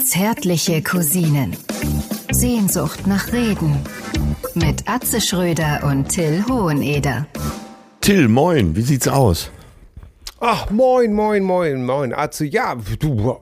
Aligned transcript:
Zärtliche 0.00 0.82
Cousinen. 0.82 1.56
Sehnsucht 2.30 3.06
nach 3.06 3.32
Reden. 3.32 3.76
Mit 4.54 4.88
Atze 4.88 5.20
Schröder 5.20 5.80
und 5.84 6.08
Till 6.08 6.44
Hoheneder. 6.48 7.26
Till, 8.00 8.28
moin, 8.28 8.74
wie 8.76 8.82
sieht's 8.82 9.08
aus? 9.08 9.50
Ach, 10.40 10.70
moin, 10.70 11.12
moin, 11.12 11.44
moin, 11.44 11.84
moin, 11.84 12.12
Atze. 12.12 12.46
Ja, 12.46 12.76
du, 12.98 13.38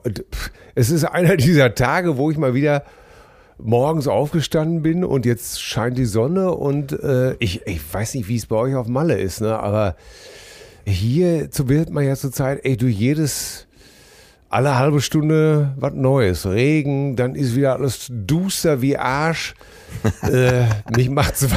es 0.75 0.89
ist 0.89 1.03
einer 1.03 1.37
dieser 1.37 1.75
Tage, 1.75 2.17
wo 2.17 2.31
ich 2.31 2.37
mal 2.37 2.53
wieder 2.53 2.83
morgens 3.57 4.07
aufgestanden 4.07 4.81
bin 4.81 5.03
und 5.03 5.25
jetzt 5.25 5.61
scheint 5.61 5.97
die 5.97 6.05
Sonne 6.05 6.53
und 6.53 6.91
äh, 6.91 7.35
ich, 7.39 7.65
ich 7.65 7.81
weiß 7.93 8.15
nicht, 8.15 8.27
wie 8.27 8.35
es 8.35 8.45
bei 8.45 8.55
euch 8.55 8.75
auf 8.75 8.87
Malle 8.87 9.17
ist, 9.19 9.41
ne? 9.41 9.57
aber 9.59 9.95
hier 10.85 11.51
zu 11.51 11.67
wird 11.67 11.89
man 11.89 12.05
ja 12.05 12.15
zurzeit, 12.15 12.61
ey, 12.63 12.77
du 12.77 12.87
jedes 12.87 13.66
alle 14.49 14.77
halbe 14.77 15.01
Stunde 15.01 15.73
was 15.77 15.93
Neues. 15.93 16.45
Regen, 16.45 17.15
dann 17.15 17.35
ist 17.35 17.55
wieder 17.55 17.73
alles 17.73 18.07
duster 18.09 18.81
wie 18.81 18.97
Arsch. 18.97 19.55
äh, 20.21 20.63
mich 20.95 21.09
macht's 21.09 21.47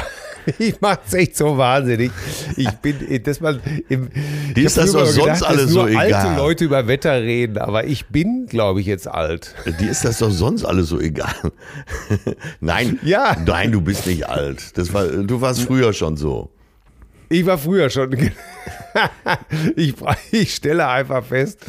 ich 0.58 0.80
mach's 0.80 1.12
echt 1.12 1.36
so 1.36 1.56
wahnsinnig. 1.56 2.10
Ich 2.56 2.70
bin, 2.70 3.22
dass 3.22 3.40
man 3.40 3.60
im, 3.88 4.08
Dir 4.54 4.66
ist 4.66 4.76
das 4.76 4.92
doch 4.92 5.06
sonst 5.06 5.42
alles 5.42 5.70
so 5.70 5.86
egal. 5.86 6.12
alte 6.12 6.36
Leute 6.36 6.64
über 6.64 6.86
Wetter 6.86 7.20
reden, 7.22 7.58
aber 7.58 7.84
ich 7.84 8.06
bin, 8.06 8.46
glaube 8.46 8.80
ich, 8.80 8.86
jetzt 8.86 9.08
alt. 9.08 9.54
Dir 9.78 9.90
ist 9.90 10.04
das 10.04 10.18
doch 10.18 10.30
sonst 10.30 10.64
alles 10.64 10.88
so 10.88 11.00
egal. 11.00 11.34
nein, 12.60 12.98
ja. 13.02 13.36
nein, 13.44 13.72
du 13.72 13.80
bist 13.80 14.06
nicht 14.06 14.28
alt. 14.28 14.76
Das 14.78 14.92
war, 14.92 15.06
du 15.06 15.40
warst 15.40 15.62
früher 15.62 15.92
schon 15.92 16.16
so. 16.16 16.50
Ich 17.32 17.46
war 17.46 17.58
früher 17.58 17.88
schon. 17.90 18.12
ich, 19.76 19.94
ich, 20.32 20.52
stelle 20.52 20.88
einfach 20.88 21.24
fest, 21.24 21.64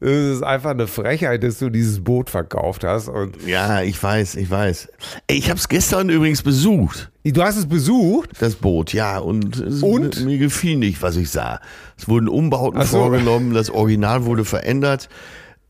es 0.00 0.36
ist 0.36 0.42
einfach 0.42 0.70
eine 0.70 0.88
Frechheit, 0.88 1.44
dass 1.44 1.60
du 1.60 1.70
dieses 1.70 2.02
Boot 2.02 2.28
verkauft 2.28 2.82
hast. 2.82 3.08
Und 3.08 3.36
ja, 3.46 3.82
ich 3.82 4.02
weiß, 4.02 4.34
ich 4.34 4.50
weiß. 4.50 4.88
Ich 5.28 5.48
habe 5.48 5.60
es 5.60 5.68
gestern 5.68 6.08
übrigens 6.08 6.42
besucht. 6.42 7.12
Du 7.24 7.40
hast 7.40 7.56
es 7.56 7.66
besucht? 7.66 8.30
Das 8.40 8.56
Boot, 8.56 8.92
ja. 8.92 9.18
Und, 9.18 9.60
und? 9.80 10.24
mir 10.24 10.38
gefiel 10.38 10.76
nicht, 10.76 11.00
was 11.02 11.14
ich 11.14 11.30
sah. 11.30 11.60
Es 11.96 12.08
wurden 12.08 12.28
Umbauten 12.28 12.82
so. 12.82 12.98
vorgenommen, 12.98 13.54
das 13.54 13.70
Original 13.70 14.24
wurde 14.24 14.44
verändert. 14.44 15.08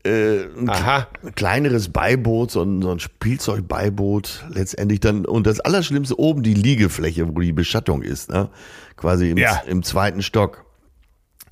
Äh, 0.03 0.45
ein 0.57 0.69
Aha. 0.69 1.07
kleineres 1.35 1.89
Beiboot, 1.89 2.49
so 2.49 2.63
ein, 2.63 2.81
so 2.81 2.91
ein 2.91 2.99
Spielzeugbeiboot 2.99 4.45
letztendlich 4.49 4.99
dann. 4.99 5.25
Und 5.25 5.45
das 5.45 5.59
Allerschlimmste 5.59 6.19
oben 6.19 6.41
die 6.41 6.55
Liegefläche, 6.55 7.27
wo 7.27 7.39
die 7.39 7.53
Beschattung 7.53 8.01
ist. 8.01 8.31
Ne? 8.31 8.49
Quasi 8.97 9.31
im, 9.31 9.37
ja. 9.37 9.61
im 9.67 9.83
zweiten 9.83 10.21
Stock. 10.21 10.65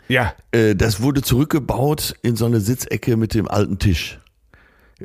Ja. 0.08 0.34
Äh, 0.52 0.76
das 0.76 1.02
wurde 1.02 1.22
zurückgebaut 1.22 2.16
in 2.22 2.36
so 2.36 2.46
eine 2.46 2.60
Sitzecke 2.60 3.18
mit 3.18 3.34
dem 3.34 3.48
alten 3.48 3.80
Tisch. 3.80 4.20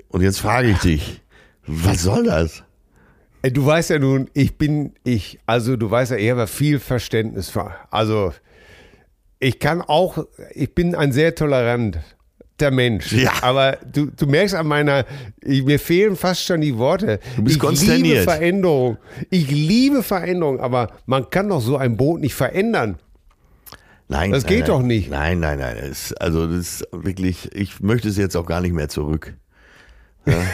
Und 0.08 0.22
jetzt 0.22 0.40
frage 0.40 0.70
ich 0.70 0.78
dich, 0.78 1.22
was 1.66 2.02
soll 2.02 2.24
das? 2.24 2.64
Du 3.42 3.64
weißt 3.64 3.90
ja 3.90 3.98
nun, 3.98 4.28
ich 4.34 4.58
bin 4.58 4.92
ich, 5.04 5.40
also 5.46 5.76
du 5.76 5.90
weißt 5.90 6.12
ja, 6.12 6.18
ich 6.18 6.30
habe 6.30 6.46
viel 6.46 6.78
Verständnis 6.78 7.48
für, 7.48 7.74
also 7.90 8.34
ich 9.38 9.58
kann 9.58 9.80
auch, 9.80 10.26
ich 10.52 10.74
bin 10.74 10.94
ein 10.94 11.12
sehr 11.12 11.34
tolerant 11.34 11.98
der 12.60 12.70
Mensch. 12.70 13.12
Ja. 13.12 13.32
Aber 13.42 13.78
du, 13.92 14.06
du 14.06 14.26
merkst 14.26 14.54
an 14.54 14.66
meiner, 14.66 15.04
ich, 15.40 15.64
mir 15.64 15.78
fehlen 15.78 16.16
fast 16.16 16.44
schon 16.44 16.60
die 16.60 16.76
Worte. 16.76 17.20
Du 17.36 17.44
bist 17.44 17.56
ich 17.56 17.60
konsterniert. 17.60 18.02
liebe 18.02 18.22
Veränderung. 18.22 18.96
Ich 19.30 19.50
liebe 19.50 20.02
Veränderung, 20.02 20.60
aber 20.60 20.92
man 21.06 21.30
kann 21.30 21.48
doch 21.48 21.60
so 21.60 21.76
ein 21.76 21.96
Boot 21.96 22.20
nicht 22.20 22.34
verändern. 22.34 22.98
Nein, 24.08 24.32
das 24.32 24.42
nein, 24.42 24.48
geht 24.48 24.60
nein. 24.60 24.68
doch 24.68 24.82
nicht. 24.82 25.10
Nein, 25.10 25.38
nein, 25.38 25.58
nein. 25.58 25.76
Es, 25.76 26.12
also 26.14 26.46
das 26.46 26.56
ist 26.56 26.88
wirklich, 26.90 27.54
ich 27.54 27.80
möchte 27.80 28.08
es 28.08 28.16
jetzt 28.16 28.36
auch 28.36 28.46
gar 28.46 28.60
nicht 28.60 28.72
mehr 28.72 28.88
zurück. 28.88 29.34
Ja. 30.26 30.34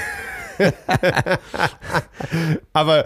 Aber 2.72 3.04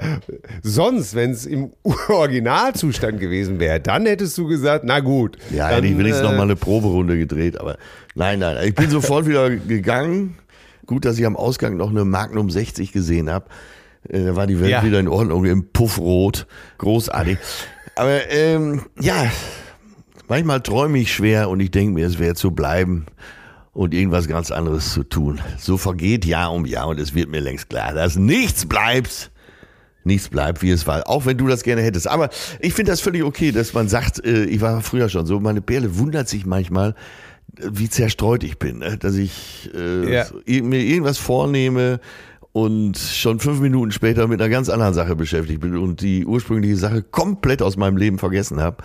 sonst, 0.62 1.14
wenn 1.14 1.30
es 1.30 1.46
im 1.46 1.72
Originalzustand 2.08 3.20
gewesen 3.20 3.60
wäre, 3.60 3.80
dann 3.80 4.06
hättest 4.06 4.36
du 4.38 4.46
gesagt, 4.46 4.84
na 4.84 5.00
gut. 5.00 5.36
Ja, 5.50 5.66
dann, 5.66 5.76
hätte 5.76 5.86
ich 5.88 5.98
wenigstens 5.98 6.26
äh, 6.26 6.30
noch 6.30 6.36
mal 6.36 6.42
eine 6.42 6.56
Proberunde 6.56 7.18
gedreht, 7.18 7.60
aber 7.60 7.76
nein, 8.14 8.38
nein. 8.38 8.56
Ich 8.66 8.74
bin 8.74 8.90
sofort 8.90 9.26
wieder 9.26 9.50
gegangen. 9.50 10.36
Gut, 10.86 11.04
dass 11.04 11.18
ich 11.18 11.26
am 11.26 11.36
Ausgang 11.36 11.76
noch 11.76 11.90
eine 11.90 12.04
Magnum 12.04 12.50
60 12.50 12.92
gesehen 12.92 13.30
habe. 13.30 13.46
Äh, 14.08 14.24
da 14.24 14.36
war 14.36 14.46
die 14.46 14.60
Welt 14.60 14.70
ja. 14.70 14.84
wieder 14.84 15.00
in 15.00 15.08
Ordnung 15.08 15.44
im 15.44 15.68
Puffrot. 15.72 16.46
Großartig. 16.78 17.38
Aber 17.94 18.30
ähm, 18.30 18.82
ja, 19.00 19.30
manchmal 20.28 20.60
träume 20.60 20.98
ich 20.98 21.12
schwer 21.12 21.48
und 21.50 21.60
ich 21.60 21.70
denke 21.70 21.94
mir, 21.94 22.06
es 22.06 22.18
wäre 22.18 22.34
zu 22.34 22.52
bleiben 22.52 23.06
und 23.72 23.94
irgendwas 23.94 24.26
ganz 24.28 24.50
anderes 24.50 24.92
zu 24.92 25.04
tun. 25.04 25.40
So 25.58 25.76
vergeht 25.76 26.24
Jahr 26.24 26.52
um 26.52 26.66
Jahr 26.66 26.88
und 26.88 26.98
es 26.98 27.14
wird 27.14 27.28
mir 27.28 27.40
längst 27.40 27.68
klar, 27.68 27.94
dass 27.94 28.16
nichts 28.16 28.66
bleibt. 28.66 29.30
Nichts 30.02 30.30
bleibt, 30.30 30.62
wie 30.62 30.70
es 30.70 30.86
war. 30.86 31.06
Auch 31.08 31.26
wenn 31.26 31.36
du 31.36 31.46
das 31.46 31.62
gerne 31.62 31.82
hättest. 31.82 32.08
Aber 32.08 32.30
ich 32.60 32.72
finde 32.72 32.90
das 32.90 33.02
völlig 33.02 33.22
okay, 33.22 33.52
dass 33.52 33.74
man 33.74 33.86
sagt, 33.86 34.24
äh, 34.24 34.44
ich 34.44 34.62
war 34.62 34.80
früher 34.80 35.10
schon 35.10 35.26
so. 35.26 35.40
Meine 35.40 35.60
Perle 35.60 35.98
wundert 35.98 36.26
sich 36.26 36.46
manchmal, 36.46 36.94
wie 37.58 37.90
zerstreut 37.90 38.42
ich 38.42 38.58
bin. 38.58 38.78
Ne? 38.78 38.96
Dass 38.96 39.16
ich 39.16 39.70
äh, 39.74 40.10
ja. 40.10 40.26
mir 40.46 40.80
irgendwas 40.80 41.18
vornehme 41.18 42.00
und 42.52 42.96
schon 42.96 43.38
fünf 43.40 43.60
Minuten 43.60 43.92
später 43.92 44.26
mit 44.26 44.40
einer 44.40 44.48
ganz 44.48 44.68
anderen 44.68 44.94
Sache 44.94 45.14
beschäftigt 45.14 45.60
bin 45.60 45.76
und 45.76 46.00
die 46.00 46.26
ursprüngliche 46.26 46.76
Sache 46.76 47.02
komplett 47.02 47.62
aus 47.62 47.76
meinem 47.76 47.96
Leben 47.96 48.18
vergessen 48.18 48.60
habe. 48.60 48.78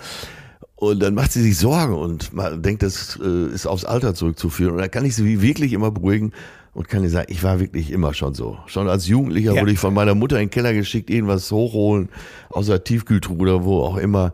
Und 0.78 1.00
dann 1.02 1.14
macht 1.14 1.32
sie 1.32 1.42
sich 1.42 1.58
Sorgen 1.58 1.96
und 1.96 2.34
man 2.34 2.62
denkt, 2.62 2.84
das 2.84 3.18
äh, 3.24 3.54
ist 3.54 3.66
aufs 3.66 3.86
Alter 3.86 4.14
zurückzuführen. 4.14 4.74
Und 4.74 4.80
dann 4.80 4.92
kann 4.92 5.06
ich 5.06 5.16
sie 5.16 5.42
wirklich 5.42 5.72
immer 5.72 5.90
beruhigen 5.92 6.34
und 6.74 6.90
kann 6.90 7.04
ihr 7.04 7.10
sagen, 7.10 7.28
ich 7.30 7.44
war 7.44 7.62
wirklich 7.62 7.92
immer 7.92 8.14
schon 8.14 8.34
so. 8.34 8.58
Schon 8.66 8.90
als 8.90 9.08
Jugendlicher 9.08 9.54
ja. 9.54 9.62
wurde 9.62 9.72
ich 9.72 9.80
von 9.80 9.94
meiner 9.94 10.16
Mutter 10.16 10.36
in 10.36 10.48
den 10.48 10.50
Keller 10.50 10.74
geschickt, 10.74 11.10
irgendwas 11.10 11.50
hochholen, 11.50 12.10
aus 12.50 12.66
der 12.68 12.84
Tiefkühltruhe 12.84 13.38
oder 13.38 13.64
wo 13.64 13.82
auch 13.82 13.96
immer. 13.96 14.34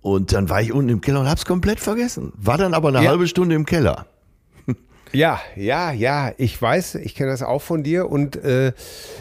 Und 0.00 0.32
dann 0.32 0.48
war 0.48 0.62
ich 0.62 0.72
unten 0.72 0.90
im 0.90 1.00
Keller 1.00 1.20
und 1.20 1.28
hab's 1.28 1.44
komplett 1.44 1.80
vergessen. 1.80 2.32
War 2.36 2.58
dann 2.58 2.74
aber 2.74 2.88
eine 2.88 3.02
ja. 3.02 3.10
halbe 3.10 3.26
Stunde 3.26 3.56
im 3.56 3.66
Keller. 3.66 4.06
Ja, 5.12 5.40
ja, 5.56 5.92
ja, 5.92 6.32
ich 6.38 6.60
weiß, 6.60 6.94
ich 6.94 7.14
kenne 7.14 7.30
das 7.30 7.42
auch 7.42 7.60
von 7.60 7.82
dir 7.82 8.10
und 8.10 8.36
äh, 8.36 8.72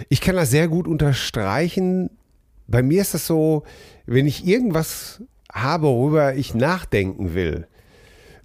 ich 0.07 0.21
kann 0.21 0.37
das 0.37 0.49
sehr 0.49 0.69
gut 0.69 0.87
unterstreichen. 0.87 2.09
Bei 2.67 2.81
mir 2.81 3.01
ist 3.01 3.13
das 3.13 3.27
so, 3.27 3.63
wenn 4.05 4.25
ich 4.25 4.47
irgendwas 4.47 5.21
habe, 5.51 5.87
worüber 5.87 6.35
ich 6.35 6.55
nachdenken 6.55 7.33
will, 7.33 7.67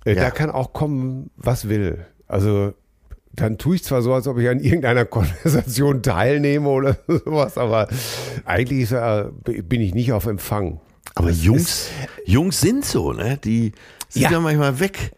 äh, 0.05 0.15
ja. 0.15 0.23
da 0.23 0.31
kann 0.31 0.51
auch 0.51 0.73
kommen, 0.73 1.31
was 1.37 1.69
will. 1.69 2.07
Also 2.27 2.73
dann 3.35 3.59
tue 3.59 3.77
ich 3.77 3.85
zwar 3.85 4.03
so, 4.03 4.15
als 4.15 4.27
ob 4.27 4.39
ich 4.39 4.49
an 4.49 4.61
irgendeiner 4.61 5.05
Konversation 5.07 6.03
teilnehme 6.03 6.69
oder 6.69 6.97
sowas, 7.07 7.59
aber 7.59 7.89
eigentlich 8.45 8.91
äh, 8.93 9.27
bin 9.45 9.81
ich 9.81 9.95
nicht 9.95 10.13
auf 10.13 10.27
Empfang. 10.27 10.81
Aber 11.15 11.29
das 11.29 11.43
Jungs, 11.43 11.89
Jungs 12.25 12.61
sind 12.61 12.85
so, 12.85 13.13
ne? 13.13 13.39
Die 13.43 13.73
sind 14.09 14.23
ja, 14.23 14.33
ja 14.33 14.41
manchmal 14.41 14.81
weg. 14.81 15.13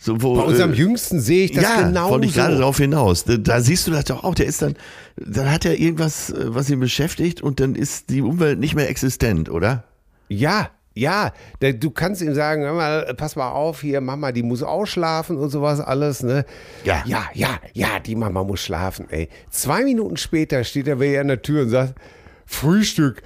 So, 0.00 0.22
wo, 0.22 0.36
Bei 0.36 0.42
unserem 0.42 0.72
äh, 0.74 0.76
Jüngsten 0.76 1.20
sehe 1.20 1.46
ich 1.46 1.52
das 1.52 1.64
ja, 1.64 1.82
genau 1.82 2.10
wollte 2.10 2.26
ich 2.26 2.34
gerade 2.34 2.56
darauf 2.56 2.76
hinaus. 2.76 3.24
Da, 3.24 3.36
da, 3.36 3.60
siehst 3.60 3.86
du 3.86 3.90
das 3.90 4.04
doch 4.04 4.22
auch. 4.22 4.34
Der 4.34 4.46
ist 4.46 4.62
dann, 4.62 4.76
dann 5.16 5.50
hat 5.50 5.64
er 5.64 5.78
irgendwas, 5.78 6.30
äh, 6.30 6.54
was 6.54 6.70
ihn 6.70 6.78
beschäftigt 6.78 7.42
und 7.42 7.58
dann 7.58 7.74
ist 7.74 8.10
die 8.10 8.22
Umwelt 8.22 8.60
nicht 8.60 8.76
mehr 8.76 8.88
existent, 8.88 9.50
oder? 9.50 9.84
Ja, 10.28 10.70
ja, 10.98 11.32
der, 11.60 11.74
du 11.74 11.90
kannst 11.90 12.22
ihm 12.22 12.34
sagen, 12.34 12.62
mal, 12.62 13.14
pass 13.16 13.36
mal 13.36 13.50
auf, 13.50 13.82
hier, 13.82 14.00
Mama, 14.00 14.32
die 14.32 14.42
muss 14.42 14.62
ausschlafen 14.62 15.36
und 15.36 15.50
sowas 15.50 15.80
alles, 15.80 16.22
ne? 16.22 16.44
Ja. 16.84 17.02
Ja, 17.06 17.28
ja, 17.34 17.58
ja, 17.72 18.00
die 18.00 18.16
Mama 18.16 18.42
muss 18.42 18.60
schlafen, 18.60 19.06
ey. 19.10 19.28
Zwei 19.50 19.84
Minuten 19.84 20.16
später 20.16 20.64
steht 20.64 20.88
er 20.88 21.00
wieder 21.00 21.20
an 21.20 21.28
der 21.28 21.42
Tür 21.42 21.62
und 21.62 21.70
sagt, 21.70 21.94
Frühstück, 22.46 23.22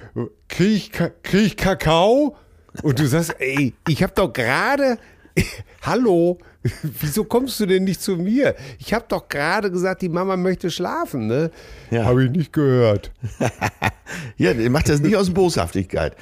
krieg 0.47 0.75
ich, 0.75 0.91
krieg 0.91 1.45
ich 1.45 1.57
Kakao? 1.57 2.35
Und 2.81 2.99
du 2.99 3.07
sagst, 3.07 3.35
ey, 3.39 3.73
ich 3.87 4.03
hab 4.03 4.15
doch 4.15 4.31
gerade, 4.31 4.97
hallo, 5.81 6.37
Wieso 7.01 7.23
kommst 7.25 7.59
du 7.59 7.65
denn 7.65 7.83
nicht 7.83 8.01
zu 8.01 8.15
mir? 8.15 8.55
Ich 8.79 8.93
habe 8.93 9.05
doch 9.07 9.27
gerade 9.27 9.69
gesagt, 9.69 10.01
die 10.01 10.09
Mama 10.09 10.37
möchte 10.37 10.71
schlafen, 10.71 11.27
ne? 11.27 11.51
Ja. 11.91 12.05
Habe 12.05 12.25
ich 12.25 12.31
nicht 12.31 12.53
gehört. 12.53 13.11
ja, 14.37 14.53
der 14.53 14.69
macht 14.69 14.87
das 14.87 15.01
nicht 15.01 15.15
aus 15.15 15.29
Boshaftigkeit. 15.29 16.15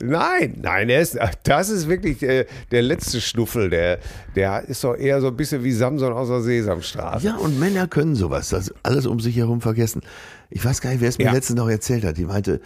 Nein, 0.00 0.58
nein, 0.62 0.88
er 0.88 1.00
ist, 1.00 1.18
das 1.42 1.68
ist 1.68 1.88
wirklich 1.88 2.18
der, 2.18 2.46
der 2.70 2.82
letzte 2.82 3.20
Schnuffel. 3.20 3.70
Der, 3.70 3.98
der 4.36 4.68
ist 4.68 4.84
doch 4.84 4.94
eher 4.94 5.20
so 5.20 5.28
ein 5.28 5.36
bisschen 5.36 5.64
wie 5.64 5.72
Samson 5.72 6.12
aus 6.12 6.28
der 6.28 6.42
Sesamstraße. 6.42 7.26
Ja, 7.26 7.36
und 7.36 7.58
Männer 7.58 7.88
können 7.88 8.14
sowas, 8.14 8.50
das 8.50 8.72
alles 8.82 9.06
um 9.06 9.18
sich 9.18 9.36
herum 9.36 9.60
vergessen. 9.60 10.02
Ich 10.50 10.64
weiß 10.64 10.80
gar 10.80 10.90
nicht, 10.90 11.00
wer 11.00 11.08
es 11.08 11.18
mir 11.18 11.24
ja. 11.24 11.32
letztens 11.32 11.58
noch 11.58 11.68
erzählt 11.68 12.04
hat. 12.04 12.16
Die 12.18 12.26
meinte, 12.26 12.60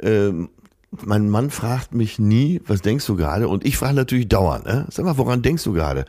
ähm, 0.00 0.48
mein 1.04 1.28
Mann 1.30 1.50
fragt 1.50 1.94
mich 1.94 2.18
nie, 2.18 2.60
was 2.66 2.82
denkst 2.82 3.06
du 3.06 3.16
gerade? 3.16 3.48
Und 3.48 3.64
ich 3.64 3.76
frage 3.76 3.94
natürlich 3.94 4.28
dauernd, 4.28 4.66
ne? 4.66 4.86
Sag 4.90 5.04
mal, 5.04 5.16
woran 5.16 5.42
denkst 5.42 5.64
du 5.64 5.72
gerade? 5.72 6.04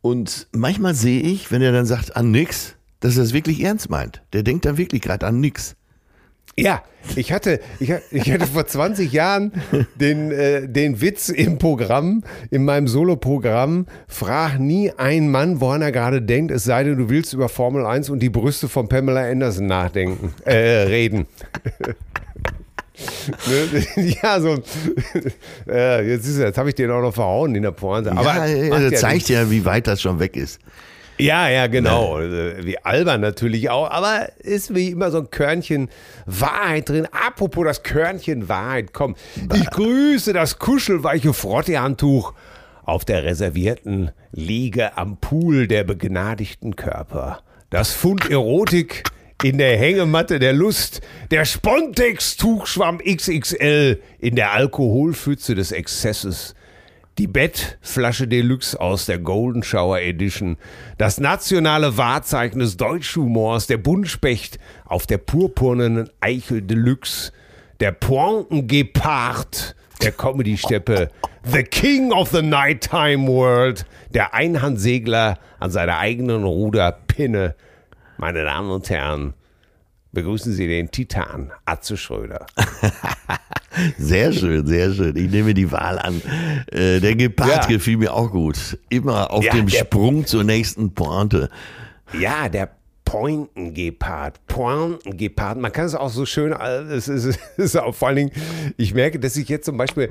Und 0.00 0.48
manchmal 0.52 0.94
sehe 0.94 1.20
ich, 1.20 1.50
wenn 1.50 1.62
er 1.62 1.72
dann 1.72 1.86
sagt, 1.86 2.16
an 2.16 2.30
nix, 2.30 2.76
dass 3.00 3.16
er 3.16 3.24
es 3.24 3.32
wirklich 3.32 3.62
ernst 3.62 3.90
meint. 3.90 4.22
Der 4.32 4.42
denkt 4.42 4.64
dann 4.64 4.78
wirklich 4.78 5.02
gerade 5.02 5.26
an 5.26 5.40
nix. 5.40 5.76
Ja, 6.56 6.82
ich 7.16 7.32
hatte, 7.32 7.60
ich, 7.80 7.92
ich 8.10 8.32
hatte 8.32 8.46
vor 8.46 8.66
20 8.66 9.12
Jahren 9.12 9.52
den, 10.00 10.30
äh, 10.30 10.68
den 10.68 11.00
Witz 11.00 11.28
im 11.28 11.58
Programm, 11.58 12.22
in 12.50 12.64
meinem 12.64 12.86
Solo-Programm, 12.86 13.86
frag 14.06 14.58
nie 14.58 14.92
einen 14.92 15.30
Mann, 15.30 15.60
woran 15.60 15.82
er 15.82 15.90
gerade 15.90 16.22
denkt, 16.22 16.52
es 16.52 16.64
sei 16.64 16.84
denn, 16.84 16.96
du 16.96 17.10
willst 17.10 17.32
über 17.32 17.48
Formel 17.48 17.84
1 17.84 18.08
und 18.08 18.20
die 18.20 18.30
Brüste 18.30 18.68
von 18.68 18.88
Pamela 18.88 19.28
Anderson 19.28 19.66
nachdenken, 19.66 20.32
äh, 20.44 20.54
reden. 20.54 21.26
ne? 23.96 24.16
Ja, 24.22 24.40
so. 24.40 24.62
Äh, 25.68 26.08
jetzt 26.10 26.38
jetzt 26.38 26.58
habe 26.58 26.68
ich 26.68 26.74
den 26.74 26.90
auch 26.90 27.02
noch 27.02 27.14
verhauen 27.14 27.54
in 27.54 27.62
der 27.62 27.72
Pointe. 27.72 28.12
Aber 28.12 28.46
ja, 28.46 28.46
ja, 28.46 28.90
das 28.90 29.00
zeigt 29.00 29.28
ja, 29.28 29.50
wie 29.50 29.64
weit 29.64 29.86
das 29.86 30.00
schon 30.00 30.20
weg 30.20 30.36
ist. 30.36 30.60
Ja, 31.18 31.48
ja, 31.48 31.68
genau. 31.68 32.20
Ja. 32.20 32.64
Wie 32.64 32.78
albern 32.78 33.20
natürlich 33.20 33.70
auch, 33.70 33.88
aber 33.88 34.30
ist 34.38 34.74
wie 34.74 34.90
immer 34.90 35.12
so 35.12 35.18
ein 35.18 35.30
Körnchen 35.30 35.88
Wahrheit 36.26 36.88
drin. 36.88 37.06
Apropos 37.12 37.64
das 37.64 37.82
Körnchen 37.84 38.48
Wahrheit, 38.48 38.92
komm. 38.92 39.14
Ich 39.54 39.70
grüße 39.70 40.32
das 40.32 40.58
kuschelweiche 40.58 41.32
Frottehandtuch 41.32 42.32
auf 42.84 43.04
der 43.04 43.22
reservierten 43.22 44.10
Liege 44.32 44.98
am 44.98 45.18
Pool 45.18 45.68
der 45.68 45.84
begnadigten 45.84 46.74
Körper. 46.74 47.40
Das 47.70 47.92
Fund 47.92 48.28
Erotik 48.28 49.04
in 49.42 49.58
der 49.58 49.76
Hängematte 49.76 50.38
der 50.38 50.52
Lust, 50.52 51.00
der 51.30 51.44
Spontex-Tuchschwamm 51.44 52.98
XXL 52.98 54.00
in 54.18 54.36
der 54.36 54.52
Alkoholpfütze 54.52 55.54
des 55.54 55.72
Exzesses. 55.72 56.54
Die 57.18 57.26
Bettflasche 57.26 58.26
Deluxe 58.26 58.80
aus 58.80 59.06
der 59.06 59.18
Golden 59.18 59.62
Shower 59.62 60.00
Edition, 60.00 60.56
das 60.98 61.20
nationale 61.20 61.96
Wahrzeichen 61.96 62.58
des 62.58 62.76
Deutschhumors, 62.76 63.68
der 63.68 63.76
Buntspecht 63.76 64.58
auf 64.84 65.06
der 65.06 65.18
purpurnen 65.18 66.10
Eichel 66.20 66.62
Deluxe, 66.62 67.32
der 67.78 67.92
Pointengepard 67.92 69.76
der 70.02 70.12
Comedy-Steppe, 70.12 71.10
The 71.44 71.62
King 71.62 72.12
of 72.12 72.30
the 72.30 72.42
Nighttime 72.42 73.28
World, 73.28 73.86
der 74.10 74.34
Einhandsegler 74.34 75.38
an 75.60 75.70
seiner 75.70 75.98
eigenen 75.98 76.44
Ruderpinne. 76.44 77.54
Meine 78.16 78.44
Damen 78.44 78.70
und 78.70 78.88
Herren, 78.90 79.34
begrüßen 80.12 80.52
Sie 80.52 80.66
den 80.66 80.90
Titan, 80.90 81.52
Atze 81.64 81.96
Schröder. 81.96 82.46
Sehr 83.98 84.32
schön, 84.32 84.66
sehr 84.66 84.92
schön. 84.92 85.16
Ich 85.16 85.30
nehme 85.30 85.52
die 85.52 85.72
Wahl 85.72 85.98
an. 85.98 86.22
Äh, 86.70 87.00
der 87.00 87.16
Gepard 87.16 87.64
ja. 87.64 87.66
gefiel 87.66 87.96
mir 87.96 88.14
auch 88.14 88.30
gut. 88.30 88.78
Immer 88.88 89.32
auf 89.32 89.44
ja, 89.44 89.52
dem 89.52 89.68
Sprung 89.68 90.26
zur 90.26 90.44
nächsten 90.44 90.94
Pointe. 90.94 91.50
Ja, 92.18 92.48
der 92.48 92.70
Pointengepard, 93.04 94.46
Pointengepard. 94.46 95.58
Man 95.58 95.72
kann 95.72 95.86
es 95.86 95.94
auch 95.94 96.10
so 96.10 96.24
schön, 96.24 96.52
es 96.52 97.08
ist, 97.08 97.24
es 97.24 97.38
ist 97.56 97.76
auch 97.76 97.94
vor 97.94 98.08
allen 98.08 98.16
Dingen, 98.16 98.32
ich 98.76 98.94
merke, 98.94 99.18
dass 99.18 99.36
ich 99.36 99.48
jetzt 99.48 99.66
zum 99.66 99.76
Beispiel, 99.76 100.10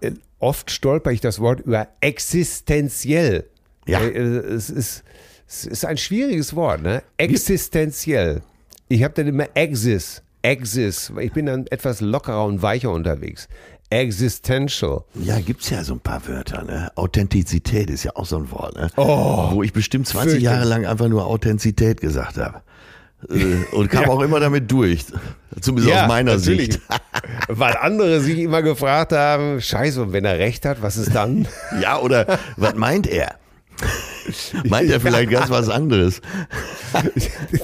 äh, 0.00 0.12
oft 0.38 0.70
stolper 0.70 1.12
ich 1.12 1.20
das 1.20 1.40
Wort 1.40 1.60
über 1.60 1.88
existenziell. 2.00 3.48
Ja. 3.86 4.00
Äh, 4.00 4.18
es 4.18 4.68
ist, 4.68 5.04
es 5.48 5.64
ist 5.64 5.84
ein 5.84 5.96
schwieriges 5.96 6.54
Wort, 6.56 6.82
ne? 6.82 7.02
Existenziell. 7.16 8.42
Ich 8.88 9.02
habe 9.02 9.14
dann 9.14 9.26
immer 9.26 9.48
Exis. 9.54 10.22
Exis. 10.42 11.12
Ich 11.20 11.32
bin 11.32 11.46
dann 11.46 11.66
etwas 11.68 12.00
lockerer 12.00 12.44
und 12.44 12.62
weicher 12.62 12.90
unterwegs. 12.90 13.48
Existential. 13.90 15.04
Ja, 15.14 15.38
gibt 15.40 15.62
es 15.62 15.70
ja 15.70 15.84
so 15.84 15.94
ein 15.94 16.00
paar 16.00 16.26
Wörter. 16.26 16.64
Ne? 16.64 16.90
Authentizität 16.96 17.88
ist 17.90 18.02
ja 18.02 18.12
auch 18.16 18.26
so 18.26 18.38
ein 18.38 18.50
Wort. 18.50 18.74
Ne? 18.74 18.90
Oh, 18.96 19.52
Wo 19.52 19.62
ich 19.62 19.72
bestimmt 19.72 20.08
20 20.08 20.42
Jahre 20.42 20.64
lang 20.64 20.86
einfach 20.86 21.08
nur 21.08 21.26
Authentizität 21.26 22.00
gesagt 22.00 22.36
habe. 22.36 22.62
Äh, 23.30 23.64
und 23.72 23.88
kam 23.88 24.02
ja. 24.06 24.08
auch 24.08 24.20
immer 24.20 24.40
damit 24.40 24.70
durch. 24.70 25.04
Zumindest 25.60 25.94
ja, 25.94 26.02
aus 26.02 26.08
meiner 26.08 26.34
natürlich. 26.36 26.74
Sicht. 26.74 26.82
Weil 27.48 27.76
andere 27.76 28.20
sich 28.20 28.38
immer 28.40 28.62
gefragt 28.62 29.12
haben, 29.12 29.60
scheiße, 29.60 30.02
und 30.02 30.12
wenn 30.12 30.24
er 30.24 30.38
recht 30.38 30.64
hat, 30.64 30.82
was 30.82 30.96
ist 30.96 31.14
dann? 31.14 31.46
Ja, 31.80 32.00
oder 32.00 32.38
was 32.56 32.74
meint 32.74 33.06
er? 33.06 33.36
Meint 34.64 34.90
er 34.90 35.00
vielleicht 35.00 35.30
ganz 35.30 35.50
was 35.50 35.68
anderes? 35.68 36.20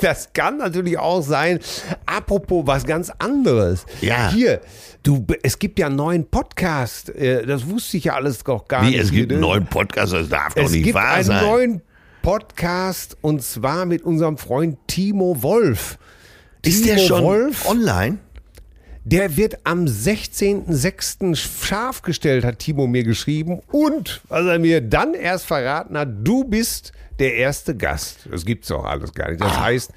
Das 0.03 0.32
kann 0.32 0.59
natürlich 0.59 0.99
auch 0.99 1.23
sein. 1.23 1.59
Apropos 2.05 2.67
was 2.67 2.85
ganz 2.85 3.11
anderes. 3.19 3.87
Ja. 4.00 4.31
Hier, 4.31 4.61
du, 5.03 5.25
es 5.43 5.59
gibt 5.59 5.79
ja 5.79 5.87
einen 5.87 5.97
neuen 5.97 6.29
Podcast. 6.29 7.09
Äh, 7.11 7.47
das 7.47 7.67
wusste 7.67 7.97
ich 7.97 8.05
ja 8.05 8.14
alles 8.14 8.44
doch 8.44 8.69
gar 8.69 8.82
Wie, 8.82 8.91
nicht. 8.91 8.99
Es 8.99 9.11
gibt 9.11 9.32
einen 9.32 9.41
neuen 9.41 9.67
Podcast, 9.67 10.12
das 10.12 10.29
darf 10.29 10.55
doch 10.55 10.64
es 10.64 10.73
nicht 10.73 10.93
wahr 10.93 11.12
sein. 11.12 11.20
Es 11.20 11.26
gibt 11.29 11.38
einen 11.38 11.50
neuen 11.50 11.82
Podcast 12.23 13.17
und 13.20 13.43
zwar 13.43 13.87
mit 13.87 14.03
unserem 14.03 14.37
Freund 14.37 14.79
Timo 14.87 15.43
Wolf. 15.43 15.99
Ist 16.62 16.82
Timo 16.85 16.94
der 16.94 17.03
schon 17.03 17.25
Wolf, 17.25 17.69
online? 17.69 18.19
Der 19.05 19.37
wird 19.37 19.59
am 19.65 19.85
16.06. 19.87 21.35
scharf 21.35 22.03
gestellt, 22.03 22.45
hat 22.45 22.61
Timo 22.61 22.87
mir 22.87 23.03
geschrieben. 23.03 23.61
Und, 23.73 24.21
was 24.29 24.47
er 24.47 24.59
mir 24.61 24.81
dann 24.81 25.15
erst 25.15 25.47
verraten 25.47 25.99
hat, 25.99 26.09
du 26.23 26.45
bist 26.45 26.93
der 27.19 27.35
erste 27.35 27.77
Gast. 27.77 28.29
Das 28.31 28.45
gibt's 28.45 28.69
doch 28.69 28.85
alles 28.85 29.13
gar 29.13 29.31
nicht. 29.31 29.41
Das 29.41 29.53
ah. 29.53 29.65
heißt, 29.65 29.91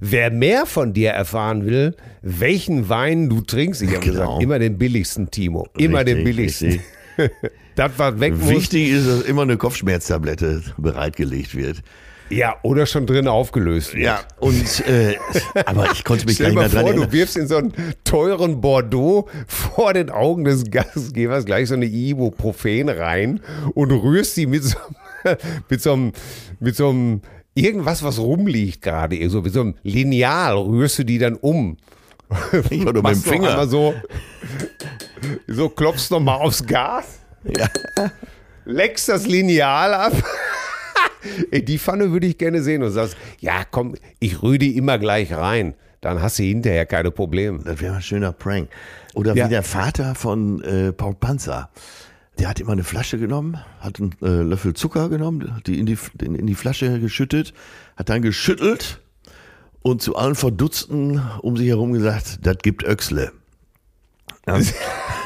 wer 0.00 0.30
mehr 0.30 0.66
von 0.66 0.92
dir 0.92 1.10
erfahren 1.10 1.64
will, 1.64 1.96
welchen 2.20 2.88
Wein 2.90 3.30
du 3.30 3.40
trinkst, 3.40 3.80
ich 3.80 3.88
habe 3.94 4.00
genau. 4.00 4.12
gesagt, 4.12 4.42
immer 4.42 4.58
den 4.58 4.76
billigsten, 4.76 5.30
Timo. 5.30 5.66
Immer 5.78 6.00
richtig, 6.00 6.14
den 6.16 6.24
billigsten. 6.24 6.80
das, 7.76 7.92
was 7.96 8.20
weg 8.20 8.36
muss. 8.36 8.50
Wichtig 8.50 8.90
ist, 8.90 9.08
dass 9.08 9.22
immer 9.22 9.42
eine 9.42 9.56
Kopfschmerztablette 9.56 10.62
bereitgelegt 10.76 11.54
wird. 11.54 11.82
Ja, 12.30 12.56
oder 12.62 12.86
schon 12.86 13.06
drin 13.06 13.28
aufgelöst 13.28 13.94
wird. 13.94 14.04
Ja, 14.04 14.20
und 14.40 14.86
äh, 14.86 15.16
aber 15.66 15.92
ich 15.92 16.04
konnte 16.04 16.26
mich 16.26 16.38
gar 16.38 16.46
nicht 16.46 16.56
mehr 16.56 16.68
dran 16.68 16.86
vor, 16.86 16.94
du 16.94 17.12
wirfst 17.12 17.36
in 17.36 17.46
so 17.46 17.56
einen 17.56 17.74
teuren 18.04 18.60
Bordeaux 18.60 19.28
vor 19.46 19.92
den 19.92 20.10
Augen 20.10 20.44
des 20.44 20.70
Gastgebers 20.70 21.44
gleich 21.44 21.68
so 21.68 21.74
eine 21.74 21.86
Ibuprofen 21.86 22.88
rein 22.88 23.40
und 23.74 23.92
rührst 23.92 24.36
sie 24.36 24.46
mit 24.46 24.64
so, 24.64 24.78
mit 25.68 25.82
so 25.82 25.92
einem, 25.92 26.12
mit 26.60 26.76
so 26.76 26.88
einem 26.88 27.20
irgendwas, 27.54 28.02
was 28.02 28.18
rumliegt 28.18 28.82
gerade, 28.82 29.28
so 29.28 29.42
mit 29.42 29.52
so 29.52 29.60
einem 29.60 29.74
Lineal 29.82 30.56
rührst 30.56 30.98
du 31.00 31.04
die 31.04 31.18
dann 31.18 31.34
um. 31.36 31.76
Ich 32.70 32.86
oder 32.86 33.02
mit 33.02 33.12
dem 33.12 33.22
Finger. 33.22 33.66
So, 33.66 33.94
so 35.46 35.68
klopfst 35.68 36.10
nochmal 36.10 36.40
aufs 36.40 36.64
Gas. 36.64 37.20
Ja. 37.44 37.68
Leckst 38.64 39.10
das 39.10 39.26
Lineal 39.26 39.92
ab. 39.92 40.12
Die 41.52 41.78
Pfanne 41.78 42.12
würde 42.12 42.26
ich 42.26 42.38
gerne 42.38 42.62
sehen 42.62 42.82
und 42.82 42.90
sagst, 42.90 43.16
ja 43.40 43.64
komm, 43.70 43.94
ich 44.20 44.42
rühre 44.42 44.58
die 44.58 44.76
immer 44.76 44.98
gleich 44.98 45.32
rein. 45.32 45.74
Dann 46.00 46.20
hast 46.20 46.38
du 46.38 46.42
hinterher 46.42 46.84
keine 46.84 47.10
Probleme. 47.10 47.60
Das 47.64 47.80
wäre 47.80 47.96
ein 47.96 48.02
schöner 48.02 48.32
Prank. 48.32 48.68
Oder 49.14 49.34
ja. 49.34 49.46
wie 49.46 49.48
der 49.48 49.62
Vater 49.62 50.14
von 50.14 50.62
äh, 50.62 50.92
Paul 50.92 51.14
Panzer. 51.14 51.70
Der 52.38 52.48
hat 52.48 52.60
immer 52.60 52.72
eine 52.72 52.84
Flasche 52.84 53.18
genommen, 53.18 53.58
hat 53.80 54.00
einen 54.00 54.14
äh, 54.20 54.42
Löffel 54.42 54.74
Zucker 54.74 55.08
genommen, 55.08 55.62
die 55.66 55.78
in 55.78 55.86
die, 55.86 55.96
in 56.20 56.46
die 56.46 56.54
Flasche 56.54 56.98
geschüttet, 57.00 57.54
hat 57.96 58.08
dann 58.08 58.22
geschüttelt 58.22 59.00
und 59.82 60.02
zu 60.02 60.16
allen 60.16 60.34
Verdutzten 60.34 61.22
um 61.42 61.56
sich 61.56 61.68
herum 61.68 61.92
gesagt, 61.92 62.40
das 62.42 62.58
gibt 62.58 62.82
Öxle. 62.82 63.32
Ja. 64.46 64.58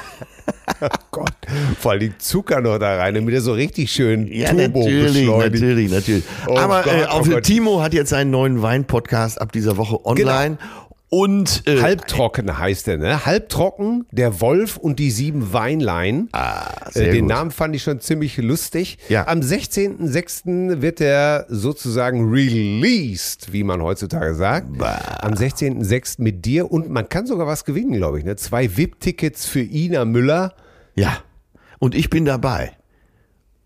Gott, 1.11 1.33
vor 1.81 1.93
allem 1.93 2.15
Zucker 2.19 2.61
noch 2.61 2.79
da 2.79 2.97
rein, 2.97 3.15
damit 3.15 3.35
er 3.35 3.41
so 3.41 3.53
richtig 3.53 3.91
schön 3.91 4.27
ja, 4.33 4.51
Turbo 4.51 4.81
natürlich, 4.81 5.13
beschleunigt. 5.15 5.55
natürlich, 5.55 5.91
natürlich. 5.91 6.25
Oh 6.47 6.57
Aber 6.57 6.83
Gott, 6.83 6.93
äh, 6.93 7.05
auch 7.07 7.27
oh 7.27 7.41
Timo 7.41 7.83
hat 7.83 7.95
jetzt 7.95 8.11
seinen 8.11 8.31
neuen 8.31 8.63
Wein-Podcast 8.63 9.41
ab 9.41 9.53
dieser 9.53 9.77
Woche 9.77 10.05
online. 10.05 10.57
Genau. 10.57 10.89
Und 11.11 11.63
äh, 11.67 11.81
halbtrocken 11.81 12.59
heißt 12.59 12.87
er, 12.89 12.99
ne? 12.99 13.25
Halbtrocken, 13.25 14.05
der 14.11 14.43
Wolf 14.43 14.77
und 14.77 14.99
die 14.99 15.11
sieben 15.11 15.55
Weinlein. 15.55 16.29
Ah, 16.33 16.91
sehr 16.91 17.09
äh, 17.09 17.13
Den 17.13 17.23
gut. 17.23 17.31
Namen 17.31 17.51
fand 17.51 17.75
ich 17.75 17.83
schon 17.83 18.01
ziemlich 18.01 18.37
lustig. 18.37 18.99
Ja. 19.09 19.27
Am 19.27 19.41
16.06. 19.41 20.83
wird 20.83 21.01
er 21.01 21.47
sozusagen 21.49 22.31
released, 22.31 23.53
wie 23.53 23.65
man 23.65 23.83
heutzutage 23.83 24.35
sagt. 24.35 24.77
Bah. 24.77 25.01
Am 25.23 25.33
16.06. 25.33 26.17
mit 26.19 26.45
dir 26.45 26.71
und 26.71 26.91
man 26.91 27.09
kann 27.09 27.27
sogar 27.27 27.47
was 27.47 27.65
gewinnen, 27.65 27.93
glaube 27.93 28.19
ich. 28.19 28.27
Ne? 28.27 28.37
Zwei 28.37 28.77
VIP-Tickets 28.77 29.47
für 29.47 29.61
Ina 29.63 30.05
Müller. 30.05 30.53
Ja. 30.99 31.19
Und 31.79 31.95
ich 31.95 32.11
bin 32.11 32.25
dabei. 32.25 32.73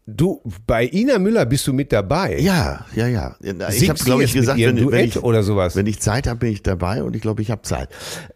Du, 0.04 0.42
bei 0.66 0.88
Ina 0.92 1.18
Müller 1.20 1.46
bist 1.46 1.66
du 1.68 1.72
mit 1.72 1.92
dabei. 1.92 2.36
Ja, 2.40 2.86
ja, 2.94 3.06
ja. 3.06 3.36
Ich 3.70 3.88
habe, 3.88 4.02
glaube 4.02 4.24
ich, 4.24 4.32
gesagt, 4.32 4.58
wenn, 4.58 4.90
wenn, 4.90 5.04
ich, 5.04 5.22
oder 5.22 5.44
sowas. 5.44 5.76
wenn 5.76 5.86
ich 5.86 6.00
Zeit 6.00 6.26
habe, 6.26 6.40
bin 6.40 6.52
ich 6.52 6.62
dabei 6.62 7.04
und 7.04 7.14
ich 7.14 7.22
glaube, 7.22 7.40
ich 7.40 7.52
habe 7.52 7.62
Zeit. 7.62 7.88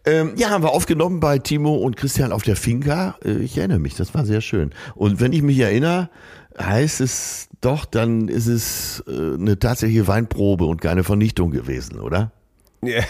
Ähm, 0.05 0.31
ja, 0.37 0.49
haben 0.49 0.63
wir 0.63 0.71
aufgenommen 0.71 1.19
bei 1.19 1.39
Timo 1.39 1.75
und 1.75 1.97
Christian 1.97 2.31
auf 2.31 2.43
der 2.43 2.55
Finca. 2.55 3.17
Äh, 3.23 3.39
ich 3.39 3.57
erinnere 3.57 3.79
mich, 3.79 3.95
das 3.95 4.13
war 4.13 4.25
sehr 4.25 4.39
schön. 4.39 4.71
Und 4.95 5.19
wenn 5.19 5.33
ich 5.33 5.41
mich 5.41 5.59
erinnere, 5.59 6.09
heißt 6.57 7.01
es 7.01 7.49
doch, 7.59 7.83
dann 7.83 8.29
ist 8.29 8.47
es 8.47 9.03
äh, 9.05 9.35
eine 9.35 9.59
tatsächliche 9.59 10.07
Weinprobe 10.07 10.65
und 10.65 10.81
keine 10.81 11.03
Vernichtung 11.03 11.51
gewesen, 11.51 11.99
oder? 11.99 12.31
Ja. 12.81 13.03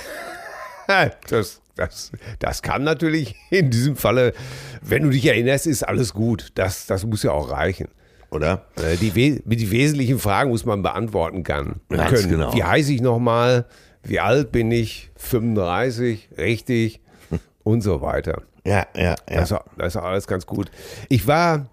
Das, 1.29 1.61
das, 1.75 2.11
das 2.39 2.61
kann 2.61 2.83
natürlich 2.83 3.35
in 3.49 3.69
diesem 3.69 3.95
Falle, 3.95 4.33
wenn 4.81 5.03
du 5.03 5.09
dich 5.09 5.25
erinnerst, 5.25 5.67
ist 5.67 5.83
alles 5.83 6.13
gut. 6.13 6.51
Das, 6.55 6.87
das 6.87 7.05
muss 7.05 7.23
ja 7.23 7.31
auch 7.31 7.51
reichen 7.51 7.89
oder? 8.29 8.65
Äh, 8.75 8.97
die, 8.97 9.11
die 9.45 9.71
wesentlichen 9.71 10.19
Fragen 10.19 10.49
muss 10.49 10.65
man 10.65 10.81
beantworten 10.81 11.43
kann. 11.43 11.81
Ganz 11.89 12.11
können. 12.11 12.29
Genau. 12.29 12.53
Wie 12.53 12.63
heiße 12.63 12.93
ich 12.93 13.01
nochmal? 13.01 13.65
Wie 14.03 14.19
alt 14.19 14.51
bin 14.51 14.71
ich? 14.71 15.11
35, 15.17 16.29
richtig. 16.37 17.01
und 17.63 17.81
so 17.81 18.01
weiter. 18.01 18.43
Ja, 18.65 18.85
ja, 18.95 19.03
ja. 19.03 19.15
Das, 19.27 19.51
war, 19.51 19.65
das 19.77 19.95
war 19.95 20.03
alles 20.03 20.27
ganz 20.27 20.45
gut. 20.45 20.69
Ich 21.09 21.27
war 21.27 21.67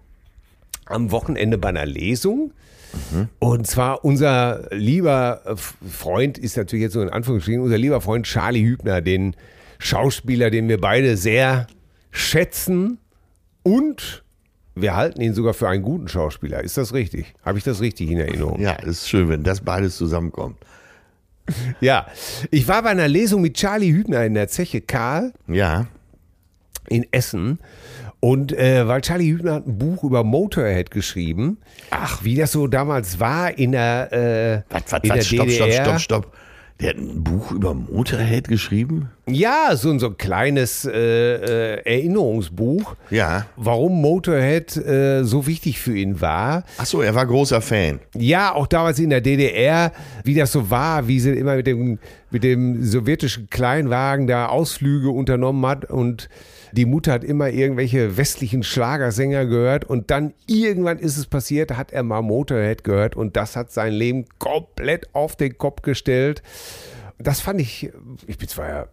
am 0.85 1.11
Wochenende 1.11 1.57
bei 1.57 1.69
einer 1.69 1.85
Lesung. 1.85 2.51
Und 3.39 3.67
zwar 3.67 4.03
unser 4.05 4.67
lieber 4.71 5.41
Freund 5.89 6.37
ist 6.37 6.57
natürlich 6.57 6.83
jetzt 6.83 6.93
so 6.93 7.01
in 7.01 7.09
Anführungsstrichen, 7.09 7.61
unser 7.61 7.77
lieber 7.77 8.01
Freund 8.01 8.25
Charlie 8.25 8.63
Hübner, 8.63 9.01
den 9.01 9.35
Schauspieler, 9.79 10.49
den 10.49 10.67
wir 10.69 10.79
beide 10.79 11.17
sehr 11.17 11.67
schätzen 12.11 12.97
und 13.63 14.23
wir 14.75 14.95
halten 14.95 15.21
ihn 15.21 15.33
sogar 15.33 15.53
für 15.53 15.69
einen 15.69 15.83
guten 15.83 16.07
Schauspieler. 16.07 16.61
Ist 16.63 16.77
das 16.77 16.93
richtig? 16.93 17.33
Habe 17.43 17.57
ich 17.57 17.63
das 17.63 17.79
richtig 17.81 18.09
in 18.11 18.19
Erinnerung? 18.19 18.59
Ja, 18.61 18.73
ist 18.73 19.07
schön, 19.09 19.29
wenn 19.29 19.43
das 19.43 19.61
beides 19.61 19.95
zusammenkommt. 19.97 20.57
Ja, 21.79 22.07
ich 22.51 22.67
war 22.67 22.81
bei 22.83 22.89
einer 22.89 23.07
Lesung 23.07 23.41
mit 23.41 23.53
Charlie 23.55 23.91
Hübner 23.93 24.25
in 24.25 24.33
der 24.33 24.47
Zeche 24.47 24.81
Karl 24.81 25.31
Ja. 25.47 25.87
in 26.89 27.05
Essen. 27.11 27.59
Und 28.25 28.53
äh, 28.53 28.87
weil 28.87 29.01
Charlie 29.01 29.29
Hübner 29.29 29.53
hat 29.53 29.67
ein 29.67 29.77
Buch 29.77 30.03
über 30.03 30.23
Motorhead 30.23 30.89
geschrieben. 30.89 31.59
Ach, 31.91 32.23
wie 32.23 32.33
das 32.35 32.53
so 32.53 32.65
damals 32.65 33.19
war 33.19 33.55
in 33.55 33.73
der, 33.73 34.63
äh, 34.67 34.73
Was, 34.73 34.83
was, 34.91 35.03
in 35.03 35.09
der 35.09 35.17
was? 35.19 35.27
Stopp, 35.27 35.47
DDR. 35.47 35.73
stopp, 35.73 35.83
stopp, 35.83 35.99
stopp. 36.23 36.33
Der 36.81 36.89
hat 36.89 36.97
ein 36.97 37.23
Buch 37.23 37.51
über 37.51 37.73
Motorhead 37.75 38.47
geschrieben? 38.47 39.09
Ja, 39.27 39.75
so, 39.75 39.91
ein- 39.91 39.99
so 39.99 40.07
ein 40.07 40.17
kleines 40.17 40.83
äh, 40.85 40.91
äh, 41.75 41.81
Erinnerungsbuch, 41.85 42.95
Ja. 43.11 43.45
warum 43.57 44.01
Motorhead 44.01 44.75
äh, 44.75 45.23
so 45.23 45.45
wichtig 45.47 45.79
für 45.79 45.95
ihn 45.95 46.19
war. 46.19 46.63
Ach 46.79 46.85
so, 46.85 47.01
er 47.03 47.13
war 47.15 47.25
großer 47.27 47.61
Fan. 47.61 47.99
Ja, 48.15 48.53
auch 48.55 48.65
damals 48.67 48.97
in 48.99 49.11
der 49.11 49.21
DDR, 49.21 49.91
wie 50.23 50.33
das 50.33 50.51
so 50.51 50.69
war, 50.71 51.07
wie 51.07 51.19
sie 51.19 51.31
immer 51.31 51.55
mit 51.57 51.67
dem, 51.67 51.99
mit 52.31 52.43
dem 52.43 52.83
sowjetischen 52.83 53.49
Kleinwagen 53.51 54.27
da 54.27 54.47
Ausflüge 54.47 55.11
unternommen 55.11 55.65
hat 55.67 55.85
und 55.91 56.27
die 56.75 56.85
Mutter 56.85 57.13
hat 57.13 57.23
immer 57.23 57.49
irgendwelche 57.49 58.17
westlichen 58.17 58.61
Schlagersänger 58.63 59.45
gehört 59.45 59.85
und 59.85 60.11
dann 60.11 60.33
irgendwann 60.45 60.99
ist 60.99 61.17
es 61.17 61.25
passiert, 61.25 61.77
hat 61.77 61.93
er 61.93 62.03
mal 62.03 62.21
Motorhead 62.21 62.83
gehört 62.83 63.15
und 63.15 63.37
das 63.37 63.55
hat 63.55 63.71
sein 63.71 63.93
Leben 63.93 64.25
komplett 64.39 65.13
auf 65.13 65.35
den 65.35 65.57
Kopf 65.57 65.81
gestellt. 65.81 66.43
Das 67.17 67.39
fand 67.39 67.61
ich, 67.61 67.91
ich 68.27 68.37
bin 68.37 68.49
zwar 68.49 68.67
ja, 68.67 68.87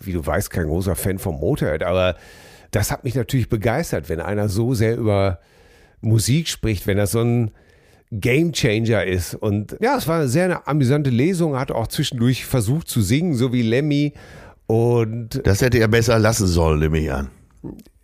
wie 0.00 0.12
du 0.12 0.24
weißt, 0.24 0.50
kein 0.50 0.66
großer 0.66 0.94
Fan 0.94 1.18
von 1.18 1.34
Motorhead, 1.40 1.82
aber 1.82 2.16
das 2.70 2.92
hat 2.92 3.02
mich 3.02 3.16
natürlich 3.16 3.48
begeistert, 3.48 4.08
wenn 4.08 4.20
einer 4.20 4.48
so 4.48 4.74
sehr 4.74 4.96
über 4.96 5.40
Musik 6.00 6.46
spricht, 6.46 6.86
wenn 6.86 6.96
das 6.96 7.10
so 7.10 7.20
ein 7.22 7.50
Game 8.12 8.52
Changer 8.52 9.04
ist. 9.04 9.34
Und 9.34 9.76
ja, 9.80 9.96
es 9.96 10.06
war 10.06 10.20
eine 10.20 10.28
sehr 10.28 10.68
amüsante 10.68 11.10
Lesung, 11.10 11.58
hat 11.58 11.72
auch 11.72 11.88
zwischendurch 11.88 12.44
versucht 12.46 12.88
zu 12.88 13.00
singen, 13.02 13.34
so 13.34 13.52
wie 13.52 13.62
Lemmy. 13.62 14.12
Und 14.66 15.40
Das 15.44 15.60
hätte 15.62 15.78
er 15.78 15.88
besser 15.88 16.18
lassen 16.18 16.46
sollen, 16.46 16.80
nehme 16.80 16.98
ich 16.98 17.12
an. 17.12 17.30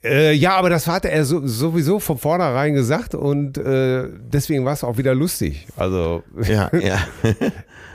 äh, 0.05 0.33
ja, 0.33 0.55
aber 0.57 0.71
das 0.71 0.87
hatte 0.87 1.11
er 1.11 1.25
so, 1.25 1.47
sowieso 1.47 1.99
von 1.99 2.19
vornherein 2.19 2.75
gesagt 2.75 3.15
und 3.15 3.59
äh, 3.59 4.09
deswegen 4.33 4.65
war 4.65 4.73
es 4.73 4.85
auch 4.85 4.97
wieder 4.97 5.15
lustig. 5.15 5.67
Also 5.77 6.23
Ja, 6.43 6.71
ja. 6.79 6.99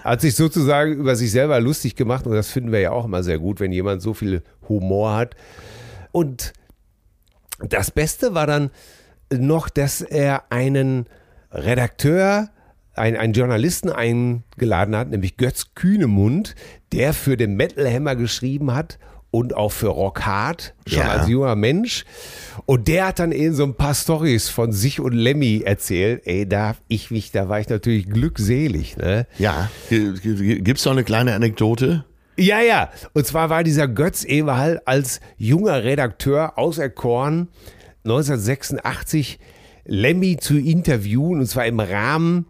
hat 0.04 0.22
sich 0.22 0.36
sozusagen 0.36 0.94
über 0.94 1.16
sich 1.16 1.32
selber 1.32 1.60
lustig 1.60 1.96
gemacht 1.96 2.26
und 2.28 2.34
das 2.34 2.50
finden 2.50 2.72
wir 2.72 2.80
ja 2.80 2.92
auch 2.92 3.06
immer 3.06 3.24
sehr 3.24 3.40
gut, 3.40 3.60
wenn 3.60 3.72
jemand 3.72 4.02
so 4.02 4.14
viel 4.14 4.44
Humor 4.68 5.16
hat. 5.16 5.36
Und 6.12 6.54
das 7.60 7.92
Beste 7.92 8.34
war 8.36 8.48
dann 8.48 8.70
noch, 9.32 9.70
dass 9.70 10.02
er 10.02 10.44
einen 10.52 11.06
Redakteur, 11.52 12.50
einen, 12.98 13.18
einen 13.18 13.34
Journalisten 13.34 13.90
eingeladen 13.90 14.96
hat, 14.96 15.10
nämlich 15.10 15.38
Götz 15.38 15.74
Kühnemund, 15.76 16.56
der 16.92 17.14
für 17.14 17.38
den 17.38 17.56
Metal 17.56 17.92
Hammer 17.92 18.16
geschrieben 18.16 18.74
hat 18.74 18.98
und 19.30 19.56
auch 19.56 19.72
für 19.74 19.88
Rock 19.90 20.26
Hard, 20.26 20.74
schon 20.88 21.00
Ja. 21.00 21.10
als 21.10 21.28
junger 21.28 21.56
Mensch. 21.56 22.06
Und 22.66 22.88
der 22.88 23.08
hat 23.08 23.20
dann 23.20 23.32
eben 23.32 23.54
so 23.54 23.64
ein 23.66 23.76
paar 23.76 23.94
Stories 23.94 24.50
von 24.50 24.72
sich 24.72 25.00
und 25.00 25.14
Lemmy 25.14 25.62
erzählt. 25.66 26.22
Ey, 26.26 26.48
da 26.48 26.76
ich 26.88 27.12
mich, 27.12 27.32
da 27.32 27.50
war 27.50 27.60
ich 27.60 27.68
natürlich 27.70 28.10
glückselig, 28.10 28.98
ne? 28.98 29.28
Ja. 29.38 29.70
Gibt's 29.90 30.86
noch 30.86 30.94
eine 30.94 31.04
kleine 31.04 31.34
Anekdote? 31.34 32.06
Ja, 32.38 32.62
ja. 32.62 32.90
Und 33.14 33.26
zwar 33.28 33.50
war 33.50 33.64
dieser 33.64 33.88
Götz 33.88 34.24
Eberhall 34.24 34.82
als 34.86 35.20
junger 35.38 35.84
Redakteur 35.84 36.58
auserkoren, 36.58 37.50
1986 38.06 39.40
Lemmy 39.86 40.38
zu 40.38 40.58
interviewen, 40.58 41.40
und 41.40 41.48
zwar 41.48 41.66
im 41.66 41.80
Rahmen 41.80 42.46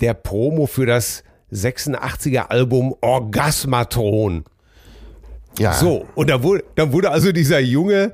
der 0.00 0.14
Promo 0.14 0.66
für 0.66 0.86
das 0.86 1.24
86er 1.52 2.48
Album 2.48 2.94
Orgasmatron. 3.00 4.44
Ja. 5.58 5.72
So, 5.72 6.06
und 6.14 6.30
da 6.30 6.42
wurde, 6.42 6.64
da 6.76 6.92
wurde 6.92 7.10
also 7.10 7.32
dieser 7.32 7.60
junge 7.60 8.12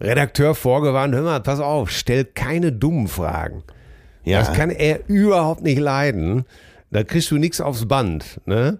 Redakteur 0.00 0.54
vorgewarnt, 0.54 1.14
hör 1.14 1.22
mal, 1.22 1.40
pass 1.40 1.60
auf, 1.60 1.90
stell 1.90 2.24
keine 2.24 2.72
dummen 2.72 3.08
Fragen. 3.08 3.62
Ja. 4.24 4.40
Das 4.40 4.52
kann 4.52 4.70
er 4.70 5.00
überhaupt 5.08 5.62
nicht 5.62 5.78
leiden. 5.78 6.44
Da 6.90 7.02
kriegst 7.02 7.30
du 7.30 7.36
nichts 7.36 7.60
aufs 7.60 7.86
Band. 7.86 8.40
Ne? 8.46 8.78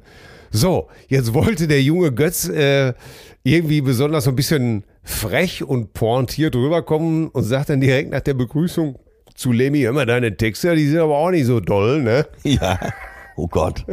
So, 0.50 0.88
jetzt 1.08 1.34
wollte 1.34 1.66
der 1.66 1.82
junge 1.82 2.12
Götz 2.12 2.48
äh, 2.48 2.94
irgendwie 3.42 3.80
besonders 3.80 4.24
so 4.24 4.30
ein 4.30 4.36
bisschen 4.36 4.84
frech 5.02 5.64
und 5.64 5.92
pointiert 5.92 6.54
rüberkommen 6.54 7.28
und 7.28 7.42
sagt 7.42 7.70
dann 7.70 7.80
direkt 7.80 8.10
nach 8.10 8.20
der 8.20 8.34
Begrüßung 8.34 8.98
zu 9.34 9.52
Lemmy, 9.52 9.80
hör 9.82 9.92
mal, 9.92 10.06
deine 10.06 10.36
Texte, 10.36 10.74
die 10.76 10.86
sind 10.88 10.98
aber 11.00 11.16
auch 11.16 11.30
nicht 11.30 11.46
so 11.46 11.60
doll, 11.60 12.02
ne? 12.02 12.26
Ja. 12.44 12.78
Oh 13.36 13.48
Gott. 13.48 13.84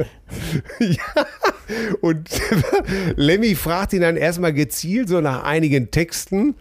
Und 2.02 2.30
Lemmy 3.16 3.56
fragt 3.56 3.94
ihn 3.94 4.02
dann 4.02 4.18
erstmal 4.18 4.54
gezielt 4.54 5.10
so 5.10 5.20
nach 5.22 5.44
einigen 5.44 5.90
Texten, 5.90 6.56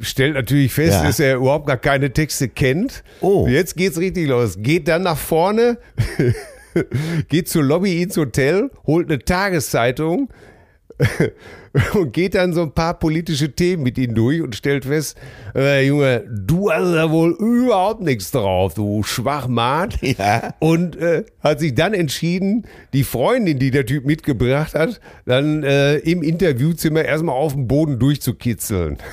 stellt 0.00 0.34
natürlich 0.34 0.72
fest, 0.74 0.92
Ja. 0.92 1.04
dass 1.04 1.20
er 1.20 1.36
überhaupt 1.36 1.66
gar 1.66 1.76
keine 1.78 2.12
Texte 2.12 2.48
kennt. 2.48 3.02
Oh. 3.20 3.46
Jetzt 3.48 3.76
geht's 3.76 3.98
richtig 3.98 4.28
los. 4.28 4.56
Geht 4.60 4.88
dann 4.88 5.02
nach 5.04 5.16
vorne, 5.16 5.78
geht 7.28 7.48
zur 7.48 7.64
Lobby 7.64 8.02
ins 8.02 8.16
Hotel, 8.16 8.70
holt 8.86 9.08
eine 9.10 9.20
Tageszeitung 9.20 10.28
und 11.94 12.12
geht 12.12 12.34
dann 12.34 12.52
so 12.52 12.62
ein 12.62 12.72
paar 12.72 12.98
politische 12.98 13.52
Themen 13.52 13.82
mit 13.82 13.98
ihm 13.98 14.14
durch 14.14 14.42
und 14.42 14.56
stellt 14.56 14.84
fest, 14.84 15.16
äh, 15.54 15.86
Junge, 15.86 16.24
du 16.28 16.70
hast 16.70 16.92
da 16.92 17.10
wohl 17.10 17.36
überhaupt 17.38 18.00
nichts 18.00 18.30
drauf, 18.30 18.74
du 18.74 19.02
Schwachmat. 19.02 19.98
Ja. 20.18 20.54
Und 20.58 20.96
äh, 20.96 21.24
hat 21.40 21.60
sich 21.60 21.74
dann 21.74 21.92
entschieden, 21.92 22.66
die 22.92 23.04
Freundin, 23.04 23.58
die 23.58 23.70
der 23.70 23.84
Typ 23.84 24.06
mitgebracht 24.06 24.74
hat, 24.74 25.00
dann 25.26 25.62
äh, 25.62 25.96
im 25.98 26.22
Interviewzimmer 26.22 27.04
erstmal 27.04 27.36
auf 27.36 27.52
dem 27.52 27.68
Boden 27.68 27.98
durchzukitzeln. 27.98 28.96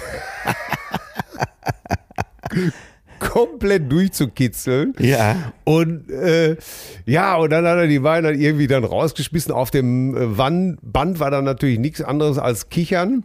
Komplett 3.20 3.92
durchzukitzeln. 3.92 4.94
Ja. 5.00 5.54
Und 5.64 6.10
äh, 6.12 6.58
ja, 7.06 7.36
und 7.36 7.50
dann 7.52 7.66
hat 7.66 7.78
er 7.78 7.88
die 7.88 8.00
beiden 8.00 8.24
dann 8.32 8.40
irgendwie 8.40 8.68
dann 8.68 8.84
rausgeschmissen. 8.84 9.52
Auf 9.52 9.72
dem 9.72 10.16
äh, 10.16 10.38
Wann 10.38 10.78
Band 10.82 11.20
war 11.20 11.32
dann 11.32 11.44
natürlich 11.46 11.80
nichts 11.80 12.02
anderes 12.02 12.38
als 12.38 12.70
Kichern. 12.70 13.24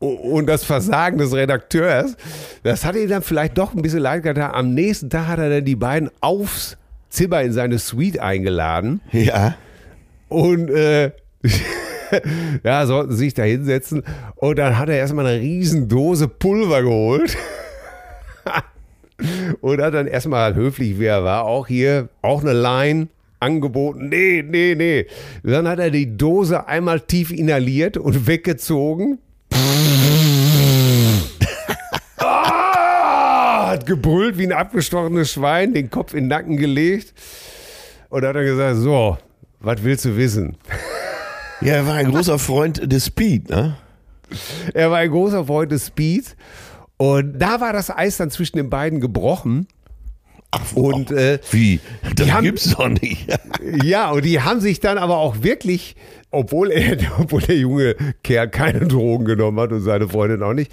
O- 0.00 0.06
Und 0.08 0.46
das 0.46 0.64
Versagen 0.64 1.18
des 1.18 1.32
Redakteurs, 1.34 2.16
das 2.62 2.84
hat 2.84 2.96
ihm 2.96 3.08
dann 3.08 3.22
vielleicht 3.22 3.56
doch 3.58 3.74
ein 3.74 3.82
bisschen 3.82 4.00
leid 4.00 4.22
getan. 4.22 4.50
Am 4.52 4.74
nächsten 4.74 5.10
Tag 5.10 5.26
hat 5.28 5.38
er 5.38 5.50
dann 5.50 5.64
die 5.64 5.76
beiden 5.76 6.10
aufs 6.20 6.76
Zimmer 7.08 7.42
in 7.42 7.52
seine 7.52 7.78
Suite 7.78 8.18
eingeladen. 8.20 9.00
Ja. 9.12 9.54
Und 10.28 10.70
äh, 10.70 11.12
ja, 12.64 12.86
sollten 12.86 13.14
sich 13.14 13.34
da 13.34 13.42
hinsetzen. 13.42 14.02
Und 14.36 14.58
dann 14.58 14.78
hat 14.78 14.88
er 14.88 14.96
erstmal 14.96 15.26
eine 15.26 15.40
riesen 15.40 15.88
Dose 15.88 16.28
Pulver 16.28 16.82
geholt. 16.82 17.36
und 19.60 19.80
hat 19.80 19.94
dann 19.94 20.06
erstmal 20.06 20.54
höflich, 20.54 20.98
wie 20.98 21.06
er 21.06 21.24
war, 21.24 21.44
auch 21.44 21.66
hier, 21.66 22.08
auch 22.22 22.42
eine 22.42 22.52
Line 22.52 23.08
angeboten. 23.40 24.08
Nee, 24.08 24.44
nee, 24.46 24.74
nee. 24.76 25.06
Dann 25.42 25.68
hat 25.68 25.78
er 25.78 25.90
die 25.90 26.16
Dose 26.16 26.66
einmal 26.66 27.00
tief 27.00 27.30
inhaliert 27.30 27.96
und 27.96 28.26
weggezogen. 28.26 29.18
Ah, 32.18 33.72
hat 33.72 33.86
gebrüllt 33.86 34.38
wie 34.38 34.44
ein 34.44 34.52
abgestochenes 34.52 35.32
Schwein, 35.32 35.74
den 35.74 35.90
Kopf 35.90 36.14
in 36.14 36.24
den 36.24 36.28
Nacken 36.28 36.56
gelegt. 36.56 37.12
Und 38.08 38.24
hat 38.24 38.36
dann 38.36 38.44
gesagt, 38.44 38.76
so, 38.76 39.18
was 39.60 39.82
willst 39.82 40.04
du 40.04 40.16
wissen? 40.16 40.56
Ja, 41.60 41.74
er 41.74 41.86
war 41.86 41.94
ein 41.94 42.10
großer 42.10 42.38
Freund 42.38 42.90
des 42.90 43.06
Speed, 43.06 43.50
ne? 43.50 43.76
Er 44.74 44.90
war 44.90 44.98
ein 44.98 45.10
großer 45.10 45.44
Freund 45.44 45.72
des 45.72 45.86
Speed. 45.86 46.36
Und 46.98 47.38
da 47.38 47.60
war 47.60 47.72
das 47.72 47.90
Eis 47.90 48.16
dann 48.16 48.30
zwischen 48.30 48.56
den 48.56 48.70
beiden 48.70 49.00
gebrochen. 49.00 49.66
Ach, 50.50 50.72
Und 50.74 51.10
äh, 51.10 51.38
Wie? 51.50 51.80
Das 52.14 52.26
Die 52.26 52.32
haben- 52.32 52.44
gibt's 52.44 52.70
doch 52.74 52.88
nicht. 52.88 53.26
ja, 53.84 54.10
und 54.10 54.24
die 54.24 54.40
haben 54.40 54.60
sich 54.60 54.80
dann 54.80 54.96
aber 54.96 55.18
auch 55.18 55.42
wirklich, 55.42 55.96
obwohl 56.30 56.70
er, 56.70 56.96
obwohl 57.20 57.42
der 57.42 57.58
junge 57.58 57.96
Kerl 58.22 58.48
keine 58.48 58.86
Drogen 58.86 59.24
genommen 59.26 59.58
hat 59.60 59.72
und 59.72 59.82
seine 59.82 60.08
Freundin 60.08 60.42
auch 60.42 60.54
nicht. 60.54 60.72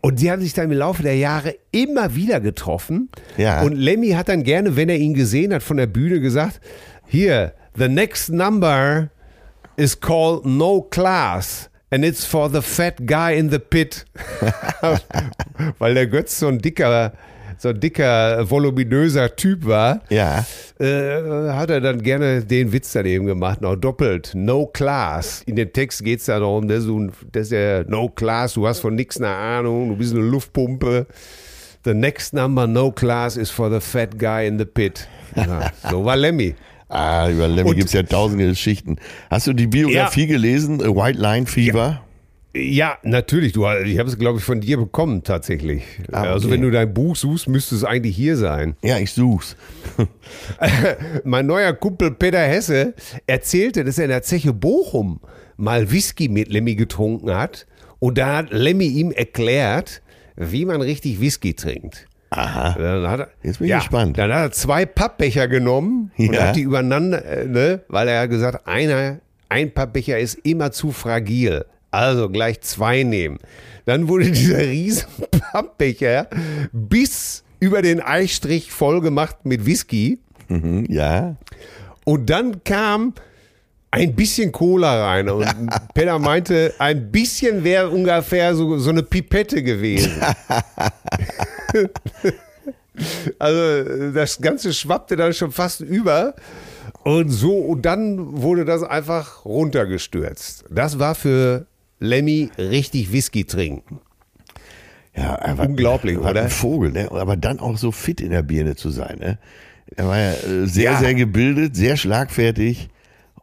Und 0.00 0.20
die 0.20 0.30
haben 0.30 0.40
sich 0.42 0.54
dann 0.54 0.70
im 0.72 0.76
Laufe 0.78 1.02
der 1.02 1.16
Jahre 1.16 1.54
immer 1.70 2.14
wieder 2.16 2.40
getroffen. 2.40 3.10
Ja. 3.36 3.62
Und 3.62 3.74
Lemmy 3.76 4.10
hat 4.10 4.28
dann 4.28 4.42
gerne, 4.42 4.74
wenn 4.74 4.88
er 4.88 4.96
ihn 4.96 5.14
gesehen 5.14 5.52
hat 5.54 5.62
von 5.62 5.76
der 5.76 5.86
Bühne, 5.86 6.18
gesagt: 6.20 6.60
Hier, 7.06 7.52
the 7.76 7.88
next 7.88 8.30
number 8.30 9.10
is 9.76 10.00
called 10.00 10.44
No 10.46 10.82
Class. 10.82 11.69
And 11.92 12.04
it's 12.04 12.24
for 12.24 12.48
the 12.48 12.62
fat 12.62 13.04
guy 13.06 13.36
in 13.36 13.50
the 13.50 13.58
pit. 13.58 14.04
Weil 15.78 15.94
der 15.94 16.06
Götz 16.06 16.38
so 16.38 16.46
ein 16.48 16.58
dicker, 16.58 17.12
so 17.58 17.70
ein 17.70 17.80
dicker, 17.80 18.48
voluminöser 18.48 19.34
Typ 19.34 19.66
war, 19.66 20.00
Ja. 20.08 20.44
äh, 20.78 21.50
hat 21.52 21.70
er 21.70 21.80
dann 21.80 22.00
gerne 22.02 22.44
den 22.44 22.72
Witz 22.72 22.92
daneben 22.92 23.26
gemacht, 23.26 23.60
noch 23.60 23.76
doppelt. 23.76 24.32
No 24.34 24.66
class. 24.66 25.42
In 25.46 25.56
dem 25.56 25.72
Text 25.72 26.04
geht 26.04 26.20
es 26.20 26.26
da 26.26 26.38
darum, 26.38 26.68
dass 26.68 26.84
du, 26.84 27.10
dass 27.32 27.48
der 27.48 27.84
No 27.88 28.08
class, 28.08 28.54
du 28.54 28.66
hast 28.66 28.80
von 28.80 28.94
nichts 28.94 29.16
eine 29.20 29.28
Ahnung, 29.34 29.88
du 29.90 29.96
bist 29.96 30.14
eine 30.14 30.22
Luftpumpe. 30.24 31.06
The 31.84 31.94
next 31.94 32.34
number, 32.34 32.66
no 32.66 32.92
class, 32.92 33.36
is 33.36 33.50
for 33.50 33.70
the 33.70 33.80
fat 33.80 34.18
guy 34.18 34.46
in 34.46 34.58
the 34.58 34.64
pit. 34.66 35.08
Ja, 35.34 35.70
so 35.90 36.04
war 36.04 36.16
Lemmy. 36.16 36.54
Ah, 36.90 37.28
über 37.30 37.46
Lemmy 37.48 37.74
gibt 37.74 37.86
es 37.86 37.92
ja 37.92 38.02
tausende 38.02 38.46
Geschichten. 38.48 38.96
Hast 39.30 39.46
du 39.46 39.52
die 39.52 39.68
Biografie 39.68 40.26
gelesen? 40.26 40.82
A 40.82 40.88
White 40.88 41.20
Line 41.20 41.46
Fever? 41.46 42.02
Ja, 42.52 42.98
natürlich. 43.04 43.52
Du, 43.52 43.64
ich 43.84 43.98
habe 44.00 44.08
es, 44.08 44.18
glaube 44.18 44.38
ich, 44.40 44.44
von 44.44 44.60
dir 44.60 44.76
bekommen 44.76 45.22
tatsächlich. 45.22 45.84
Ah, 46.10 46.22
Also 46.22 46.48
okay. 46.48 46.54
wenn 46.56 46.62
du 46.62 46.70
dein 46.72 46.92
Buch 46.92 47.14
suchst, 47.14 47.48
müsste 47.48 47.76
es 47.76 47.84
eigentlich 47.84 48.16
hier 48.16 48.36
sein. 48.36 48.74
Ja, 48.82 48.98
ich 48.98 49.12
such's. 49.12 49.56
mein 51.24 51.46
neuer 51.46 51.72
Kumpel 51.72 52.10
Peter 52.10 52.40
Hesse 52.40 52.94
erzählte, 53.28 53.84
dass 53.84 53.98
er 53.98 54.04
in 54.06 54.10
der 54.10 54.22
Zeche 54.22 54.52
Bochum 54.52 55.20
mal 55.56 55.92
Whisky 55.92 56.28
mit 56.28 56.48
Lemmy 56.52 56.74
getrunken 56.74 57.32
hat. 57.32 57.66
Und 58.00 58.18
da 58.18 58.38
hat 58.38 58.50
Lemmy 58.50 58.86
ihm 58.86 59.12
erklärt, 59.12 60.02
wie 60.34 60.64
man 60.64 60.80
richtig 60.80 61.20
Whisky 61.20 61.54
trinkt. 61.54 62.08
Aha. 62.30 62.74
Dann 62.78 63.08
hat 63.08 63.20
er, 63.20 63.28
Jetzt 63.42 63.58
bin 63.58 63.68
ich 63.68 63.74
gespannt. 63.74 64.16
Dann 64.18 64.32
hat 64.32 64.42
er 64.42 64.52
zwei 64.52 64.86
Pappbecher 64.86 65.48
genommen 65.48 66.12
und 66.16 66.32
Ja. 66.32 66.48
hat 66.48 66.56
die 66.56 66.62
übereinander, 66.62 67.24
äh, 67.24 67.44
ne, 67.46 67.80
weil 67.88 68.06
er 68.08 68.22
hat 68.22 68.30
gesagt, 68.30 68.66
einer, 68.68 69.18
ein 69.48 69.72
Pappbecher 69.74 70.18
ist 70.18 70.34
immer 70.44 70.70
zu 70.70 70.92
fragil. 70.92 71.64
Also 71.90 72.28
gleich 72.30 72.60
zwei 72.60 73.02
nehmen. 73.02 73.38
Dann 73.84 74.06
wurde 74.06 74.30
dieser 74.30 74.58
riesen 74.60 75.08
Pappbecher 75.52 76.28
bis 76.72 77.42
über 77.58 77.82
den 77.82 78.00
Eichstrich 78.00 78.70
voll 78.70 79.00
gemacht 79.00 79.38
mit 79.44 79.66
Whisky. 79.66 80.20
Mhm, 80.48 80.86
ja. 80.88 81.34
Und 82.04 82.30
dann 82.30 82.62
kam 82.62 83.14
ein 83.90 84.14
bisschen 84.14 84.52
Cola 84.52 85.06
rein. 85.06 85.28
Und 85.28 85.46
Peter 85.94 86.18
meinte, 86.18 86.74
ein 86.78 87.10
bisschen 87.10 87.64
wäre 87.64 87.88
ungefähr 87.90 88.54
so, 88.54 88.78
so 88.78 88.90
eine 88.90 89.02
Pipette 89.02 89.62
gewesen. 89.62 90.12
also 93.38 94.12
das 94.12 94.40
Ganze 94.40 94.72
schwappte 94.72 95.16
dann 95.16 95.32
schon 95.32 95.52
fast 95.52 95.80
über. 95.80 96.34
Und 97.02 97.30
so, 97.30 97.56
und 97.56 97.82
dann 97.82 98.42
wurde 98.42 98.64
das 98.64 98.82
einfach 98.82 99.44
runtergestürzt. 99.44 100.64
Das 100.70 100.98
war 100.98 101.14
für 101.14 101.66
Lemmy 101.98 102.50
richtig 102.58 103.12
Whisky 103.12 103.44
trinken. 103.44 104.00
Ja, 105.16 105.34
einfach, 105.36 105.66
Unglaublich, 105.66 106.18
war 106.20 106.30
oder? 106.30 106.42
Ein 106.42 106.50
Vogel, 106.50 106.92
ne? 106.92 107.10
Aber 107.10 107.36
dann 107.36 107.58
auch 107.58 107.78
so 107.78 107.90
fit 107.90 108.20
in 108.20 108.30
der 108.30 108.42
Birne 108.42 108.76
zu 108.76 108.90
sein, 108.90 109.18
ne? 109.18 109.38
Er 109.96 110.06
war 110.06 110.18
ja 110.18 110.32
äh, 110.32 110.66
sehr, 110.66 110.92
Ja. 110.92 110.98
sehr 110.98 111.14
gebildet, 111.14 111.74
sehr 111.74 111.96
schlagfertig 111.96 112.88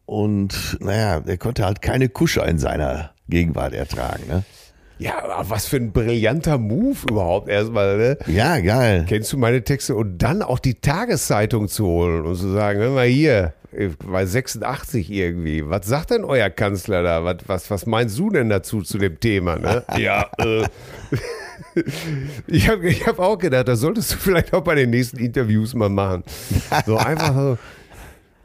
und 0.08 0.78
naja, 0.80 1.22
er 1.26 1.38
konnte 1.38 1.66
halt 1.66 1.82
keine 1.82 2.10
Kusche 2.10 2.42
in 2.42 2.58
seiner 2.58 3.12
Gegenwart 3.30 3.74
ertragen, 3.74 4.24
ne? 4.28 4.44
Ja, 5.00 5.24
aber 5.24 5.50
was 5.52 5.68
für 5.68 5.76
ein 5.76 5.92
brillanter 5.92 6.58
Move 6.58 6.98
überhaupt 7.12 7.50
erstmal, 7.50 7.98
ne? 7.98 8.18
Ja, 8.26 8.60
geil. 8.60 9.06
Kennst 9.08 9.32
du 9.32 9.38
meine 9.38 9.64
Texte? 9.64 9.96
Und 9.96 10.18
dann 10.20 10.42
auch 10.42 10.58
die 10.58 10.76
Tageszeitung 10.76 11.68
zu 11.68 11.86
holen 11.86 12.26
und 12.26 12.36
zu 12.36 12.52
sagen, 12.52 12.80
hör 12.80 12.92
mal 12.92 13.06
hier, 13.06 13.54
bei 14.10 14.26
86 14.26 15.12
irgendwie, 15.12 15.70
was 15.70 15.86
sagt 15.86 16.12
denn 16.12 16.24
euer 16.24 16.50
Kanzler 16.50 17.04
da? 17.04 17.24
Was, 17.24 17.38
was, 17.46 17.70
was 17.70 17.86
meinst 17.86 18.18
du 18.18 18.30
denn 18.30 18.50
dazu 18.50 18.82
zu 18.82 18.98
dem 18.98 19.20
Thema? 19.20 19.58
Ne? 19.58 19.84
ja, 19.98 20.26
äh. 20.40 20.64
Ich 22.48 22.70
habe 22.70 22.88
ich 22.88 23.06
hab 23.06 23.20
auch 23.20 23.38
gedacht, 23.38 23.68
das 23.68 23.80
solltest 23.80 24.14
du 24.14 24.18
vielleicht 24.18 24.54
auch 24.54 24.64
bei 24.64 24.74
den 24.74 24.90
nächsten 24.90 25.18
Interviews 25.18 25.74
mal 25.76 25.90
machen. 25.90 26.24
So 26.86 26.98
einfach 26.98 27.36
so 27.36 27.58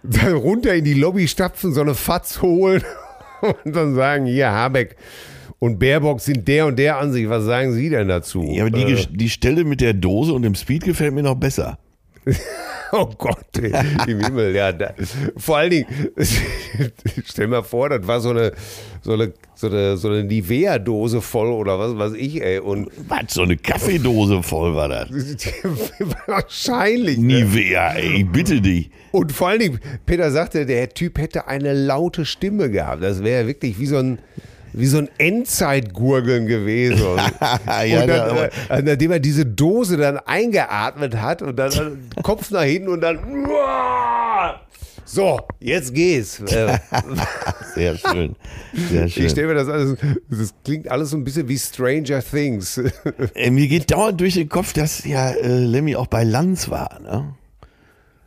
dann 0.03 0.33
runter 0.35 0.75
in 0.75 0.85
die 0.85 0.95
Lobby 0.95 1.29
stapfen, 1.29 1.73
so 1.73 1.81
eine 1.81 1.95
Fatz 1.95 2.43
holen 2.43 2.83
und 3.65 3.75
dann 3.77 3.95
sagen, 3.95 4.27
hier, 4.27 4.51
Habeck 4.51 4.97
und 5.59 5.79
Baerbock 5.79 6.21
sind 6.21 6.49
der 6.49 6.67
und 6.67 6.79
der 6.79 6.99
Ansicht. 6.99 7.29
Was 7.29 7.45
sagen 7.45 7.73
Sie 7.73 7.89
denn 7.89 8.09
dazu? 8.09 8.43
Ja, 8.43 8.63
aber 8.65 8.71
die, 8.71 8.83
Äh, 8.83 9.07
die 9.11 9.31
Stelle 9.31 9.65
mit 9.65 9.81
der 9.81 9.95
Dose 9.95 10.33
und 10.33 10.43
dem 10.43 10.55
Speed 10.55 10.85
gefällt 10.85 11.15
mir 11.15 11.23
noch 11.23 11.37
besser. 11.37 11.79
Oh 12.95 13.09
Gott, 13.17 13.57
im 14.07 14.21
Himmel, 14.21 14.55
ja. 14.55 14.71
Da, 14.71 14.93
vor 15.39 15.57
allen 15.57 15.71
Dingen, 15.71 15.87
stell 17.25 17.47
mal 17.47 17.63
vor, 17.63 17.89
das 17.89 18.07
war 18.07 18.21
so 18.21 18.31
eine, 18.31 18.53
so 19.01 19.15
eine, 19.15 19.33
so 19.55 19.69
eine, 19.69 19.97
so 19.97 20.09
eine 20.09 20.25
Nivea-Dose 20.25 21.23
voll 21.23 21.49
oder 21.49 21.79
was 21.79 21.97
weiß 21.97 22.13
ich, 22.19 22.43
ey. 22.43 22.59
Und 22.59 22.91
Was, 23.09 23.33
so 23.33 23.43
eine 23.43 23.57
Kaffeedose 23.57 24.43
voll 24.43 24.75
war 24.75 24.89
das. 24.89 25.09
wahrscheinlich. 26.27 27.17
Ne? 27.17 27.45
Nivea, 27.45 27.95
ey, 27.95 28.21
ich 28.21 28.29
bitte 28.29 28.61
dich. 28.61 28.91
Und 29.11 29.33
vor 29.33 29.49
allen 29.49 29.61
Dingen, 29.61 29.81
Peter 30.05 30.31
sagte, 30.31 30.67
der 30.67 30.91
Typ 30.91 31.19
hätte 31.19 31.47
eine 31.47 31.73
laute 31.73 32.27
Stimme 32.27 32.71
gehabt. 32.71 33.03
Das 33.03 33.25
wäre 33.25 33.47
wirklich 33.47 33.79
wie 33.79 33.87
so 33.87 33.97
ein. 33.97 34.19
Wie 34.75 34.87
so 34.87 34.99
ein 34.99 35.09
Endzeitgurgeln 35.19 36.47
gewesen. 36.47 36.99
Ja, 37.87 38.01
und 38.03 38.07
da- 38.09 38.27
dann, 38.27 38.31
aber- 38.31 38.51
äh, 38.71 38.83
nachdem 38.83 39.11
er 39.13 39.21
diese 39.21 39.45
Dose 39.47 39.97
dann 39.97 40.19
eingeatmet 40.19 41.21
hat 41.21 41.43
und 41.43 41.57
dann 41.57 42.11
Kopf 42.23 42.51
nach 42.51 42.63
hinten 42.63 42.89
und 42.89 43.01
dann. 43.01 43.19
So, 45.05 45.41
jetzt 45.61 45.95
geht's. 45.95 46.41
Äh, 46.51 46.79
Sehr 47.75 47.97
schön. 47.97 48.37
Sehr 48.91 49.09
schön. 49.09 49.25
Ich 49.27 49.31
stelle 49.33 49.49
mir 49.49 49.55
das 49.55 49.69
alles, 49.69 49.97
das 50.31 50.55
klingt 50.65 50.91
alles 50.91 51.11
so 51.11 51.17
ein 51.17 51.25
bisschen 51.25 51.49
wie 51.49 51.59
Stranger 51.59 52.23
Things. 52.23 52.79
Äh, 53.35 53.51
mir 53.51 53.67
geht 53.69 53.91
dauernd 53.91 54.21
durch 54.21 54.35
den 54.35 54.49
Kopf, 54.49 54.73
dass 54.73 55.05
ja 55.05 55.31
äh, 55.31 55.49
Lemmy 55.59 55.97
auch 55.97 56.07
bei 56.07 56.23
Lanz 56.25 56.69
war. 56.71 57.01
Ne? 57.01 57.35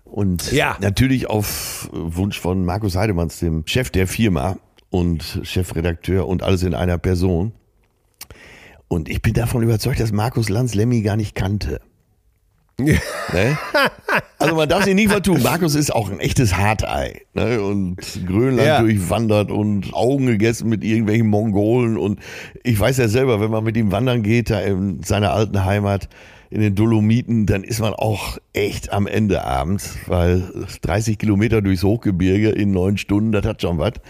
Und 0.03 0.51
Ja. 0.51 0.77
natürlich 0.81 1.27
auf 1.27 1.89
Wunsch 1.91 2.39
von 2.39 2.65
Markus 2.65 2.95
Heidemanns, 2.95 3.39
dem 3.39 3.63
Chef 3.67 3.89
der 3.89 4.07
Firma 4.07 4.57
und 4.95 5.41
Chefredakteur 5.43 6.25
und 6.27 6.41
alles 6.41 6.63
in 6.63 6.73
einer 6.73 6.97
Person. 6.97 7.51
Und 8.87 9.09
ich 9.09 9.21
bin 9.21 9.33
davon 9.33 9.61
überzeugt, 9.61 9.99
dass 9.99 10.11
Markus 10.13 10.47
Lanz 10.47 10.73
Lemmy 10.73 11.01
gar 11.01 11.17
nicht 11.17 11.35
kannte. 11.35 11.81
Ne? 12.77 13.57
Also 14.37 14.55
man 14.55 14.67
darf 14.69 14.83
sich 14.83 14.95
nie 14.95 15.07
vertun. 15.07 15.41
Markus 15.41 15.75
ist 15.75 15.93
auch 15.93 16.09
ein 16.11 16.19
echtes 16.19 16.55
Hartei. 16.55 17.21
Ne? 17.33 17.61
Und 17.61 17.97
Grönland 18.27 18.67
Ja. 18.67 18.81
durchwandert 18.81 19.49
und 19.51 19.93
Augen 19.93 20.27
gegessen 20.27 20.69
mit 20.69 20.83
irgendwelchen 20.83 21.27
Mongolen. 21.27 21.97
Und 21.97 22.19
ich 22.63 22.79
weiß 22.79 22.97
ja 22.97 23.07
selber, 23.07 23.41
wenn 23.41 23.51
man 23.51 23.63
mit 23.63 23.75
ihm 23.77 23.91
wandern 23.91 24.23
geht, 24.23 24.49
da 24.49 24.59
in 24.61 25.01
seiner 25.03 25.31
alten 25.33 25.65
Heimat 25.65 26.09
in 26.55 26.61
den 26.61 26.73
Dolomiten, 26.73 27.45
dann 27.45 27.63
ist 27.65 27.81
man 27.81 27.93
auch 27.93 28.37
echt 28.53 28.91
am 28.93 29.07
Ende 29.07 29.43
abends, 29.43 29.97
weil 30.07 30.41
30 30.83 31.17
Kilometer 31.17 31.61
durchs 31.61 31.83
Hochgebirge 31.83 32.49
in 32.49 32.71
neun 32.71 32.97
Stunden, 32.97 33.31
das 33.33 33.45
hat 33.45 33.61
schon 33.61 33.77
was. 33.77 33.93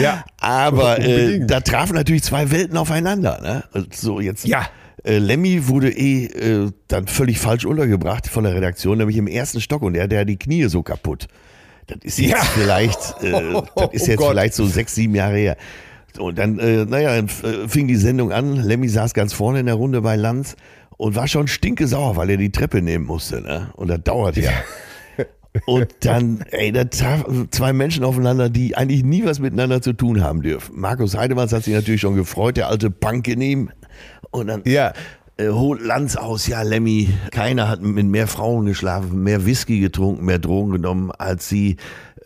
Ja. 0.00 0.24
Aber 0.40 0.98
äh, 1.06 1.44
da 1.46 1.60
trafen 1.60 1.94
natürlich 1.94 2.22
zwei 2.22 2.50
Welten 2.50 2.78
aufeinander. 2.78 3.38
Ne? 3.42 3.64
Also 3.74 3.86
So 3.92 4.20
jetzt 4.20 4.46
Ja. 4.46 4.66
äh, 5.04 5.18
Lemmy 5.18 5.68
wurde 5.68 5.90
eh 5.90 6.24
äh, 6.24 6.70
dann 6.88 7.06
völlig 7.06 7.38
falsch 7.38 7.66
untergebracht 7.66 8.26
von 8.28 8.44
der 8.44 8.54
Redaktion, 8.54 8.96
nämlich 8.96 9.18
im 9.18 9.26
ersten 9.26 9.60
Stock 9.60 9.82
und 9.82 9.94
er 9.94 10.04
hat 10.04 10.12
ja 10.12 10.24
die 10.24 10.38
Knie 10.38 10.64
so 10.70 10.82
kaputt. 10.82 11.26
Das 11.86 11.98
ist 12.02 12.18
jetzt 12.18 12.30
Ja. 12.30 12.38
vielleicht, 12.42 13.22
äh, 13.22 13.30
das 13.76 13.92
ist 13.92 14.04
Oh 14.04 14.10
jetzt 14.10 14.16
Gott. 14.16 14.30
vielleicht 14.30 14.54
so 14.54 14.64
sechs, 14.64 14.94
sieben 14.94 15.14
Jahre 15.14 15.36
her. 15.36 15.56
Und 16.18 16.38
dann, 16.38 16.58
äh, 16.60 16.86
naja, 16.86 17.14
dann 17.16 17.26
äh, 17.26 17.68
fing 17.68 17.86
die 17.86 17.96
Sendung 17.96 18.32
an. 18.32 18.56
Lemmy 18.56 18.88
saß 18.88 19.12
ganz 19.12 19.34
vorne 19.34 19.60
in 19.60 19.66
der 19.66 19.74
Runde 19.74 20.00
bei 20.00 20.16
Lanz 20.16 20.56
und 21.04 21.16
war 21.16 21.28
schon 21.28 21.48
stinkesauer, 21.48 22.16
weil 22.16 22.30
er 22.30 22.38
die 22.38 22.50
Treppe 22.50 22.80
nehmen 22.80 23.04
musste. 23.04 23.42
Ne? 23.42 23.68
Und 23.76 23.88
das 23.88 24.02
dauert 24.04 24.38
ja. 24.38 24.52
Und 25.66 25.88
dann, 26.00 26.42
ey, 26.50 26.72
da 26.72 26.84
trafen 26.84 27.48
zwei 27.50 27.74
Menschen 27.74 28.04
aufeinander, 28.04 28.48
die 28.48 28.74
eigentlich 28.74 29.04
nie 29.04 29.22
was 29.26 29.38
miteinander 29.38 29.82
zu 29.82 29.92
tun 29.92 30.22
haben 30.24 30.40
dürfen. 30.40 30.80
Markus 30.80 31.14
Heidemanns 31.14 31.52
hat 31.52 31.64
sich 31.64 31.74
natürlich 31.74 32.00
schon 32.00 32.16
gefreut, 32.16 32.56
der 32.56 32.68
alte 32.68 32.90
Punk 32.90 33.28
in 33.28 33.42
ihm. 33.42 33.70
Und 34.30 34.46
dann 34.46 34.62
Ja. 34.64 34.94
äh, 35.36 35.50
holt 35.50 35.82
Lanz 35.82 36.16
aus, 36.16 36.46
ja, 36.46 36.62
Lemmy, 36.62 37.10
keiner 37.32 37.68
hat 37.68 37.82
mit 37.82 38.06
mehr 38.06 38.26
Frauen 38.26 38.64
geschlafen, 38.64 39.22
mehr 39.22 39.44
Whisky 39.44 39.80
getrunken, 39.80 40.24
mehr 40.24 40.38
Drogen 40.38 40.72
genommen 40.72 41.10
als 41.10 41.50
sie. 41.50 41.76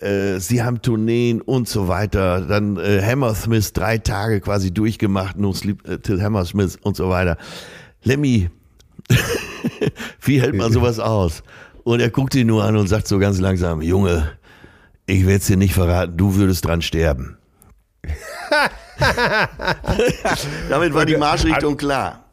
Äh, 0.01 0.39
sie 0.39 0.63
haben 0.63 0.83
Tourneen 0.83 1.43
und 1.43 1.67
so 1.67 1.89
weiter. 1.89 2.43
Dann 2.43 2.77
äh, 2.77 3.03
Hammersmith 3.03 3.73
drei 3.73 3.99
Tage 3.99 4.41
quasi 4.41 4.73
durchgemacht, 4.73 5.37
No 5.37 5.53
Sleep 5.53 5.87
äh, 5.89 5.99
Till 5.99 6.23
Hammersmith 6.23 6.79
und 6.81 6.97
so 6.97 7.09
weiter. 7.09 7.39
Lemmy, 8.05 8.49
wie 10.23 10.41
hält 10.41 10.55
man 10.55 10.73
sowas 10.73 10.99
aus? 10.99 11.43
Und 11.85 12.01
er 12.01 12.11
guckt 12.11 12.35
ihn 12.35 12.47
nur 12.47 12.65
an 12.65 12.77
und 12.77 12.89
sagt 12.89 13.09
so 13.09 13.19
ganz 13.19 13.39
langsam, 13.39 13.81
Junge, 13.81 14.31
ich 15.07 15.23
werde 15.23 15.39
es 15.39 15.47
dir 15.47 15.57
nicht 15.57 15.75
verraten, 15.75 16.17
du 16.17 16.35
würdest 16.35 16.65
dran 16.67 16.83
sterben. 16.83 17.39
Damit 20.69 20.95
war 20.95 21.07
die 21.07 21.17
Marschrichtung 21.17 21.77
klar. 21.77 22.28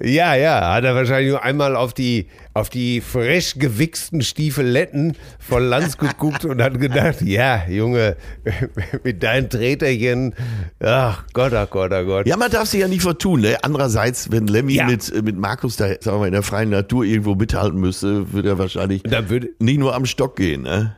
Ja, 0.00 0.34
ja, 0.34 0.74
hat 0.74 0.84
er 0.84 0.94
wahrscheinlich 0.94 1.30
nur 1.30 1.42
einmal 1.42 1.76
auf 1.76 1.92
die, 1.92 2.26
auf 2.54 2.70
die 2.70 3.00
frisch 3.00 3.54
gewichsten 3.58 4.22
Stiefeletten 4.22 5.16
von 5.38 5.62
Lanz 5.64 5.98
geguckt 5.98 6.44
und 6.44 6.62
hat 6.62 6.80
gedacht, 6.80 7.20
ja, 7.22 7.66
Junge, 7.68 8.16
mit 9.04 9.22
deinen 9.22 9.50
Treterchen, 9.50 10.34
ach 10.80 11.24
Gott, 11.34 11.52
ach 11.52 11.68
Gott, 11.68 11.92
ach 11.92 12.04
Gott. 12.04 12.26
Ja, 12.26 12.36
man 12.36 12.50
darf 12.50 12.68
sich 12.68 12.80
ja 12.80 12.88
nicht 12.88 13.02
vertun. 13.02 13.42
Ne? 13.42 13.58
Andererseits, 13.62 14.30
wenn 14.32 14.46
Lemmy 14.46 14.74
Ja. 14.74 14.86
mit, 14.86 15.22
mit 15.22 15.36
Markus 15.36 15.76
da, 15.76 15.88
sagen 16.00 16.20
wir 16.20 16.26
in 16.26 16.32
der 16.32 16.42
freien 16.42 16.70
Natur 16.70 17.04
irgendwo 17.04 17.34
mithalten 17.34 17.78
müsste, 17.78 18.32
würde 18.32 18.50
er 18.50 18.58
wahrscheinlich 18.58 19.02
würde, 19.04 19.50
nicht 19.58 19.78
nur 19.78 19.94
am 19.94 20.06
Stock 20.06 20.36
gehen. 20.36 20.62
Ne? 20.62 20.96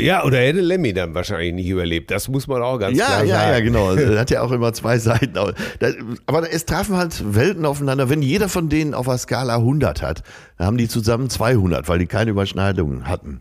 Ja, 0.00 0.24
oder 0.24 0.38
hätte 0.38 0.60
Lemmy 0.60 0.92
dann 0.92 1.14
wahrscheinlich 1.14 1.54
nicht 1.54 1.68
überlebt. 1.68 2.10
Das 2.10 2.28
muss 2.28 2.46
man 2.46 2.62
auch 2.62 2.78
ganz 2.78 2.98
Ja, 2.98 3.06
klar 3.06 3.24
ja, 3.24 3.36
sagen. 3.36 3.52
ja, 3.52 3.60
genau. 3.60 3.92
Er 4.14 4.18
hat 4.20 4.30
ja 4.30 4.42
auch 4.42 4.52
immer 4.52 4.72
zwei 4.72 4.98
Seiten. 4.98 5.34
Aber 6.26 6.52
es 6.52 6.66
trafen 6.66 6.96
halt 6.96 7.34
Welten 7.34 7.64
aufeinander. 7.66 8.08
Wenn 8.10 8.22
jeder 8.22 8.48
von 8.48 8.68
denen 8.68 8.94
auf 8.94 9.06
der 9.06 9.18
Skala 9.18 9.56
100 9.56 10.02
hat, 10.02 10.22
dann 10.58 10.66
haben 10.66 10.76
die 10.78 10.88
zusammen 10.88 11.30
200, 11.30 11.88
weil 11.88 11.98
die 11.98 12.06
keine 12.06 12.30
Überschneidungen 12.30 13.08
hatten. 13.08 13.40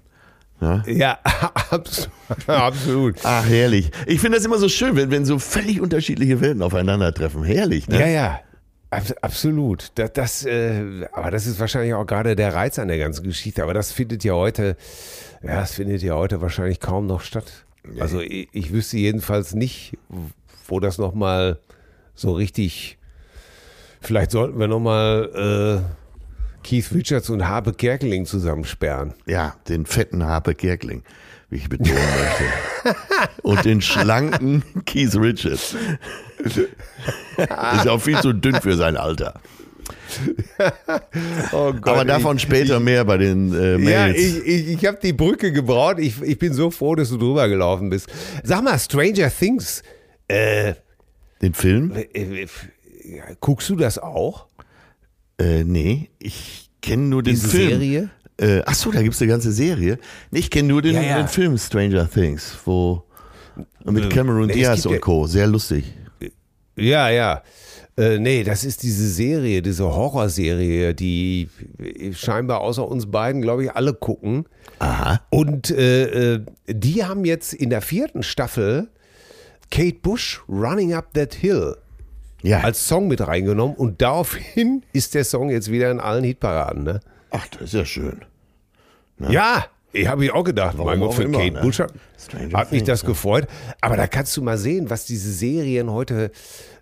Ja, 0.87 1.17
abs- 1.69 2.09
absolut. 2.45 3.15
Ach, 3.23 3.45
herrlich. 3.47 3.91
Ich 4.05 4.19
finde 4.19 4.37
das 4.37 4.45
immer 4.45 4.57
so 4.57 4.67
schön, 4.67 4.95
wenn, 4.97 5.09
wenn 5.09 5.23
so 5.23 5.39
völlig 5.39 5.79
unterschiedliche 5.79 6.41
Welten 6.41 6.61
aufeinandertreffen. 6.61 7.45
Herrlich, 7.45 7.87
ne? 7.87 7.97
Ja, 7.99 8.07
ja. 8.07 8.39
Abs- 8.91 9.15
Absolut. 9.21 9.91
Das, 9.95 10.11
das, 10.11 10.45
äh, 10.45 11.05
aber 11.13 11.31
das 11.31 11.47
ist 11.47 11.61
wahrscheinlich 11.61 11.93
auch 11.93 12.05
gerade 12.05 12.35
der 12.35 12.53
Reiz 12.55 12.77
an 12.77 12.89
der 12.89 12.97
ganzen 12.97 13.23
Geschichte. 13.23 13.63
Aber 13.63 13.73
das 13.73 13.93
findet 13.93 14.25
ja 14.25 14.33
heute, 14.33 14.75
ja, 15.41 15.61
das 15.61 15.73
findet 15.73 16.01
ja 16.01 16.15
heute 16.15 16.41
wahrscheinlich 16.41 16.79
kaum 16.79 17.07
noch 17.07 17.21
statt. 17.21 17.65
Also 17.99 18.19
ich, 18.21 18.49
ich 18.51 18.71
wüsste 18.73 18.97
jedenfalls 18.97 19.55
nicht, 19.55 19.97
wo 20.67 20.79
das 20.79 20.97
nochmal 20.97 21.59
so 22.13 22.33
richtig. 22.33 22.97
Vielleicht 24.01 24.31
sollten 24.31 24.59
wir 24.59 24.67
nochmal 24.67 25.83
äh, 25.83 25.99
Keith 26.63 26.91
Richards 26.93 27.29
und 27.29 27.47
Habe 27.47 27.73
Kerkeling 27.73 28.25
zusammensperren. 28.25 29.13
Ja, 29.25 29.55
den 29.67 29.85
fetten 29.85 30.25
Harpe 30.25 30.55
Kerkling, 30.55 31.03
wie 31.49 31.57
ich 31.57 31.69
betonen 31.69 31.93
möchte. 31.93 32.95
Und 33.41 33.65
den 33.65 33.81
schlanken 33.81 34.63
Keith 34.85 35.15
Richards. 35.15 35.75
Ist 36.45 37.87
auch 37.87 37.99
viel 37.99 38.19
zu 38.21 38.33
dünn 38.33 38.55
für 38.55 38.77
sein 38.77 38.95
Alter. 38.95 39.41
Oh 41.51 41.73
Gott, 41.73 41.87
Aber 41.87 42.05
davon 42.05 42.39
später 42.39 42.79
mehr 42.79 43.05
bei 43.05 43.17
den 43.17 43.53
äh, 43.53 43.71
Ja, 43.73 43.77
Mails. 44.07 44.17
ich, 44.17 44.45
ich, 44.45 44.67
ich 44.69 44.85
habe 44.85 44.97
die 45.01 45.13
Brücke 45.13 45.51
gebraut. 45.51 45.97
Ich, 45.99 46.21
ich 46.21 46.37
bin 46.37 46.53
so 46.53 46.69
froh, 46.71 46.95
dass 46.95 47.09
du 47.09 47.17
drüber 47.17 47.47
gelaufen 47.49 47.89
bist. 47.89 48.07
Sag 48.43 48.63
mal, 48.63 48.77
Stranger 48.77 49.29
Things, 49.31 49.83
äh, 50.27 50.73
den 51.41 51.53
Film? 51.53 51.91
äh, 51.95 52.01
äh, 52.43 52.47
guckst 53.39 53.69
du 53.69 53.75
das 53.75 53.97
auch? 53.97 54.47
Äh, 55.39 55.63
nee, 55.63 56.09
ich 56.19 56.69
kenne 56.81 57.03
nur 57.03 57.23
den 57.23 57.35
Diese 57.35 57.47
Film. 57.47 57.69
Serie? 57.69 58.09
Äh, 58.37 58.61
ach 58.65 58.75
so, 58.75 58.91
da 58.91 59.01
gibt's 59.01 59.21
eine 59.21 59.31
ganze 59.31 59.51
Serie. 59.51 59.99
Ich 60.31 60.49
kenne 60.49 60.69
nur 60.69 60.81
den, 60.81 60.95
Ja, 60.95 61.01
ja. 61.01 61.17
den 61.17 61.27
Film 61.27 61.57
Stranger 61.57 62.09
Things, 62.09 62.57
wo 62.65 63.03
mit 63.83 64.09
Cameron 64.09 64.47
Nee, 64.47 64.53
es 64.53 64.57
Diaz 64.57 64.75
gibt 64.77 64.85
und 64.87 64.93
ja- 64.93 64.99
Co. 64.99 65.27
Sehr 65.27 65.47
lustig. 65.47 65.85
Ja, 66.77 67.09
ja. 67.09 67.43
Äh, 67.99 68.17
nee, 68.17 68.43
das 68.43 68.63
ist 68.63 68.83
diese 68.83 69.07
Serie, 69.09 69.61
diese 69.61 69.83
Horrorserie, 69.83 70.93
die 70.93 71.49
scheinbar 72.13 72.61
außer 72.61 72.87
uns 72.87 73.11
beiden, 73.11 73.41
glaube 73.41 73.65
ich, 73.65 73.71
alle 73.73 73.93
gucken. 73.93 74.45
Aha. 74.79 75.19
Und 75.29 75.69
äh, 75.69 76.35
äh, 76.35 76.45
die 76.67 77.03
haben 77.03 77.25
jetzt 77.25 77.53
in 77.53 77.69
der 77.69 77.81
vierten 77.81 78.23
Staffel 78.23 78.87
Kate 79.69 79.97
Bush 80.01 80.41
Running 80.47 80.93
Up 80.93 81.13
That 81.13 81.33
Hill 81.33 81.75
Ja. 82.41 82.61
als 82.61 82.87
Song 82.87 83.09
mit 83.09 83.25
reingenommen 83.27 83.75
und 83.75 84.01
daraufhin 84.01 84.83
ist 84.93 85.13
der 85.13 85.25
Song 85.25 85.49
jetzt 85.49 85.69
wieder 85.69 85.91
in 85.91 85.99
allen 85.99 86.23
Hitparaden. 86.23 86.83
Ne? 86.83 86.99
ach, 87.31 87.47
das 87.47 87.61
ist 87.63 87.73
ja 87.73 87.85
schön. 87.85 88.21
Ja, 89.29 89.65
ich 89.91 90.07
habe 90.07 90.23
ich 90.23 90.31
auch 90.31 90.43
gedacht. 90.43 90.77
Warum 90.77 90.91
mein 90.91 90.99
Gott, 90.99 91.13
für 91.15 91.23
immer, 91.23 91.39
Kate 91.39 91.53
ne? 91.55 91.61
Bush 91.61 91.79
hat, 91.79 92.71
mich 92.71 92.83
das 92.83 93.03
ne? 93.03 93.09
gefreut. 93.09 93.47
Aber 93.81 93.97
da 93.97 94.07
kannst 94.07 94.37
du 94.37 94.41
mal 94.41 94.57
sehen, 94.57 94.89
was 94.89 95.05
diese 95.05 95.31
Serien 95.31 95.91
heute 95.91 96.31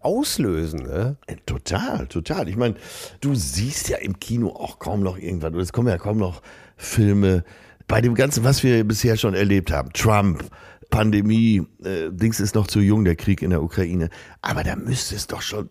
auslösen. 0.08 0.84
Ne? 0.84 1.18
Äh, 1.28 1.36
Total, 1.46 2.08
total. 2.08 2.48
Ich 2.48 2.56
meine, 2.56 2.76
du 3.20 3.36
siehst 3.36 3.90
ja 3.90 3.98
im 3.98 4.20
Kino 4.20 4.50
auch 4.50 4.80
kaum 4.80 5.04
noch 5.04 5.18
irgendwas. 5.18 5.54
Es 5.56 5.74
kommen 5.74 5.90
ja 5.90 5.98
kaum 5.98 6.18
noch 6.18 6.42
Filme. 6.78 7.44
Bei 7.88 8.02
dem 8.02 8.16
Ganzen, 8.16 8.44
was 8.44 8.64
wir 8.64 8.84
bisher 8.86 9.18
schon 9.18 9.34
erlebt 9.34 9.72
haben, 9.72 9.92
Trump, 9.94 10.44
Pandemie, 10.90 11.64
äh, 11.84 12.10
Dings 12.12 12.40
ist 12.40 12.56
noch 12.56 12.68
zu 12.68 12.80
jung, 12.80 13.04
der 13.04 13.16
Krieg 13.16 13.42
in 13.42 13.50
der 13.50 13.62
Ukraine. 13.62 14.10
Aber 14.42 14.64
da 14.64 14.76
müsste 14.76 15.16
es 15.16 15.28
doch 15.28 15.42
schon, 15.42 15.70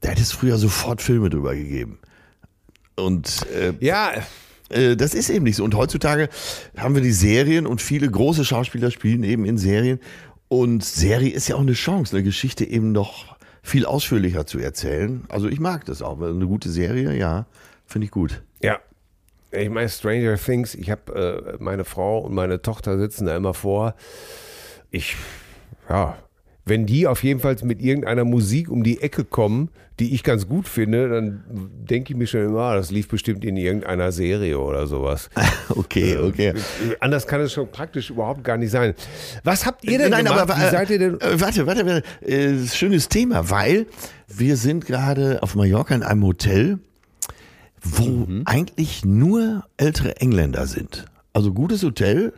da 0.00 0.10
hätte 0.10 0.22
es 0.22 0.32
früher 0.32 0.58
sofort 0.58 1.00
Filme 1.00 1.30
drüber 1.30 1.54
gegeben. 1.54 1.98
Und 2.96 3.46
äh, 3.54 3.72
Ja, 3.80 4.12
äh, 4.68 4.96
das 4.96 5.14
ist 5.14 5.30
eben 5.30 5.44
nicht 5.44 5.56
so. 5.56 5.64
Und 5.64 5.74
heutzutage 5.74 6.28
haben 6.76 6.94
wir 6.94 7.02
die 7.02 7.12
Serien 7.12 7.66
und 7.66 7.80
viele 7.80 8.10
große 8.10 8.44
Schauspieler 8.44 8.90
spielen 8.90 9.22
eben 9.24 9.44
in 9.46 9.56
Serien. 9.56 9.98
Und 10.48 10.84
Serie 10.84 11.32
ist 11.32 11.48
ja 11.48 11.56
auch 11.56 11.60
eine 11.60 11.72
Chance, 11.72 12.14
eine 12.14 12.24
Geschichte 12.24 12.66
eben 12.66 12.92
noch 12.92 13.31
viel 13.62 13.86
ausführlicher 13.86 14.46
zu 14.46 14.58
erzählen. 14.58 15.24
Also 15.28 15.48
ich 15.48 15.60
mag 15.60 15.84
das 15.84 16.02
auch. 16.02 16.20
Eine 16.20 16.46
gute 16.46 16.68
Serie, 16.68 17.14
ja, 17.16 17.46
finde 17.86 18.06
ich 18.06 18.10
gut. 18.10 18.42
Ja. 18.60 18.80
Ich 19.50 19.68
meine, 19.68 19.88
Stranger 19.88 20.36
Things, 20.36 20.74
ich 20.74 20.90
habe 20.90 21.54
äh, 21.58 21.62
meine 21.62 21.84
Frau 21.84 22.20
und 22.20 22.34
meine 22.34 22.62
Tochter 22.62 22.98
sitzen 22.98 23.26
da 23.26 23.36
immer 23.36 23.52
vor. 23.52 23.94
Ich, 24.90 25.14
ja, 25.90 26.16
wenn 26.64 26.86
die 26.86 27.06
auf 27.06 27.24
jeden 27.24 27.40
Fall 27.40 27.56
mit 27.62 27.82
irgendeiner 27.82 28.24
Musik 28.24 28.70
um 28.70 28.82
die 28.84 29.00
Ecke 29.02 29.24
kommen, 29.24 29.68
die 29.98 30.14
ich 30.14 30.22
ganz 30.22 30.48
gut 30.48 30.68
finde, 30.68 31.08
dann 31.08 31.44
denke 31.88 32.12
ich 32.12 32.16
mir 32.18 32.26
schon 32.26 32.44
immer, 32.46 32.60
ah, 32.60 32.74
das 32.76 32.90
lief 32.90 33.08
bestimmt 33.08 33.44
in 33.44 33.56
irgendeiner 33.56 34.10
Serie 34.12 34.58
oder 34.58 34.86
sowas. 34.86 35.28
Okay, 35.74 36.18
okay. 36.18 36.52
Anders 37.00 37.26
kann 37.26 37.40
es 37.40 37.52
schon 37.52 37.70
praktisch 37.70 38.10
überhaupt 38.10 38.44
gar 38.44 38.56
nicht 38.58 38.70
sein. 38.70 38.94
Was 39.42 39.64
habt 39.64 39.84
ihr 39.84 39.96
denn 39.98 40.10
Nein, 40.10 40.24
gemacht? 40.26 40.40
aber 40.50 40.56
Wie 40.56 40.70
seid 40.70 40.90
ihr 40.90 40.98
denn? 40.98 41.20
äh, 41.20 41.40
warte, 41.40 41.66
warte, 41.66 41.86
warte. 41.86 42.02
Äh, 42.26 42.58
schönes 42.66 43.08
Thema, 43.08 43.48
weil 43.50 43.86
wir 44.28 44.56
sind 44.56 44.84
gerade 44.86 45.42
auf 45.42 45.54
Mallorca 45.54 45.94
in 45.94 46.02
einem 46.02 46.24
Hotel, 46.24 46.78
wo 47.82 48.04
Mhm. 48.04 48.42
eigentlich 48.44 49.04
nur 49.04 49.64
ältere 49.78 50.16
Engländer 50.18 50.66
sind. 50.66 51.06
Also 51.32 51.52
gutes 51.52 51.82
Hotel, 51.82 52.32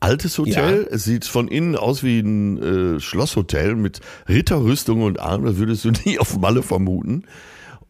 altes 0.00 0.38
Hotel. 0.38 0.82
Ja. 0.82 0.94
Es 0.94 1.04
sieht 1.04 1.24
von 1.24 1.48
innen 1.48 1.76
aus 1.76 2.02
wie 2.02 2.20
ein 2.20 2.96
äh, 2.96 3.00
Schlosshotel 3.00 3.74
mit 3.76 4.00
Ritterrüstung 4.28 5.02
und 5.02 5.20
allem. 5.20 5.44
Das 5.44 5.56
würdest 5.56 5.84
du 5.84 5.90
nie 6.04 6.18
auf 6.18 6.38
Malle 6.38 6.62
vermuten. 6.62 7.24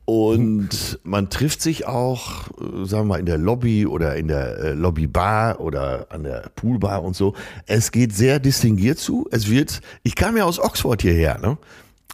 Und 0.07 1.01
man 1.03 1.31
trifft 1.31 1.61
sich 1.61 1.87
auch, 1.87 2.49
äh, 2.51 2.85
sagen 2.85 3.09
wir 3.09 3.15
mal, 3.15 3.21
in 3.21 3.27
der 3.27 3.39
Lobby 3.39 3.87
oder 3.87 4.15
in 4.15 4.29
der 4.29 4.59
äh, 4.59 4.73
Lobbybar 4.73 5.61
oder 5.61 6.07
an 6.11 6.23
der 6.23 6.51
Poolbar 6.55 7.03
und 7.03 7.17
so. 7.17 7.35
Es 7.67 7.91
geht 7.91 8.15
sehr 8.15 8.39
distinguiert 8.39 8.99
zu. 8.99 9.27
Es 9.33 9.51
wird, 9.51 9.81
ich 10.05 10.15
kam 10.15 10.37
ja 10.37 10.45
aus 10.45 10.61
Oxford 10.61 11.03
hierher, 11.03 11.39
ne? 11.39 11.59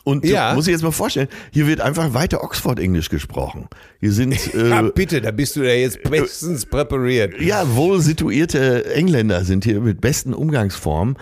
Und 0.05 0.25
Ja. 0.25 0.55
muss 0.55 0.67
ich 0.67 0.73
jetzt 0.73 0.83
mal 0.83 0.91
vorstellen, 0.91 1.29
hier 1.53 1.67
wird 1.69 1.81
einfach 1.81 2.12
weiter 2.12 2.43
Oxford-Englisch 2.43 3.09
gesprochen. 3.09 3.69
Hier 4.01 4.12
sind 4.12 4.33
äh, 4.55 4.69
Ja, 4.71 4.83
bitte, 4.83 5.21
da 5.21 5.31
bist 5.31 5.55
du 5.57 5.62
ja 5.62 5.75
jetzt 5.75 6.03
bestens 6.03 6.67
präpariert. 6.67 7.41
ja, 7.41 7.75
wohl 7.77 8.01
situierte 8.01 8.93
Engländer 8.95 9.45
sind 9.45 9.65
hier 9.65 9.81
mit 9.81 10.01
besten 10.01 10.35
Umgangsformen. 10.35 11.17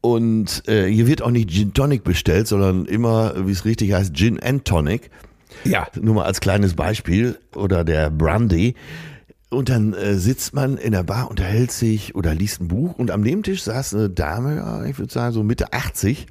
Und 0.00 0.68
äh, 0.68 0.86
hier 0.86 1.06
wird 1.06 1.22
auch 1.22 1.30
nicht 1.30 1.50
Gin 1.50 1.72
Tonic 1.72 2.04
bestellt, 2.04 2.46
sondern 2.46 2.84
immer, 2.84 3.46
wie 3.46 3.52
es 3.52 3.64
richtig 3.64 3.92
heißt, 3.92 4.14
Gin 4.14 4.38
and 4.42 4.64
Tonic. 4.66 5.10
Ja. 5.64 5.86
Nur 6.00 6.14
mal 6.16 6.24
als 6.24 6.40
kleines 6.40 6.74
Beispiel. 6.74 7.38
Oder 7.54 7.84
der 7.84 8.10
Brandy. 8.10 8.74
Und 9.48 9.68
dann 9.68 9.94
äh, 9.94 10.14
sitzt 10.16 10.52
man 10.52 10.76
in 10.78 10.92
der 10.92 11.04
Bar, 11.04 11.30
unterhält 11.30 11.70
sich 11.72 12.14
oder 12.14 12.34
liest 12.34 12.60
ein 12.60 12.68
Buch. 12.68 12.98
Und 12.98 13.10
am 13.10 13.20
Nebentisch 13.22 13.62
saß 13.62 13.94
eine 13.94 14.10
Dame, 14.10 14.84
ich 14.90 14.98
würde 14.98 15.12
sagen 15.12 15.32
so 15.32 15.42
Mitte 15.42 15.72
80, 15.72 16.26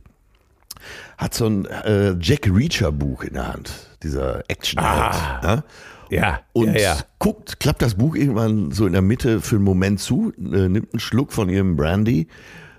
hat 1.24 1.34
so 1.34 1.48
ein 1.48 1.66
äh, 1.66 2.16
Jack 2.20 2.48
Reacher 2.54 2.92
Buch 2.92 3.24
in 3.24 3.34
der 3.34 3.48
Hand. 3.48 3.72
Dieser 4.04 4.44
action 4.50 4.80
Ah. 4.80 5.42
ja? 5.44 5.64
Ja, 6.10 6.42
Und 6.52 6.74
ja, 6.76 6.80
ja. 6.80 6.98
guckt, 7.18 7.60
klappt 7.60 7.82
das 7.82 7.96
Buch 7.96 8.16
irgendwann 8.16 8.72
so 8.72 8.86
in 8.86 8.94
der 8.94 9.02
Mitte 9.02 9.42
für 9.42 9.56
einen 9.56 9.64
Moment 9.64 10.00
zu, 10.00 10.32
äh, 10.38 10.68
nimmt 10.70 10.94
einen 10.94 11.00
Schluck 11.00 11.34
von 11.34 11.50
ihrem 11.50 11.76
Brandy, 11.76 12.28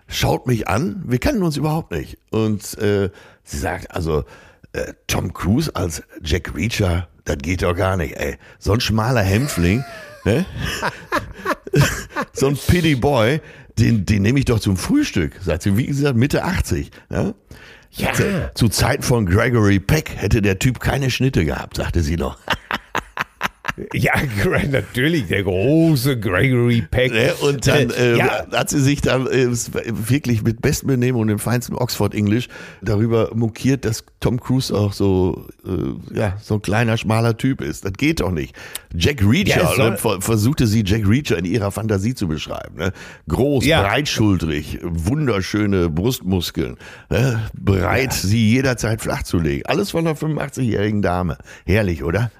schaut 0.06 0.46
mich 0.46 0.68
an, 0.68 1.02
wir 1.06 1.18
kennen 1.18 1.42
uns 1.42 1.56
überhaupt 1.56 1.90
nicht. 1.90 2.18
Und 2.30 2.78
äh, 2.78 3.10
sie 3.42 3.58
sagt, 3.58 3.90
also 3.90 4.24
äh, 4.72 4.92
Tom 5.08 5.32
Cruise 5.32 5.74
als 5.74 6.02
Jack 6.22 6.54
Reacher, 6.54 7.08
das 7.24 7.38
geht 7.38 7.62
doch 7.62 7.74
gar 7.74 7.96
nicht, 7.96 8.14
ey. 8.16 8.36
So 8.58 8.72
ein 8.72 8.80
schmaler 8.80 9.22
Hämpfling, 9.22 9.82
ne? 10.24 10.44
so 12.32 12.46
ein 12.48 12.56
Pity 12.56 12.94
Boy, 12.94 13.40
den, 13.78 14.06
den 14.06 14.22
nehme 14.22 14.38
ich 14.38 14.44
doch 14.44 14.60
zum 14.60 14.76
Frühstück, 14.76 15.40
sagt 15.42 15.62
sie, 15.62 15.76
wie 15.76 15.86
gesagt, 15.86 16.16
Mitte 16.16 16.44
80. 16.44 16.90
Ja? 17.10 17.34
Ja. 17.96 18.12
Zu, 18.54 18.68
Zeiten 18.68 19.02
von 19.02 19.26
Gregory 19.26 19.78
Peck 19.78 20.16
hätte 20.16 20.42
der 20.42 20.58
Typ 20.58 20.80
keine 20.80 21.10
Schnitte 21.10 21.44
gehabt, 21.44 21.76
sagte 21.76 22.02
sie 22.02 22.16
noch. 22.16 22.38
Ja, 23.92 24.12
natürlich, 24.70 25.26
der 25.26 25.42
große 25.42 26.18
Gregory 26.20 26.82
Peck. 26.88 27.12
Ne, 27.12 27.34
und 27.34 27.66
dann 27.66 27.90
äh, 27.90 28.18
ja. 28.18 28.46
hat 28.52 28.70
sie 28.70 28.80
sich 28.80 29.00
dann 29.00 29.26
äh, 29.26 29.48
wirklich 29.50 30.42
mit 30.42 30.62
bestem 30.62 30.88
Benehmen 30.88 31.18
und 31.18 31.28
dem 31.28 31.38
feinsten 31.38 31.74
Oxford 31.74 32.14
English 32.14 32.48
darüber 32.82 33.30
mokiert, 33.34 33.84
dass 33.84 34.04
Tom 34.20 34.38
Cruise 34.38 34.72
auch 34.72 34.92
so, 34.92 35.48
äh, 35.66 36.16
ja, 36.16 36.36
so 36.40 36.54
ein 36.54 36.62
kleiner, 36.62 36.96
schmaler 36.96 37.36
Typ 37.36 37.62
ist. 37.62 37.84
Das 37.84 37.94
geht 37.94 38.20
doch 38.20 38.30
nicht. 38.30 38.54
Jack 38.94 39.22
Reacher, 39.22 39.62
ja, 39.62 39.96
soll, 39.96 40.20
versuchte 40.20 40.66
sie 40.66 40.84
Jack 40.86 41.08
Reacher 41.08 41.36
in 41.36 41.44
ihrer 41.44 41.72
Fantasie 41.72 42.14
zu 42.14 42.28
beschreiben. 42.28 42.76
Ne? 42.76 42.92
Groß, 43.28 43.64
ja. 43.64 43.82
breitschultrig, 43.82 44.78
wunderschöne 44.82 45.90
Brustmuskeln, 45.90 46.76
ne? 47.10 47.40
bereit, 47.54 48.12
sie 48.12 48.50
jederzeit 48.50 49.00
flachzulegen. 49.00 49.66
Alles 49.66 49.90
von 49.90 50.06
einer 50.06 50.16
85-jährigen 50.16 51.02
Dame. 51.02 51.38
Herrlich, 51.64 52.04
oder? 52.04 52.30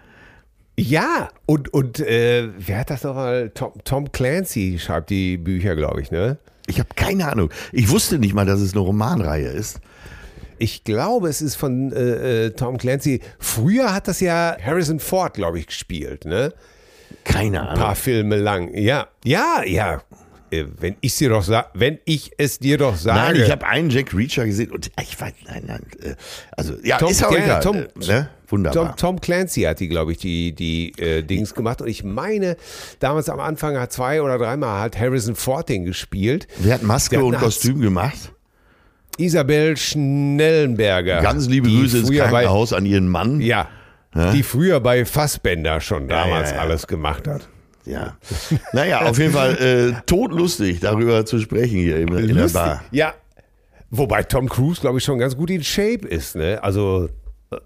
Ja, 0.77 1.29
und, 1.47 1.73
und 1.73 2.01
äh, 2.01 2.49
wer 2.59 2.81
hat 2.81 2.91
das 2.91 3.05
nochmal? 3.05 3.51
Tom, 3.55 3.73
Tom 3.85 4.11
Clancy 4.11 4.79
schreibt 4.81 5.11
die 5.11 5.37
Bücher, 5.37 5.77
glaube 5.77 6.01
ich, 6.01 6.11
ne? 6.11 6.39
Ich 6.67 6.79
habe 6.79 6.89
keine 6.97 7.31
Ahnung. 7.31 7.51
Ich 7.73 7.91
wusste 7.91 8.19
nicht 8.19 8.35
mal, 8.35 8.47
dass 8.47 8.61
es 8.61 8.73
eine 8.73 8.81
Romanreihe 8.81 9.49
ist. 9.49 9.81
Ich 10.59 10.83
glaube, 10.83 11.29
es 11.29 11.43
ist 11.43 11.57
von 11.57 11.93
äh, 11.93 12.47
äh 12.47 12.51
Tom 12.51 12.79
Clancy. 12.79 13.21
Früher 13.39 13.95
hat 13.95 14.09
das 14.09 14.21
ja 14.21 14.57
Harrison 14.65 14.99
Ford, 14.99 15.35
glaube 15.35 15.59
ich, 15.59 15.67
gespielt, 15.67 16.25
ne? 16.25 16.53
Keine 17.23 17.61
Ahnung. 17.61 17.75
Ein 17.75 17.79
paar 17.79 17.95
Filme 17.95 18.37
lang. 18.37 18.75
Ja, 18.75 19.09
ja, 19.25 19.63
ja. 19.65 20.03
Äh, 20.61 20.67
wenn 20.79 20.97
ich 21.01 21.17
dir 21.17 21.31
doch 21.31 21.47
wenn 21.75 21.99
ich 22.05 22.33
es 22.39 22.59
dir 22.59 22.79
doch 22.79 22.97
sage. 22.97 23.19
Nein, 23.19 23.45
ich 23.45 23.51
habe 23.51 23.67
einen 23.67 23.91
Jack 23.91 24.15
Reacher 24.15 24.47
gesehen 24.47 24.71
und 24.71 24.91
ich 25.01 25.21
weiß, 25.21 25.33
nein, 25.47 25.65
nein, 25.67 25.83
äh, 26.03 26.15
also 26.57 26.75
ja, 26.83 26.99
Tom, 26.99 27.11
ist 27.11 27.25
auch 27.25 27.33
egal. 27.33 27.61
Tom, 27.61 27.87
ne? 28.07 28.29
Wunderbar. 28.49 28.97
Tom, 28.97 28.97
Tom, 28.97 29.21
Clancy 29.21 29.63
hat 29.63 29.81
die, 29.81 29.89
glaube 29.89 30.13
ich, 30.13 30.19
die, 30.19 30.53
die 30.53 30.93
äh, 30.99 31.23
Dings 31.23 31.55
gemacht 31.55 31.81
und 31.81 31.89
ich 31.89 32.05
meine, 32.05 32.57
damals 33.01 33.29
am 33.29 33.41
Anfang 33.41 33.79
hat 33.79 33.93
zwei 33.93 34.23
oder 34.23 34.39
dreimal 34.39 34.81
hat 34.81 34.99
Harrison 34.99 35.35
Ford 35.35 35.69
den 35.69 35.85
gespielt. 35.85 36.47
Wer 36.59 36.75
hat 36.75 36.83
Maske 36.83 37.25
und 37.25 37.37
Kostüm 37.37 37.81
gemacht? 37.81 38.33
Isabel 39.17 39.77
Schnellenberger. 39.77 41.23
Ganz 41.23 41.47
liebe 41.47 41.69
Grüße 41.69 41.99
ins 41.99 42.11
Krankenhaus 42.11 42.71
bei, 42.71 42.77
an 42.77 42.87
ihren 42.87 43.09
Mann. 43.09 43.41
Ja, 43.41 43.69
ja, 44.15 44.33
die 44.33 44.43
früher 44.43 44.81
bei 44.81 45.05
Fassbender 45.05 45.81
schon 45.81 46.09
damals 46.09 46.51
ja, 46.51 46.57
ja, 46.57 46.63
alles 46.63 46.87
gemacht 46.87 47.27
hat. 47.27 47.49
Ja. 47.85 48.17
Naja, 48.73 49.03
auf 49.03 49.19
jeden 49.19 49.33
Fall 49.33 49.57
äh, 49.59 50.03
todlustig, 50.07 50.81
darüber 50.81 51.27
zu 51.27 51.39
sprechen 51.39 51.79
hier 51.79 51.99
in, 51.99 52.09
in 52.17 52.35
der 52.35 52.49
Bar. 52.49 52.83
Ja. 52.91 53.15
Wobei 53.91 54.23
Tom 54.23 54.49
Cruise, 54.49 54.81
glaube 54.81 54.99
ich, 54.99 55.05
schon 55.05 55.19
ganz 55.19 55.37
gut 55.37 55.51
in 55.51 55.63
Shape 55.63 56.07
ist. 56.09 56.35
Ne? 56.35 56.59
Also, 56.63 57.09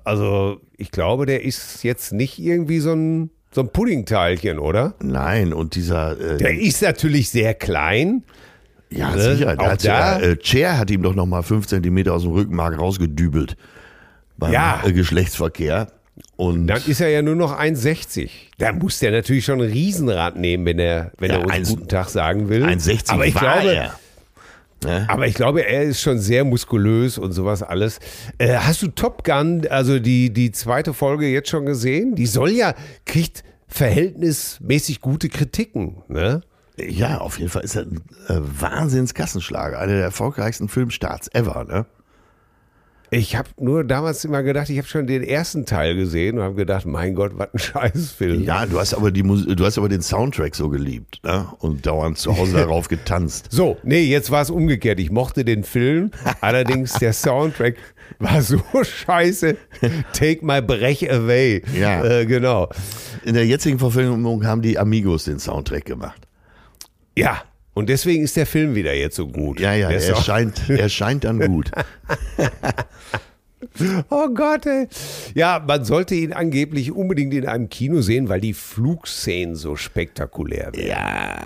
also, 0.04 0.60
ich 0.76 0.90
glaube, 0.90 1.24
der 1.26 1.44
ist 1.44 1.84
jetzt 1.84 2.12
nicht 2.12 2.38
irgendwie 2.38 2.80
so 2.80 2.92
ein, 2.92 3.30
so 3.50 3.62
ein 3.62 3.68
Puddingteilchen, 3.68 4.58
oder? 4.58 4.94
Nein, 5.00 5.54
und 5.54 5.74
dieser. 5.74 6.20
Äh, 6.20 6.36
der 6.36 6.58
ist 6.58 6.82
natürlich 6.82 7.30
sehr 7.30 7.54
klein. 7.54 8.24
Ja, 8.90 9.14
ne? 9.14 9.36
sicher. 9.36 9.56
Der 9.56 9.70
hat 9.70 9.84
da, 9.84 10.18
ja, 10.18 10.26
äh, 10.26 10.36
Chair 10.36 10.78
hat 10.78 10.90
ihm 10.90 11.02
doch 11.02 11.14
nochmal 11.14 11.42
fünf 11.42 11.66
Zentimeter 11.66 12.14
aus 12.14 12.22
dem 12.22 12.32
Rückenmark 12.32 12.78
rausgedübelt. 12.78 13.56
Beim 14.36 14.52
ja. 14.52 14.82
Äh, 14.84 14.92
Geschlechtsverkehr. 14.92 15.88
Und 16.38 16.68
dann 16.68 16.80
ist 16.86 17.00
er 17.00 17.08
ja 17.08 17.20
nur 17.20 17.34
noch 17.34 17.58
1,60. 17.58 18.30
Da 18.58 18.70
muss 18.70 19.00
der 19.00 19.10
natürlich 19.10 19.44
schon 19.44 19.60
ein 19.60 19.68
Riesenrad 19.68 20.36
nehmen, 20.36 20.64
wenn 20.66 20.78
er, 20.78 21.10
wenn 21.18 21.32
ja, 21.32 21.38
er 21.38 21.42
uns 21.42 21.52
1, 21.52 21.68
guten 21.70 21.88
Tag 21.88 22.08
sagen 22.10 22.48
will. 22.48 22.64
1,60 22.64 23.10
aber 23.10 23.26
ich 23.26 23.34
glaube, 23.34 23.74
er. 23.74 23.98
Ja. 24.84 25.04
Aber 25.08 25.26
ich 25.26 25.34
glaube, 25.34 25.66
er 25.66 25.82
ist 25.82 26.00
schon 26.00 26.20
sehr 26.20 26.44
muskulös 26.44 27.18
und 27.18 27.32
sowas 27.32 27.64
alles. 27.64 27.98
Äh, 28.38 28.54
hast 28.54 28.80
du 28.82 28.86
Top 28.86 29.24
Gun, 29.24 29.66
also 29.68 29.98
die, 29.98 30.32
die 30.32 30.52
zweite 30.52 30.94
Folge 30.94 31.26
jetzt 31.26 31.48
schon 31.48 31.66
gesehen? 31.66 32.14
Die 32.14 32.26
soll 32.26 32.52
ja, 32.52 32.76
kriegt 33.04 33.42
verhältnismäßig 33.66 35.00
gute 35.00 35.28
Kritiken, 35.28 36.04
ne? 36.06 36.42
Ja, 36.76 37.18
auf 37.18 37.40
jeden 37.40 37.50
Fall 37.50 37.64
ist 37.64 37.74
er 37.74 37.82
ein 37.82 38.00
äh, 38.28 38.38
Wahnsinnskassenschlager. 38.60 39.80
Einer 39.80 39.94
der 39.94 40.04
erfolgreichsten 40.04 40.68
Filmstarts 40.68 41.34
ever, 41.34 41.64
ne? 41.64 41.86
Ich 43.10 43.36
habe 43.36 43.48
nur 43.58 43.84
damals 43.84 44.24
immer 44.24 44.42
gedacht, 44.42 44.68
ich 44.68 44.76
habe 44.76 44.86
schon 44.86 45.06
den 45.06 45.22
ersten 45.22 45.64
Teil 45.64 45.96
gesehen 45.96 46.38
und 46.38 46.44
habe 46.44 46.54
gedacht, 46.56 46.84
mein 46.84 47.14
Gott, 47.14 47.32
was 47.36 47.48
ein 47.54 47.58
Scheißfilm. 47.92 48.42
Ja, 48.42 48.66
du 48.66 48.78
hast 48.78 48.92
aber 48.92 49.10
die 49.10 49.22
du 49.22 49.64
hast 49.64 49.78
aber 49.78 49.88
den 49.88 50.02
Soundtrack 50.02 50.54
so 50.54 50.68
geliebt 50.68 51.20
ne? 51.24 51.46
und 51.58 51.86
dauernd 51.86 52.18
zu 52.18 52.36
Hause 52.36 52.52
darauf 52.56 52.88
getanzt. 52.88 53.46
So, 53.50 53.78
nee, 53.82 54.02
jetzt 54.02 54.30
war 54.30 54.42
es 54.42 54.50
umgekehrt. 54.50 55.00
Ich 55.00 55.10
mochte 55.10 55.44
den 55.44 55.64
Film, 55.64 56.10
allerdings 56.42 56.92
der 56.94 57.14
Soundtrack 57.14 57.76
war 58.18 58.42
so 58.42 58.60
scheiße. 58.82 59.56
Take 60.12 60.44
my 60.44 60.60
breath 60.60 61.08
away. 61.08 61.62
Ja, 61.78 62.04
äh, 62.04 62.26
genau. 62.26 62.68
In 63.24 63.34
der 63.34 63.46
jetzigen 63.46 63.78
Verfilmung 63.78 64.44
haben 64.44 64.60
die 64.60 64.78
Amigos 64.78 65.24
den 65.24 65.38
Soundtrack 65.38 65.84
gemacht. 65.84 66.26
Ja, 67.16 67.42
und 67.78 67.88
deswegen 67.88 68.24
ist 68.24 68.36
der 68.36 68.44
Film 68.44 68.74
wieder 68.74 68.92
jetzt 68.92 69.14
so 69.14 69.28
gut. 69.28 69.60
Ja, 69.60 69.72
ja, 69.72 69.88
er 69.88 70.16
scheint, 70.16 70.68
er 70.68 70.88
scheint 70.88 71.22
dann 71.22 71.38
gut. 71.38 71.70
Oh 74.10 74.28
Gott, 74.34 74.66
ey. 74.66 74.88
Ja, 75.34 75.62
man 75.64 75.84
sollte 75.84 76.14
ihn 76.14 76.32
angeblich 76.32 76.90
unbedingt 76.92 77.34
in 77.34 77.46
einem 77.46 77.68
Kino 77.68 78.00
sehen, 78.00 78.28
weil 78.28 78.40
die 78.40 78.54
Flugszenen 78.54 79.54
so 79.54 79.76
spektakulär 79.76 80.72
werden. 80.74 80.88
Ja. 80.88 81.38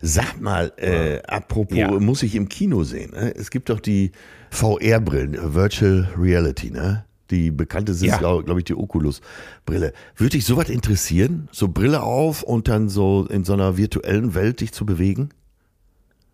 Sag 0.00 0.40
mal, 0.40 0.72
äh, 0.76 1.20
apropos, 1.26 1.76
ja. 1.76 1.90
muss 1.90 2.24
ich 2.24 2.34
im 2.34 2.48
Kino 2.48 2.82
sehen? 2.82 3.12
Ne? 3.12 3.34
Es 3.36 3.50
gibt 3.50 3.68
doch 3.68 3.80
die 3.80 4.12
VR-Brillen, 4.50 5.54
Virtual 5.54 6.08
Reality, 6.16 6.70
ne? 6.70 7.04
Die 7.30 7.50
bekannte 7.50 7.92
ist, 7.92 8.02
ja. 8.02 8.18
glaube 8.18 8.44
glaub 8.44 8.58
ich, 8.58 8.64
die 8.64 8.74
Oculus-Brille. 8.74 9.92
Würde 10.16 10.30
dich 10.30 10.44
sowas 10.44 10.68
interessieren? 10.68 11.48
So 11.52 11.68
Brille 11.68 12.02
auf 12.02 12.42
und 12.42 12.68
dann 12.68 12.88
so 12.88 13.26
in 13.30 13.44
so 13.44 13.54
einer 13.54 13.76
virtuellen 13.76 14.34
Welt 14.34 14.60
dich 14.60 14.72
zu 14.72 14.84
bewegen? 14.84 15.30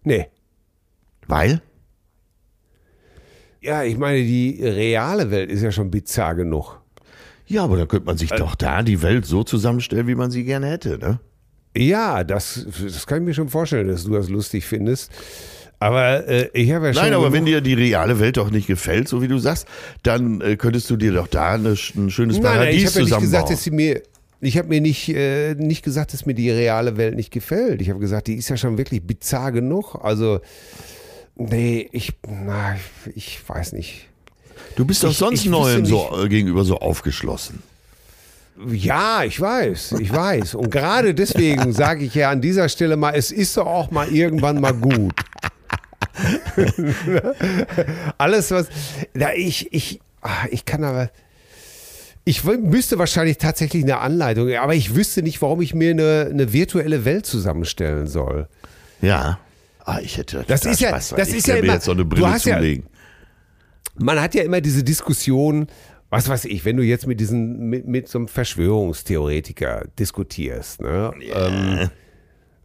Nee. 0.02 0.28
Weil? 1.26 1.62
Ja, 3.60 3.84
ich 3.84 3.98
meine, 3.98 4.18
die 4.18 4.58
reale 4.62 5.30
Welt 5.30 5.50
ist 5.50 5.62
ja 5.62 5.70
schon 5.70 5.90
bizarr 5.90 6.34
genug. 6.34 6.80
Ja, 7.46 7.64
aber 7.64 7.76
da 7.76 7.86
könnte 7.86 8.06
man 8.06 8.16
sich 8.16 8.32
also, 8.32 8.44
doch 8.44 8.54
da 8.54 8.82
die 8.82 9.02
Welt 9.02 9.26
so 9.26 9.42
zusammenstellen, 9.42 10.06
wie 10.06 10.14
man 10.14 10.30
sie 10.30 10.44
gerne 10.44 10.68
hätte, 10.68 10.98
ne? 10.98 11.20
Ja, 11.76 12.24
das, 12.24 12.66
das 12.82 13.06
kann 13.06 13.18
ich 13.18 13.24
mir 13.24 13.34
schon 13.34 13.48
vorstellen, 13.48 13.88
dass 13.88 14.04
du 14.04 14.12
das 14.12 14.28
lustig 14.28 14.64
findest. 14.64 15.12
Aber 15.78 16.28
äh, 16.28 16.50
ich 16.52 16.70
habe 16.72 16.86
ja 16.86 16.94
schon. 16.94 17.02
Nein, 17.02 17.14
aber 17.14 17.32
wenn 17.32 17.46
dir 17.46 17.60
die 17.60 17.74
reale 17.74 18.20
Welt 18.20 18.36
doch 18.36 18.50
nicht 18.50 18.66
gefällt, 18.66 19.08
so 19.08 19.22
wie 19.22 19.28
du 19.28 19.38
sagst, 19.38 19.66
dann 20.02 20.40
äh, 20.40 20.56
könntest 20.56 20.90
du 20.90 20.96
dir 20.96 21.12
doch 21.12 21.26
da 21.26 21.52
eine, 21.54 21.70
ein 21.70 22.10
schönes 22.10 22.38
nein, 22.38 22.42
Paradies 22.42 22.74
nein, 22.74 22.82
ich 22.82 22.86
habe 22.86 22.98
ja 22.98 23.04
nicht 23.04 23.20
gesagt, 23.20 23.50
dass 23.50 23.62
sie 23.64 23.70
mir 23.70 24.02
ich 24.40 24.56
habe 24.56 24.68
mir 24.68 24.80
nicht, 24.80 25.08
äh, 25.08 25.54
nicht 25.54 25.84
gesagt, 25.84 26.12
dass 26.12 26.26
mir 26.26 26.34
die 26.34 26.50
reale 26.50 26.96
Welt 26.96 27.14
nicht 27.14 27.30
gefällt. 27.30 27.82
Ich 27.82 27.90
habe 27.90 28.00
gesagt, 28.00 28.26
die 28.26 28.34
ist 28.34 28.48
ja 28.48 28.56
schon 28.56 28.78
wirklich 28.78 29.02
bizarr 29.02 29.52
genug. 29.52 29.96
Also, 30.02 30.40
nee, 31.36 31.88
ich, 31.92 32.14
na, 32.26 32.76
ich 33.14 33.40
weiß 33.46 33.72
nicht. 33.72 34.08
Du 34.76 34.84
bist 34.84 35.04
doch 35.04 35.12
sonst 35.12 35.44
Neuem 35.46 35.84
so 35.84 36.10
äh, 36.24 36.28
gegenüber 36.28 36.64
so 36.64 36.78
aufgeschlossen. 36.78 37.62
Ja, 38.68 39.24
ich 39.24 39.40
weiß, 39.40 39.96
ich 40.00 40.12
weiß. 40.12 40.54
Und 40.54 40.70
gerade 40.70 41.14
deswegen 41.14 41.72
sage 41.74 42.04
ich 42.04 42.14
ja 42.14 42.30
an 42.30 42.40
dieser 42.40 42.68
Stelle 42.68 42.96
mal, 42.96 43.14
es 43.14 43.30
ist 43.30 43.56
doch 43.56 43.66
auch 43.66 43.90
mal 43.90 44.08
irgendwann 44.08 44.60
mal 44.60 44.74
gut. 44.74 45.14
Alles, 48.18 48.50
was. 48.50 48.68
Da 49.14 49.32
ich, 49.32 49.72
ich, 49.72 50.00
ah, 50.22 50.46
ich 50.50 50.64
kann 50.64 50.84
aber. 50.84 51.10
Ich 52.24 52.44
müsste 52.44 52.98
wahrscheinlich 52.98 53.38
tatsächlich 53.38 53.82
eine 53.82 53.98
Anleitung, 53.98 54.52
aber 54.54 54.74
ich 54.74 54.94
wüsste 54.94 55.22
nicht, 55.22 55.40
warum 55.42 55.62
ich 55.62 55.74
mir 55.74 55.90
eine, 55.90 56.28
eine 56.30 56.52
virtuelle 56.52 57.04
Welt 57.04 57.26
zusammenstellen 57.26 58.06
soll. 58.06 58.48
Ja. 59.00 59.38
Ah, 59.84 59.98
ich 60.02 60.18
hätte 60.18 60.44
das 60.46 60.64
ist 60.66 60.80
ja, 60.80 60.90
Spaß, 60.90 61.14
das 61.16 61.30
ist 61.30 61.46
ja 61.46 61.56
immer, 61.56 61.74
jetzt 61.74 61.86
so 61.86 61.92
eine 61.92 62.04
Brille 62.04 62.36
zulegen. 62.38 62.84
Ja, 62.84 64.04
man 64.04 64.20
hat 64.20 64.34
ja 64.34 64.42
immer 64.42 64.60
diese 64.60 64.84
Diskussion, 64.84 65.66
was 66.10 66.28
weiß 66.28 66.44
ich, 66.44 66.64
wenn 66.64 66.76
du 66.76 66.82
jetzt 66.82 67.06
mit 67.06 67.20
diesen 67.20 67.68
mit, 67.68 67.86
mit 67.86 68.08
so 68.08 68.18
einem 68.18 68.28
Verschwörungstheoretiker 68.28 69.86
diskutierst, 69.98 70.82
ne? 70.82 71.12
Yeah. 71.20 71.48
Ähm, 71.48 71.90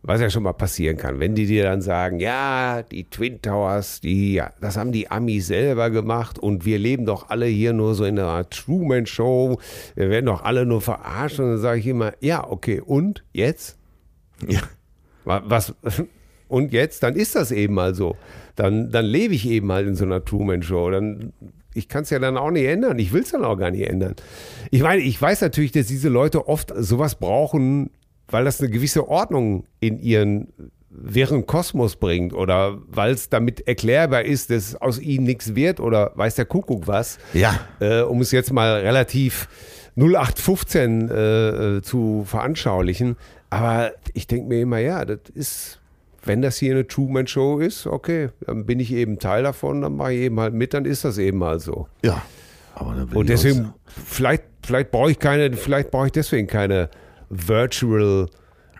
was 0.05 0.21
ja 0.21 0.29
schon 0.29 0.43
mal 0.43 0.53
passieren 0.53 0.97
kann, 0.97 1.19
wenn 1.19 1.33
die 1.33 1.47
dir 1.47 1.63
dann 1.63 1.81
sagen, 1.81 2.19
ja, 2.19 2.83
die 2.83 3.09
Twin 3.09 3.41
Towers, 3.41 4.01
die, 4.01 4.41
das 4.61 4.77
haben 4.77 4.91
die 4.91 5.09
Amis 5.09 5.47
selber 5.47 5.89
gemacht 5.89 6.37
und 6.37 6.63
wir 6.63 6.77
leben 6.77 7.07
doch 7.07 7.29
alle 7.29 7.47
hier 7.47 7.73
nur 7.73 7.95
so 7.95 8.05
in 8.05 8.19
einer 8.19 8.47
Truman 8.47 9.07
Show, 9.07 9.59
wir 9.95 10.09
werden 10.11 10.27
doch 10.27 10.43
alle 10.43 10.67
nur 10.67 10.81
verarscht 10.81 11.39
und 11.39 11.49
dann 11.49 11.57
sage 11.57 11.79
ich 11.79 11.87
immer, 11.87 12.13
ja, 12.19 12.47
okay, 12.47 12.81
und 12.81 13.23
jetzt? 13.33 13.77
Ja. 14.47 14.61
Was, 15.23 15.73
und 16.47 16.71
jetzt? 16.71 17.01
Dann 17.01 17.15
ist 17.15 17.33
das 17.33 17.51
eben 17.51 17.73
mal 17.73 17.95
so. 17.95 18.15
Dann, 18.55 18.91
dann 18.91 19.05
lebe 19.05 19.33
ich 19.33 19.49
eben 19.49 19.71
halt 19.71 19.87
in 19.87 19.95
so 19.95 20.05
einer 20.05 20.23
Truman 20.23 20.61
Show. 20.61 20.91
Dann, 20.91 21.33
ich 21.73 21.89
kann 21.89 22.03
es 22.03 22.11
ja 22.11 22.19
dann 22.19 22.37
auch 22.37 22.51
nicht 22.51 22.65
ändern. 22.65 22.99
Ich 22.99 23.11
will 23.11 23.23
es 23.23 23.31
dann 23.31 23.43
auch 23.43 23.57
gar 23.57 23.71
nicht 23.71 23.89
ändern. 23.89 24.15
Ich 24.69 24.83
meine, 24.83 25.01
ich 25.01 25.19
weiß 25.19 25.41
natürlich, 25.41 25.71
dass 25.71 25.87
diese 25.87 26.09
Leute 26.09 26.47
oft 26.47 26.71
sowas 26.77 27.15
brauchen, 27.15 27.89
weil 28.27 28.45
das 28.45 28.59
eine 28.59 28.69
gewisse 28.69 29.07
Ordnung 29.07 29.65
in 29.79 29.99
ihren 29.99 30.47
wirren 30.97 31.45
Kosmos 31.45 31.97
bringt 31.97 32.33
oder 32.33 32.77
weil 32.87 33.11
es 33.11 33.29
damit 33.29 33.67
erklärbar 33.67 34.23
ist, 34.23 34.49
dass 34.49 34.75
aus 34.75 34.99
ihnen 34.99 35.25
nichts 35.25 35.55
wird 35.55 35.79
oder 35.79 36.11
weiß 36.15 36.35
der 36.35 36.45
Kuckuck 36.45 36.87
was. 36.87 37.17
Ja. 37.33 37.59
Äh, 37.79 38.01
um 38.01 38.21
es 38.21 38.31
jetzt 38.31 38.53
mal 38.53 38.79
relativ 38.79 39.47
0815 39.97 41.09
äh, 41.09 41.81
zu 41.81 42.23
veranschaulichen. 42.25 43.17
Aber 43.49 43.91
ich 44.13 44.27
denke 44.27 44.47
mir 44.47 44.61
immer, 44.61 44.79
ja, 44.79 45.05
das 45.05 45.19
ist, 45.33 45.79
wenn 46.23 46.41
das 46.41 46.57
hier 46.57 46.73
eine 46.73 46.87
Truman-Show 46.87 47.59
ist, 47.59 47.87
okay, 47.87 48.29
dann 48.41 48.65
bin 48.65 48.79
ich 48.79 48.91
eben 48.91 49.19
Teil 49.19 49.43
davon, 49.43 49.81
dann 49.81 49.95
mache 49.95 50.13
ich 50.13 50.21
eben 50.21 50.39
halt 50.39 50.53
mit, 50.53 50.73
dann 50.73 50.85
ist 50.85 51.05
das 51.05 51.17
eben 51.17 51.37
mal 51.37 51.59
so. 51.59 51.87
Ja. 52.03 52.21
Aber 52.73 52.93
dann 52.93 53.09
Und 53.09 53.29
deswegen, 53.29 53.73
vielleicht, 53.85 54.43
vielleicht 54.65 54.91
brauche 54.91 55.11
ich 55.11 55.19
keine, 55.19 55.53
vielleicht 55.53 55.91
brauche 55.91 56.07
ich 56.07 56.11
deswegen 56.11 56.47
keine 56.47 56.89
Virtual 57.29 58.27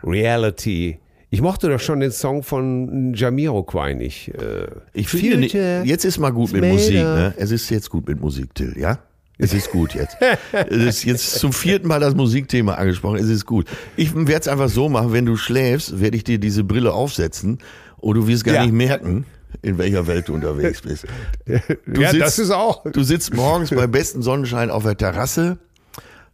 Reality. 0.03 0.99
Ich 1.31 1.41
mochte 1.41 1.67
doch 1.69 1.79
schon 1.79 1.99
den 1.99 2.12
Song 2.12 2.43
von 2.43 3.13
Jamiroquai 3.13 3.93
nicht. 3.93 4.29
Äh, 4.29 4.67
Ich 4.93 5.10
finde, 5.10 5.38
nicht- 5.38 5.53
jetzt 5.53 6.05
ist 6.05 6.17
mal 6.17 6.29
gut 6.31 6.53
mit 6.53 6.63
Musik. 6.63 6.95
Ne? 6.95 7.34
Es 7.38 7.51
ist 7.51 7.69
jetzt 7.69 7.89
gut 7.89 8.08
mit 8.08 8.21
Musik, 8.21 8.53
Till, 8.55 8.73
ja? 8.77 8.99
Es 9.38 9.53
ist 9.53 9.69
gut 9.71 9.95
jetzt. 9.95 10.15
es 10.69 10.77
ist 10.77 11.03
jetzt 11.03 11.31
zum 11.39 11.51
vierten 11.51 11.88
Mal 11.89 11.99
das 11.99 12.15
Musikthema 12.15 12.75
angesprochen. 12.75 13.17
Es 13.17 13.27
ist 13.27 13.45
gut. 13.45 13.67
Ich 13.97 14.15
werde 14.15 14.34
es 14.34 14.47
einfach 14.47 14.69
so 14.69 14.88
machen, 14.88 15.12
wenn 15.12 15.25
du 15.25 15.36
schläfst, 15.36 15.99
werde 15.99 16.15
ich 16.15 16.23
dir 16.23 16.38
diese 16.38 16.63
Brille 16.63 16.93
aufsetzen 16.93 17.58
und 17.97 18.15
du 18.15 18.27
wirst 18.27 18.45
gar 18.45 18.55
Ja. 18.55 18.62
nicht 18.63 18.71
merken, 18.73 19.25
in 19.62 19.77
welcher 19.77 20.08
Welt 20.08 20.29
du 20.29 20.36
unterwegs 20.36 20.81
bist. 20.84 21.05
Du 21.86 22.01
ja, 22.01 22.12
sitzt- 22.12 22.21
das 22.21 22.39
ist 22.39 22.51
auch. 22.51 22.84
Du 22.89 23.03
sitzt 23.03 23.34
morgens 23.34 23.69
bei 23.75 23.88
bestem 23.88 24.21
Sonnenschein 24.21 24.69
auf 24.69 24.84
der 24.84 24.95
Terrasse, 24.95 25.58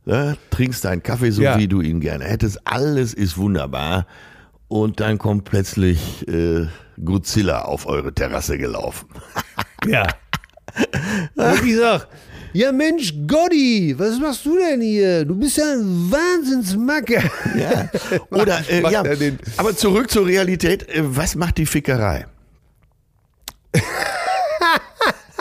ne, 0.06 0.38
trinkst 0.50 0.84
deinen 0.86 1.04
Kaffee 1.04 1.32
so, 1.32 1.42
Ja. 1.42 1.58
wie 1.58 1.68
du 1.68 1.82
ihn 1.82 2.00
gerne 2.00 2.26
hättest. 2.26 2.60
Alles 2.66 3.14
ist 3.14 3.38
wunderbar. 3.38 4.06
Und 4.68 5.00
dann 5.00 5.18
kommt 5.18 5.44
plötzlich 5.46 6.28
äh, 6.28 6.68
Godzilla 7.04 7.64
auf 7.64 7.86
eure 7.88 8.14
Terrasse 8.14 8.58
gelaufen. 8.58 9.08
Ja. 9.88 10.06
Und 11.36 11.66
ich 11.66 11.76
sag, 11.76 12.08
ja 12.54 12.72
Mensch, 12.72 13.14
Gotti, 13.26 13.96
was 13.98 14.20
machst 14.20 14.46
du 14.46 14.56
denn 14.58 14.80
hier? 14.80 15.26
Du 15.26 15.36
bist 15.36 15.58
ja 15.58 15.64
ein 15.74 16.12
Wahnsinnsmacker. 16.12 17.24
Ja. 17.58 17.90
Oder, 18.30 18.62
äh, 18.70 18.82
ja, 18.92 19.02
er 19.04 19.18
aber 19.58 19.76
zurück 19.76 20.12
zur 20.12 20.28
Realität. 20.28 20.88
Äh, 20.88 21.02
Was 21.16 21.36
macht 21.36 21.58
die 21.58 21.66
Fickerei? 21.66 22.28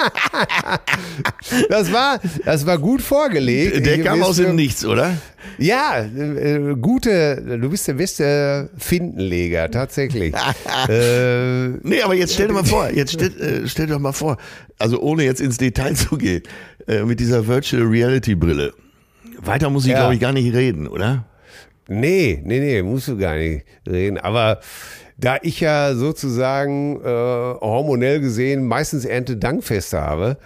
Das 1.69 1.93
war, 1.93 2.21
das 2.45 2.67
war 2.67 2.79
gut 2.79 3.03
vorgelegt. 3.03 3.85
Der 3.85 4.03
kam 4.03 4.23
aus 4.23 4.37
dem 4.37 4.55
Nichts, 4.55 4.85
oder? 4.85 5.17
Ja, 5.59 6.01
äh, 6.05 6.75
gute, 6.81 7.59
du 7.61 7.69
bist 7.71 7.89
der 7.89 7.95
beste 7.95 8.71
Findenleger, 8.79 9.71
tatsächlich. 9.71 10.35
äh, 10.89 11.69
Nee, 11.83 12.03
aber 12.03 12.15
jetzt 12.15 12.35
stell 12.35 12.49
dir 12.49 12.55
mal 12.55 12.65
vor, 12.65 12.91
jetzt 12.91 13.13
stell, 13.13 13.33
äh, 13.41 13.69
stell 13.69 13.87
dir 13.87 13.95
doch 13.95 14.01
mal 14.01 14.13
vor, 14.13 14.37
also 14.79 15.01
ohne 15.01 15.25
jetzt 15.25 15.41
ins 15.41 15.57
Detail 15.59 15.95
zu 15.95 16.17
gehen, 16.17 16.43
äh, 16.87 17.03
mit 17.03 17.21
dieser 17.21 17.47
Virtual 17.47 17.83
Reality 17.83 18.35
Brille. 18.35 18.73
Weiter 19.39 19.71
muss 19.71 19.85
ich, 19.85 19.93
Ja. 19.93 19.99
glaube 20.01 20.15
ich, 20.15 20.21
gar 20.21 20.33
nicht 20.33 20.53
reden, 20.55 20.87
oder? 20.87 21.25
nee, 21.89 22.41
nee, 22.45 22.61
nee, 22.61 22.83
musst 22.83 23.09
du 23.09 23.17
gar 23.19 23.35
nicht 23.37 23.65
reden. 23.89 24.17
Aber 24.19 24.61
da 25.21 25.37
ich 25.43 25.61
ja 25.61 25.95
sozusagen 25.95 27.01
äh, 27.01 27.05
hormonell 27.05 28.21
gesehen 28.21 28.67
meistens 28.67 29.05
Erntedankfeste 29.05 30.01
habe 30.01 30.39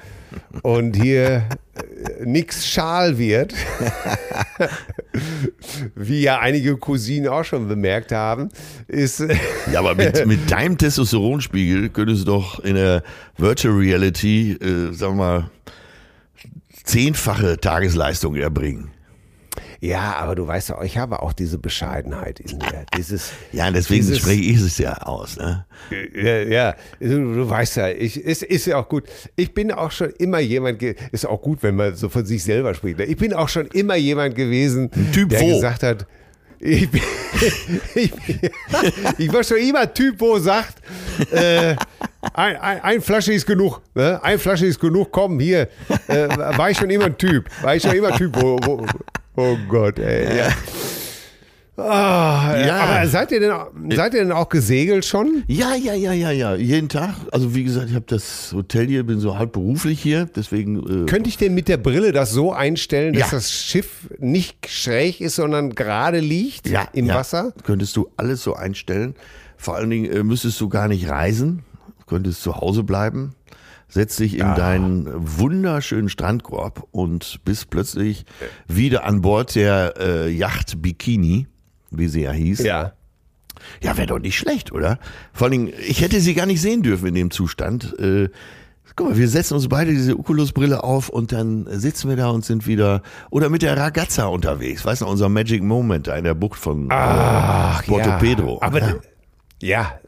und 0.62 0.96
hier 0.96 1.44
äh, 1.74 2.24
nix 2.24 2.66
schal 2.66 3.18
wird, 3.18 3.54
wie 5.94 6.22
ja 6.22 6.40
einige 6.40 6.76
Cousinen 6.76 7.28
auch 7.28 7.44
schon 7.44 7.68
bemerkt 7.68 8.12
haben, 8.12 8.48
ist 8.88 9.20
Ja, 9.72 9.78
aber 9.78 9.94
mit, 9.94 10.26
mit 10.26 10.50
deinem 10.50 10.76
Testosteronspiegel 10.76 11.90
könntest 11.90 12.22
du 12.22 12.32
doch 12.32 12.58
in 12.58 12.74
der 12.74 13.02
Virtual 13.37 13.74
Reality, 13.74 14.52
äh, 14.52 14.92
sagen 14.92 15.16
wir 15.16 15.24
mal, 15.24 15.50
zehnfache 16.82 17.58
Tagesleistung 17.58 18.34
erbringen. 18.37 18.90
Ja, 19.80 20.14
aber 20.16 20.34
du 20.34 20.46
weißt 20.46 20.70
ja, 20.70 20.82
ich 20.82 20.98
habe 20.98 21.20
auch 21.22 21.32
diese 21.32 21.58
Bescheidenheit 21.58 22.40
in 22.40 22.58
mir. 22.58 22.84
Dieses, 22.96 23.32
Ja, 23.52 23.70
deswegen 23.70 24.02
dieses- 24.02 24.18
spreche 24.18 24.42
ich 24.42 24.60
es 24.60 24.78
ja 24.78 24.94
aus. 24.98 25.37
Ne? 25.37 25.64
Ja, 26.14 26.38
ja. 26.38 26.74
Du, 27.00 27.48
weißt 27.48 27.76
ja, 27.76 27.88
ich, 27.90 28.24
es 28.24 28.42
ist 28.42 28.66
ja 28.66 28.76
auch 28.78 28.88
gut. 28.88 29.04
Ich 29.37 29.52
bin 29.54 29.72
auch 29.72 29.90
schon 29.90 30.10
immer 30.18 30.38
jemand, 30.40 30.82
ist 30.82 31.26
auch 31.26 31.40
gut, 31.42 31.62
wenn 31.62 31.76
man 31.76 31.94
so 31.96 32.08
von 32.08 32.24
sich 32.24 32.42
selber 32.44 32.74
spricht. 32.74 32.98
ne? 32.98 33.04
Ich 33.04 33.16
bin 33.16 33.32
auch 33.32 33.48
schon 33.48 33.66
immer 33.68 33.96
jemand 33.96 34.34
gewesen, 34.34 34.90
Typ 35.12 35.30
der 35.30 35.40
wo? 35.40 35.46
gesagt 35.54 35.82
hat, 35.82 36.06
ich, 36.60 36.88
bin, 36.90 37.02
ich, 37.94 38.10
bin, 38.12 38.50
ich 39.18 39.32
war 39.32 39.44
schon 39.44 39.58
immer 39.58 39.92
Typ, 39.92 40.18
wo 40.20 40.38
sagt, 40.38 40.76
äh, 41.30 41.76
ein, 42.32 42.56
ein, 42.56 42.80
ein 42.80 43.00
Flasche 43.02 43.34
ist 43.34 43.46
genug, 43.46 43.82
ne? 43.94 44.18
ein 44.22 44.38
Flasche 44.38 44.64
ist 44.66 44.80
genug, 44.80 45.08
komm 45.12 45.38
hier. 45.40 45.68
Äh, 46.08 46.28
war 46.56 46.70
ich 46.70 46.78
schon 46.78 46.88
immer 46.88 47.04
ein 47.06 47.18
Typ, 47.18 47.50
war 47.62 47.76
ich 47.76 47.82
schon 47.82 47.94
immer 47.94 48.12
ein 48.12 48.16
Typ, 48.18 48.34
wo, 48.40 48.58
wo 48.64 48.87
oh 49.37 49.57
Gott, 49.68 49.99
ey. 49.99 50.38
Ja. 50.38 50.49
Ah, 51.77 52.55
Ja. 52.57 52.77
Aber 52.77 53.09
seid 53.09 53.33
ihr, 53.33 53.40
denn, 53.40 53.51
auch- 53.51 53.70
seid 53.97 54.14
ihr 54.14 54.20
denn 54.20 54.31
auch 54.31 54.49
gesegelt 54.49 55.05
schon? 55.05 55.42
Ja, 55.49 55.75
ja, 55.75 55.92
ja, 55.94 56.12
ja, 56.12 56.31
ja. 56.31 56.55
Jeden 56.55 56.88
Tag. 56.88 57.16
Also 57.33 57.53
wie 57.57 57.64
gesagt, 57.64 57.88
ich 57.88 57.97
habe 57.97 58.05
das 58.07 58.53
Hotel 58.55 58.87
hier, 58.87 59.03
bin 59.05 59.18
so 59.18 59.37
halb 59.38 59.53
beruflich 59.53 60.01
hier, 60.01 60.27
deswegen. 60.37 61.03
Äh, 61.05 61.07
Könnte 61.07 61.29
ich 61.29 61.37
denn 61.37 61.53
mit 61.53 61.66
der 61.66 61.79
Brille 61.79 62.12
das 62.12 62.31
so 62.31 62.53
einstellen, 62.53 63.14
dass 63.14 63.33
Ja. 63.33 63.38
das 63.38 63.53
Schiff 63.53 64.09
nicht 64.20 64.68
schräg 64.68 65.20
ist, 65.20 65.35
sondern 65.35 65.75
gerade 65.75 66.20
liegt 66.20 66.68
ja, 66.68 66.87
im 66.92 67.07
ja, 67.07 67.16
Wasser? 67.16 67.53
Könntest 67.64 67.97
du 67.97 68.09
alles 68.16 68.44
so 68.44 68.55
einstellen. 68.55 69.16
Vor 69.57 69.75
allen 69.75 69.90
Dingen 69.90 70.12
äh, 70.12 70.23
müsstest 70.23 70.61
du 70.61 70.68
gar 70.68 70.87
nicht 70.87 71.09
reisen, 71.09 71.64
könntest 72.07 72.40
zu 72.42 72.55
Hause 72.57 72.85
bleiben, 72.85 73.35
setz 73.94 74.16
dich 74.16 74.35
in 74.35 74.54
deinen 74.57 75.09
wunderschönen 75.14 76.09
Strandkorb 76.09 76.88
und 76.90 77.38
bist 77.44 77.70
plötzlich 77.70 78.24
wieder 78.66 79.04
an 79.04 79.20
Bord 79.20 79.54
der 79.54 79.94
äh, 79.98 80.30
Yacht 80.30 80.83
Bikini, 80.83 81.46
wie 81.92 82.09
sie 82.09 82.22
ja 82.22 82.33
hieß. 82.33 82.59
Ja. 82.64 82.94
Ja, 83.80 83.96
wäre 83.96 84.09
doch 84.09 84.18
nicht 84.18 84.37
schlecht, 84.37 84.72
oder? 84.72 84.98
Vor 85.33 85.46
allen 85.46 85.52
Dingen, 85.52 85.72
ich 85.87 86.00
hätte 86.00 86.20
sie 86.20 86.35
gar 86.35 86.44
nicht 86.44 86.61
sehen 86.61 86.83
dürfen 86.83 87.07
in 87.07 87.14
dem 87.14 87.30
Zustand. 87.30 87.96
Äh, 88.00 88.30
guck 88.96 89.11
mal, 89.11 89.16
wir 89.16 89.28
setzen 89.28 89.54
uns 89.54 89.68
beide 89.68 89.92
diese 89.92 90.18
Oculus-Brille 90.18 90.83
auf 90.83 91.09
und 91.09 91.30
dann 91.30 91.66
sitzen 91.70 92.09
wir 92.09 92.16
da 92.16 92.30
und 92.30 92.44
sind 92.44 92.66
wieder, 92.66 93.00
oder 93.30 93.48
mit 93.48 93.62
der 93.62 93.76
Ragazza 93.76 94.26
unterwegs. 94.26 94.85
Weißt 94.85 95.02
du, 95.02 95.07
unser 95.07 95.28
Magic 95.28 95.62
Moment 95.62 96.09
da 96.09 96.16
in 96.16 96.24
der 96.24 96.35
Bucht 96.35 96.59
von 96.59 96.88
Ach, 96.90 97.80
äh, 97.85 97.87
Porto 97.87 98.09
ja. 98.09 98.18
Pedro. 98.18 98.59
Aber 98.61 98.96
ja. 99.62 100.00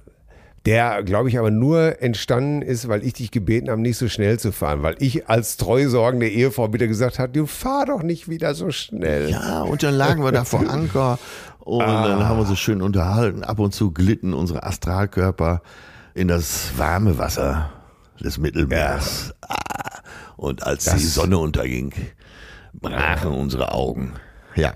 Ja, 0.67 0.95
der, 0.95 1.03
glaube 1.05 1.29
ich, 1.29 1.39
aber 1.39 1.51
nur 1.51 2.03
entstanden 2.03 2.63
ist, 2.63 2.89
weil 2.89 3.05
ich 3.05 3.13
dich 3.15 3.31
gebeten 3.31 3.71
habe, 3.71 3.81
nicht 3.81 3.97
so 3.99 4.09
schnell 4.09 4.39
zu 4.39 4.53
fahren. 4.53 4.83
Weil 4.83 4.97
ich 4.99 5.29
als 5.29 5.57
treusorgende 5.57 6.29
Ehefrau 6.29 6.73
wieder 6.73 6.87
gesagt 6.87 7.19
habe, 7.19 7.33
du 7.33 7.47
fahr 7.47 7.87
doch 7.87 8.03
nicht 8.03 8.29
wieder 8.29 8.55
so 8.55 8.71
schnell. 8.71 9.31
ja, 9.31 9.63
und 9.63 9.83
dann 9.83 9.95
lagen 9.95 10.23
wir 10.23 10.33
da 10.33 10.45
vor 10.45 10.61
Anker 10.69 11.19
und 11.61 11.83
Ah. 11.83 12.07
dann 12.09 12.29
haben 12.29 12.39
wir 12.41 12.49
uns 12.49 12.59
schön 12.59 12.83
unterhalten. 12.83 13.43
Ab 13.45 13.59
und 13.59 13.75
zu 13.75 13.91
glitten 13.93 14.35
unsere 14.35 14.63
Astralkörper 14.63 15.63
in 16.15 16.29
das 16.29 16.71
warme 16.77 17.19
Wasser 17.19 17.73
des 18.21 18.39
Mittelmeers. 18.39 19.35
Ah, 19.43 19.55
und 20.37 20.63
als 20.67 20.85
die 20.85 20.91
Das- 20.91 21.15
Sonne 21.15 21.39
unterging, 21.39 21.93
brachen 22.73 23.33
unsere 23.33 23.73
Augen. 23.73 24.13
Ja. 24.55 24.73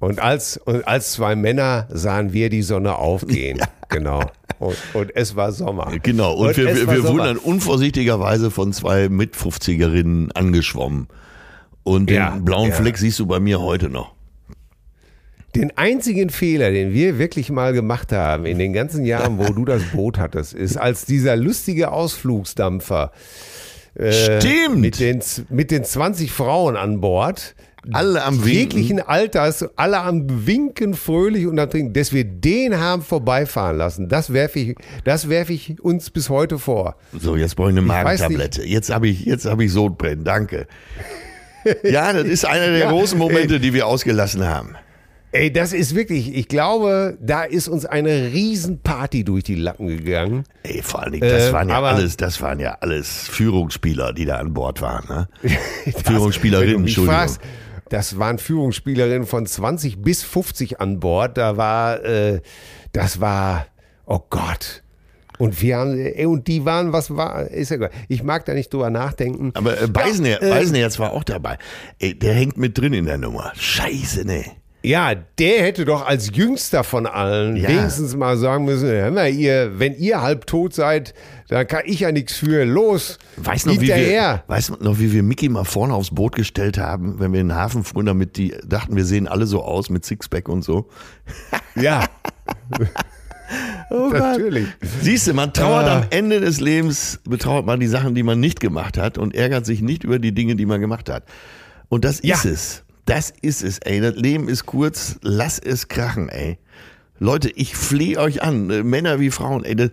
Und 0.00 0.20
als, 0.20 0.58
und 0.58 0.86
als 0.86 1.12
zwei 1.12 1.34
Männer 1.34 1.86
sahen 1.90 2.32
wir 2.32 2.50
die 2.50 2.62
Sonne 2.62 2.96
aufgehen. 2.96 3.60
Genau. 3.94 4.22
Und, 4.58 4.76
und 4.94 5.16
es 5.16 5.36
war 5.36 5.52
Sommer. 5.52 5.92
Genau, 6.02 6.34
und, 6.34 6.56
wir, 6.56 6.68
es 6.68 6.80
wir, 6.80 6.86
wir 6.88 6.96
Sommer. 7.02 7.08
wurden 7.10 7.24
dann 7.24 7.36
unvorsichtigerweise 7.38 8.50
von 8.50 8.72
zwei 8.72 9.08
Mit-50erinnen 9.08 10.32
angeschwommen. 10.32 11.08
Und 11.82 12.08
den 12.08 12.16
Ja, 12.16 12.30
blauen 12.36 12.70
ja. 12.70 12.74
Fleck 12.76 12.96
siehst 12.98 13.18
du 13.18 13.26
bei 13.26 13.40
mir 13.40 13.60
heute 13.60 13.88
noch. 13.90 14.14
Den 15.54 15.76
einzigen 15.76 16.30
Fehler, 16.30 16.70
den 16.72 16.92
wir 16.92 17.18
wirklich 17.18 17.50
mal 17.50 17.72
gemacht 17.72 18.10
haben 18.10 18.44
in 18.44 18.58
den 18.58 18.72
ganzen 18.72 19.04
Jahren, 19.04 19.38
wo 19.38 19.52
du 19.52 19.64
das 19.64 19.82
Boot 19.92 20.18
hattest, 20.18 20.52
ist, 20.54 20.76
als 20.76 21.04
dieser 21.04 21.36
lustige 21.36 21.92
Ausflugsdampfer 21.92 23.12
äh, 23.94 24.40
Stimmt! 24.40 24.78
mit 24.78 24.98
den, 24.98 25.20
mit 25.50 25.70
den 25.70 25.84
20 25.84 26.32
Frauen 26.32 26.76
an 26.76 27.00
Bord, 27.00 27.54
Alle 27.92 28.22
am 28.24 28.36
Winken. 28.44 28.52
jeglichen 28.52 29.00
Alters, 29.00 29.64
alle 29.76 30.00
am 30.00 30.46
Winken 30.46 30.94
fröhlich 30.94 31.46
und 31.46 31.58
am 31.58 31.68
Trinken, 31.68 31.92
dass 31.92 32.12
wir 32.12 32.24
den 32.24 32.78
haben 32.78 33.02
vorbeifahren 33.02 33.76
lassen. 33.76 34.08
Das 34.08 34.32
werfe 34.32 34.58
ich, 34.58 34.76
das 35.04 35.28
werfe 35.28 35.52
ich 35.52 35.80
uns 35.82 36.10
bis 36.10 36.30
heute 36.30 36.58
vor. 36.58 36.96
So, 37.18 37.36
jetzt 37.36 37.56
brauche 37.56 37.70
ich 37.70 37.76
eine 37.76 37.82
Magentablette. 37.86 38.64
Jetzt 38.64 38.90
habe 38.90 39.08
ich, 39.08 39.24
jetzt 39.24 39.44
habe 39.46 39.64
ich 39.64 39.72
Sodbrennen. 39.72 40.24
Danke. 40.24 40.66
Ja, 41.82 42.12
das 42.12 42.24
ist 42.24 42.44
einer 42.46 42.68
der 42.68 42.78
Ja, 42.84 42.90
großen 42.90 43.18
Momente, 43.18 43.58
die 43.60 43.72
wir 43.72 43.86
ausgelassen 43.86 44.44
haben. 44.46 44.76
Ey, 45.32 45.52
das 45.52 45.72
ist 45.72 45.96
wirklich, 45.96 46.32
ich 46.36 46.46
glaube, 46.46 47.18
da 47.20 47.42
ist 47.42 47.66
uns 47.66 47.84
eine 47.84 48.30
Riesenparty 48.32 49.24
durch 49.24 49.42
die 49.42 49.56
Lappen 49.56 49.88
gegangen. 49.88 50.44
Ey, 50.62 50.80
vor 50.80 51.02
allen 51.02 51.12
Dingen, 51.12 51.28
das 51.28 51.48
Äh, 51.48 51.52
waren 51.52 51.68
ja 51.68 51.82
alles, 51.82 52.16
das 52.16 52.40
waren 52.40 52.60
ja 52.60 52.76
alles 52.80 53.26
Führungsspieler, 53.30 54.12
die 54.12 54.26
da 54.26 54.36
an 54.36 54.54
Bord 54.54 54.80
waren. 54.80 55.04
Ne? 55.08 55.28
Das- 55.92 56.02
Führungsspielerinnen, 56.02 56.76
Entschuldigung. 56.82 57.16
fragst, 57.16 57.40
Das 57.88 58.18
waren 58.18 58.38
Führungsspielerinnen 58.38 59.26
von 59.26 59.46
20 59.46 60.02
bis 60.02 60.22
50 60.22 60.80
an 60.80 61.00
Bord. 61.00 61.36
Da 61.36 61.56
war, 61.56 62.02
äh, 62.04 62.40
das 62.92 63.20
war, 63.20 63.66
oh 64.06 64.20
Gott. 64.30 64.82
Und 65.38 65.60
wir 65.60 65.78
haben, 65.78 65.98
ey, 65.98 66.26
und 66.26 66.46
die 66.46 66.64
waren, 66.64 66.92
was 66.92 67.14
war, 67.16 67.48
ist 67.48 67.70
ja 67.70 67.76
gut. 67.76 67.90
Ich 68.08 68.22
mag 68.22 68.44
da 68.44 68.54
nicht 68.54 68.72
drüber 68.72 68.90
nachdenken. 68.90 69.50
Aber 69.54 69.80
äh, 69.80 69.88
Beisenherz, 69.88 70.42
ja, 70.42 70.48
äh, 70.48 70.50
Beisenherz 70.50 70.98
war 70.98 71.12
auch 71.12 71.24
dabei. 71.24 71.58
Ey, 71.98 72.16
der 72.16 72.34
hängt 72.34 72.56
mit 72.56 72.78
drin 72.78 72.92
in 72.92 73.06
der 73.06 73.18
Nummer. 73.18 73.52
Scheiße, 73.56 74.24
ne. 74.24 74.44
Ja, 74.84 75.14
der 75.14 75.62
hätte 75.62 75.86
doch 75.86 76.06
als 76.06 76.30
jüngster 76.34 76.84
von 76.84 77.06
allen 77.06 77.56
ja. 77.56 77.70
wenigstens 77.70 78.14
mal 78.16 78.36
sagen 78.36 78.66
müssen, 78.66 78.86
hör 78.86 79.10
mal, 79.10 79.30
ihr, 79.30 79.78
wenn 79.78 79.94
ihr 79.94 80.20
halb 80.20 80.46
tot 80.46 80.74
seid, 80.74 81.14
dann 81.48 81.66
kann 81.66 81.84
ich 81.86 82.00
ja 82.00 82.12
nichts 82.12 82.34
für. 82.34 82.66
Los, 82.66 83.18
weißt 83.38 83.66
noch, 83.66 83.80
wie 83.80 83.88
wir, 83.88 84.44
weißt 84.46 84.82
noch, 84.82 84.98
wie 84.98 85.10
wir 85.10 85.22
Mickey 85.22 85.48
mal 85.48 85.64
vorne 85.64 85.94
aufs 85.94 86.10
Boot 86.10 86.34
gestellt 86.36 86.76
haben, 86.76 87.18
wenn 87.18 87.32
wir 87.32 87.40
in 87.40 87.48
den 87.48 87.56
Hafen 87.56 87.82
fuhren, 87.82 88.04
damit 88.04 88.36
die 88.36 88.54
dachten, 88.66 88.94
wir 88.94 89.06
sehen 89.06 89.26
alle 89.26 89.46
so 89.46 89.62
aus 89.62 89.88
mit 89.88 90.04
Sixpack 90.04 90.50
und 90.50 90.62
so. 90.62 90.88
Ja. 91.76 92.04
oh 93.90 94.10
Natürlich. 94.12 94.68
Siehst 95.00 95.26
du, 95.26 95.34
man 95.34 95.52
trauert 95.52 95.86
ah. 95.86 95.96
am 95.96 96.06
Ende 96.10 96.40
des 96.40 96.60
Lebens, 96.60 97.20
betrauert 97.24 97.66
man 97.66 97.80
die 97.80 97.88
Sachen, 97.88 98.14
die 98.14 98.22
man 98.22 98.38
nicht 98.38 98.60
gemacht 98.60 98.96
hat 98.96 99.18
und 99.18 99.34
ärgert 99.34 99.66
sich 99.66 99.80
nicht 99.80 100.04
über 100.04 100.20
die 100.20 100.32
Dinge, 100.32 100.54
die 100.54 100.66
man 100.66 100.80
gemacht 100.80 101.08
hat. 101.10 101.24
Und 101.88 102.04
das 102.04 102.20
ja. 102.22 102.36
ist 102.36 102.44
es. 102.44 102.83
Das 103.04 103.32
ist 103.42 103.62
es, 103.62 103.78
ey. 103.78 104.00
Das 104.00 104.14
Leben 104.14 104.48
ist 104.48 104.66
kurz. 104.66 105.18
Lass 105.22 105.58
es 105.58 105.88
krachen, 105.88 106.28
ey. 106.28 106.58
Leute, 107.18 107.50
ich 107.50 107.76
flehe 107.76 108.18
euch 108.18 108.42
an, 108.42 108.70
äh, 108.70 108.82
Männer 108.82 109.20
wie 109.20 109.30
Frauen, 109.30 109.64
ey. 109.64 109.76
Das, 109.76 109.90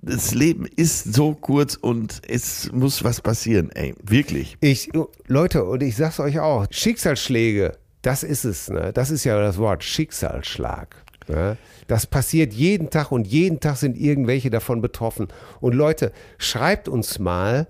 das, 0.00 0.34
Leben 0.34 0.66
ist 0.66 1.14
so 1.14 1.34
kurz 1.34 1.76
und 1.76 2.22
es 2.26 2.72
muss 2.72 3.04
was 3.04 3.20
passieren, 3.20 3.70
ey. 3.72 3.94
Wirklich. 4.02 4.56
Ich, 4.60 4.90
Leute, 5.26 5.64
und 5.64 5.82
ich 5.82 5.96
sag's 5.96 6.18
euch 6.18 6.40
auch, 6.40 6.66
Schicksalsschläge, 6.70 7.76
das 8.00 8.22
ist 8.22 8.44
es, 8.44 8.68
ne? 8.68 8.92
Das 8.92 9.10
ist 9.10 9.24
ja 9.24 9.40
das 9.40 9.58
Wort, 9.58 9.84
Schicksalsschlag. 9.84 10.96
Ne? 11.28 11.56
Das 11.86 12.06
passiert 12.06 12.52
jeden 12.52 12.90
Tag 12.90 13.12
und 13.12 13.26
jeden 13.26 13.60
Tag 13.60 13.76
sind 13.76 13.96
irgendwelche 13.96 14.50
davon 14.50 14.80
betroffen. 14.80 15.28
Und 15.60 15.74
Leute, 15.74 16.12
schreibt 16.38 16.88
uns 16.88 17.18
mal, 17.18 17.66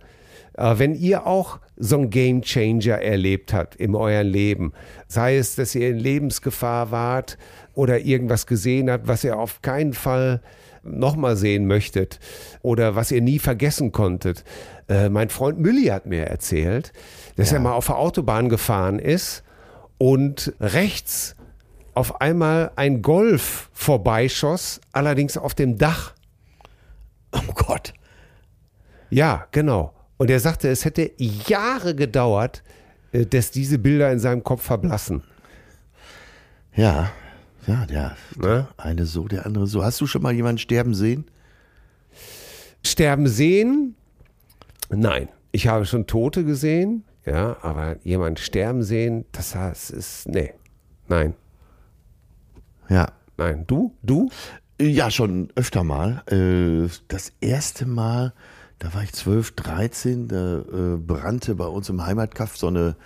äh, 0.54 0.74
wenn 0.78 0.94
ihr 0.94 1.26
auch 1.26 1.58
so 1.76 1.98
ein 1.98 2.10
Game 2.10 2.42
Changer 2.42 3.00
erlebt 3.00 3.52
habt 3.52 3.76
in 3.76 3.94
eurem 3.94 4.28
Leben, 4.28 4.72
sei 5.08 5.36
es, 5.36 5.56
dass 5.56 5.74
ihr 5.74 5.88
in 5.88 5.98
Lebensgefahr 5.98 6.90
wart 6.90 7.38
oder 7.74 8.00
irgendwas 8.00 8.46
gesehen 8.46 8.90
habt, 8.90 9.08
was 9.08 9.24
ihr 9.24 9.38
auf 9.38 9.62
keinen 9.62 9.92
Fall 9.92 10.42
nochmal 10.82 11.36
sehen 11.36 11.66
möchtet 11.66 12.18
oder 12.62 12.94
was 12.96 13.10
ihr 13.10 13.22
nie 13.22 13.38
vergessen 13.38 13.92
konntet. 13.92 14.44
Äh, 14.88 15.08
mein 15.08 15.28
Freund 15.28 15.58
Mülli 15.58 15.86
hat 15.86 16.06
mir 16.06 16.26
erzählt, 16.26 16.92
dass 17.36 17.50
ja. 17.50 17.56
er 17.56 17.60
mal 17.60 17.72
auf 17.72 17.86
der 17.86 17.98
Autobahn 17.98 18.48
gefahren 18.48 18.98
ist 18.98 19.42
und 19.98 20.52
rechts 20.60 21.36
auf 21.94 22.20
einmal 22.20 22.72
ein 22.76 23.02
Golf 23.02 23.70
vorbeischoss, 23.72 24.80
allerdings 24.92 25.36
auf 25.36 25.54
dem 25.54 25.78
Dach. 25.78 26.14
Oh 27.32 27.52
Gott. 27.54 27.92
Ja, 29.10 29.46
genau. 29.50 29.92
Und 30.22 30.30
er 30.30 30.38
sagte, 30.38 30.68
es 30.68 30.84
hätte 30.84 31.10
Jahre 31.16 31.96
gedauert, 31.96 32.62
äh, 33.10 33.26
dass 33.26 33.50
diese 33.50 33.76
Bilder 33.76 34.12
in 34.12 34.20
seinem 34.20 34.44
Kopf 34.44 34.62
verblassen. 34.62 35.24
Ja, 36.76 37.10
ja, 37.66 37.86
der, 37.86 38.16
ne? 38.36 38.68
eine 38.76 39.04
so, 39.04 39.26
der 39.26 39.46
andere 39.46 39.66
so. 39.66 39.82
Hast 39.82 40.00
du 40.00 40.06
schon 40.06 40.22
mal 40.22 40.32
jemanden 40.32 40.58
sterben 40.58 40.94
sehen? 40.94 41.24
Sterben 42.84 43.26
sehen? 43.26 43.96
Nein. 44.90 45.28
Ich 45.50 45.66
habe 45.66 45.86
schon 45.86 46.06
Tote 46.06 46.44
gesehen, 46.44 47.02
ja, 47.26 47.56
aber 47.60 47.96
jemanden 48.04 48.36
sterben 48.36 48.84
sehen, 48.84 49.24
das 49.32 49.56
heißt, 49.56 49.90
ist, 49.90 50.28
nee, 50.28 50.54
nein. 51.08 51.34
Ja. 52.88 53.10
Nein. 53.36 53.64
Du? 53.66 53.96
Du? 54.04 54.30
Ja, 54.80 55.10
schon 55.10 55.48
öfter 55.56 55.82
mal. 55.82 56.22
Äh, 56.30 56.88
das 57.08 57.32
erste 57.40 57.86
Mal 57.86 58.32
da 58.82 58.92
war 58.94 59.04
ich 59.04 59.12
12, 59.12 59.52
13, 59.52 60.28
da 60.28 60.58
äh, 60.58 60.96
brannte 60.96 61.54
bei 61.54 61.66
uns 61.66 61.88
im 61.88 62.04
Heimatkaff 62.04 62.56
so 62.56 62.66
eine 62.66 62.96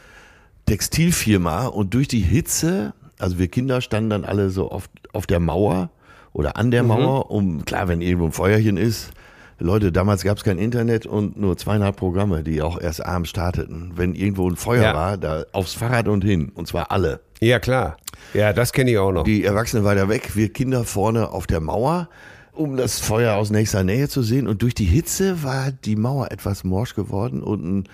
Textilfirma 0.64 1.66
und 1.66 1.92
durch 1.92 2.08
die 2.08 2.20
Hitze, 2.20 2.94
also 3.18 3.38
wir 3.38 3.48
Kinder 3.48 3.82
standen 3.82 4.08
dann 4.08 4.24
alle 4.24 4.48
so 4.48 4.72
oft 4.72 4.90
auf 5.12 5.26
der 5.26 5.38
Mauer 5.38 5.90
oder 6.32 6.56
an 6.56 6.70
der 6.70 6.82
mhm. 6.82 6.88
Mauer, 6.88 7.30
um, 7.30 7.66
klar, 7.66 7.88
wenn 7.88 8.00
irgendwo 8.00 8.24
ein 8.24 8.32
Feuerchen 8.32 8.78
ist, 8.78 9.10
Leute, 9.58 9.92
damals 9.92 10.22
gab 10.22 10.38
es 10.38 10.44
kein 10.44 10.58
Internet 10.58 11.04
und 11.04 11.38
nur 11.38 11.58
zweieinhalb 11.58 11.96
Programme, 11.96 12.42
die 12.42 12.62
auch 12.62 12.80
erst 12.80 13.04
abends 13.04 13.30
starteten. 13.30 13.92
Wenn 13.96 14.14
irgendwo 14.14 14.48
ein 14.48 14.56
Feuer 14.56 14.82
ja. 14.82 14.94
war, 14.94 15.16
da 15.16 15.44
aufs 15.52 15.72
Fahrrad 15.72 16.08
und 16.08 16.24
hin. 16.24 16.52
Und 16.54 16.68
zwar 16.68 16.90
alle. 16.90 17.20
Ja, 17.40 17.58
klar. 17.58 17.96
Ja, 18.34 18.52
das 18.52 18.74
kenne 18.74 18.90
ich 18.90 18.98
auch 18.98 19.12
noch. 19.12 19.24
Die 19.24 19.44
Erwachsenen 19.44 19.84
weiter 19.84 20.10
weg, 20.10 20.36
wir 20.36 20.52
Kinder 20.52 20.84
vorne 20.84 21.30
auf 21.30 21.46
der 21.46 21.60
Mauer 21.60 22.08
um 22.56 22.76
das 22.76 22.98
Feuer 23.00 23.36
aus 23.36 23.50
nächster 23.50 23.84
Nähe 23.84 24.08
zu 24.08 24.22
sehen. 24.22 24.46
Und 24.46 24.62
durch 24.62 24.74
die 24.74 24.84
Hitze 24.84 25.42
war 25.42 25.70
die 25.70 25.96
Mauer 25.96 26.30
etwas 26.30 26.64
morsch 26.64 26.94
geworden 26.94 27.42
und 27.42 27.64
ein 27.64 27.88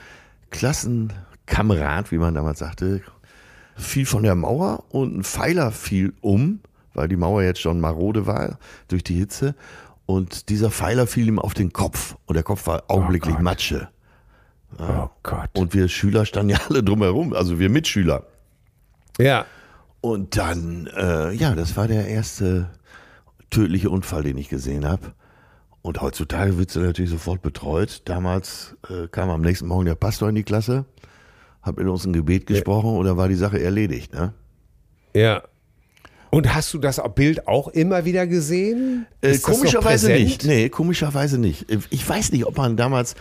Klassenkamerad, 0.50 2.12
wie 2.12 2.18
man 2.18 2.34
damals 2.34 2.60
sagte, 2.60 3.02
fiel 3.76 4.06
von 4.06 4.22
der 4.22 4.34
Mauer 4.34 4.84
und 4.90 5.18
ein 5.18 5.24
Pfeiler 5.24 5.72
fiel 5.72 6.12
um, 6.20 6.60
weil 6.94 7.08
die 7.08 7.16
Mauer 7.16 7.42
jetzt 7.42 7.60
schon 7.60 7.80
marode 7.80 8.26
war 8.26 8.58
durch 8.88 9.02
die 9.02 9.14
Hitze. 9.14 9.54
Und 10.06 10.48
dieser 10.48 10.70
Pfeiler 10.70 11.06
fiel 11.06 11.28
ihm 11.28 11.38
auf 11.38 11.54
den 11.54 11.72
Kopf 11.72 12.16
und 12.26 12.34
der 12.34 12.42
Kopf 12.42 12.66
war 12.66 12.84
augenblicklich 12.88 13.36
oh 13.38 13.42
Matsche. 13.42 13.88
Ja. 14.78 15.04
Oh 15.04 15.10
Gott. 15.22 15.50
Und 15.54 15.74
wir 15.74 15.88
Schüler 15.88 16.26
standen 16.26 16.50
ja 16.50 16.58
alle 16.68 16.82
drumherum, 16.82 17.32
also 17.32 17.58
wir 17.58 17.70
Mitschüler. 17.70 18.24
Ja. 19.18 19.46
Und 20.00 20.36
dann, 20.36 20.88
äh, 20.96 21.32
ja, 21.32 21.54
das 21.54 21.76
war 21.76 21.86
der 21.86 22.08
erste 22.08 22.70
tödliche 23.52 23.90
Unfall, 23.90 24.24
den 24.24 24.36
ich 24.38 24.48
gesehen 24.48 24.84
habe. 24.84 25.12
Und 25.82 26.00
heutzutage 26.00 26.58
wird 26.58 26.70
sie 26.70 26.80
natürlich 26.80 27.10
sofort 27.10 27.42
betreut. 27.42 28.02
Damals 28.04 28.76
äh, 28.88 29.08
kam 29.08 29.30
am 29.30 29.42
nächsten 29.42 29.66
Morgen 29.66 29.84
der 29.84 29.94
Pastor 29.94 30.28
in 30.28 30.34
die 30.34 30.44
Klasse, 30.44 30.84
hat 31.60 31.76
mit 31.76 31.86
uns 31.86 32.04
ein 32.04 32.12
Gebet 32.12 32.46
gesprochen 32.46 32.92
ja. 32.92 32.98
oder 32.98 33.16
war 33.16 33.28
die 33.28 33.34
Sache 33.34 33.60
erledigt. 33.60 34.14
Ne? 34.14 34.32
Ja. 35.14 35.42
Und 36.30 36.54
hast 36.54 36.72
du 36.72 36.78
das 36.78 37.00
Bild 37.14 37.46
auch 37.46 37.68
immer 37.68 38.04
wieder 38.04 38.26
gesehen? 38.26 39.06
Äh, 39.20 39.36
komischerweise 39.38 40.10
nicht. 40.10 40.44
Nee, 40.44 40.70
komischerweise 40.70 41.36
nicht. 41.36 41.66
Ich 41.90 42.08
weiß 42.08 42.32
nicht, 42.32 42.46
ob 42.46 42.56
man 42.56 42.76
damals 42.76 43.16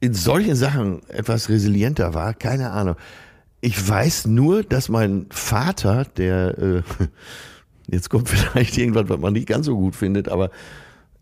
in 0.00 0.12
solchen 0.12 0.54
Sachen 0.54 1.08
etwas 1.08 1.48
resilienter 1.48 2.14
war. 2.14 2.34
Keine 2.34 2.72
Ahnung. 2.72 2.96
Ich 3.60 3.88
weiß 3.88 4.26
nur, 4.26 4.64
dass 4.64 4.88
mein 4.88 5.26
Vater, 5.30 6.04
der 6.04 6.58
äh, 6.58 6.82
Jetzt 7.88 8.10
kommt 8.10 8.28
vielleicht 8.30 8.76
irgendwas, 8.78 9.08
was 9.08 9.18
man 9.18 9.32
nicht 9.32 9.48
ganz 9.48 9.66
so 9.66 9.76
gut 9.76 9.96
findet, 9.96 10.28
aber 10.28 10.50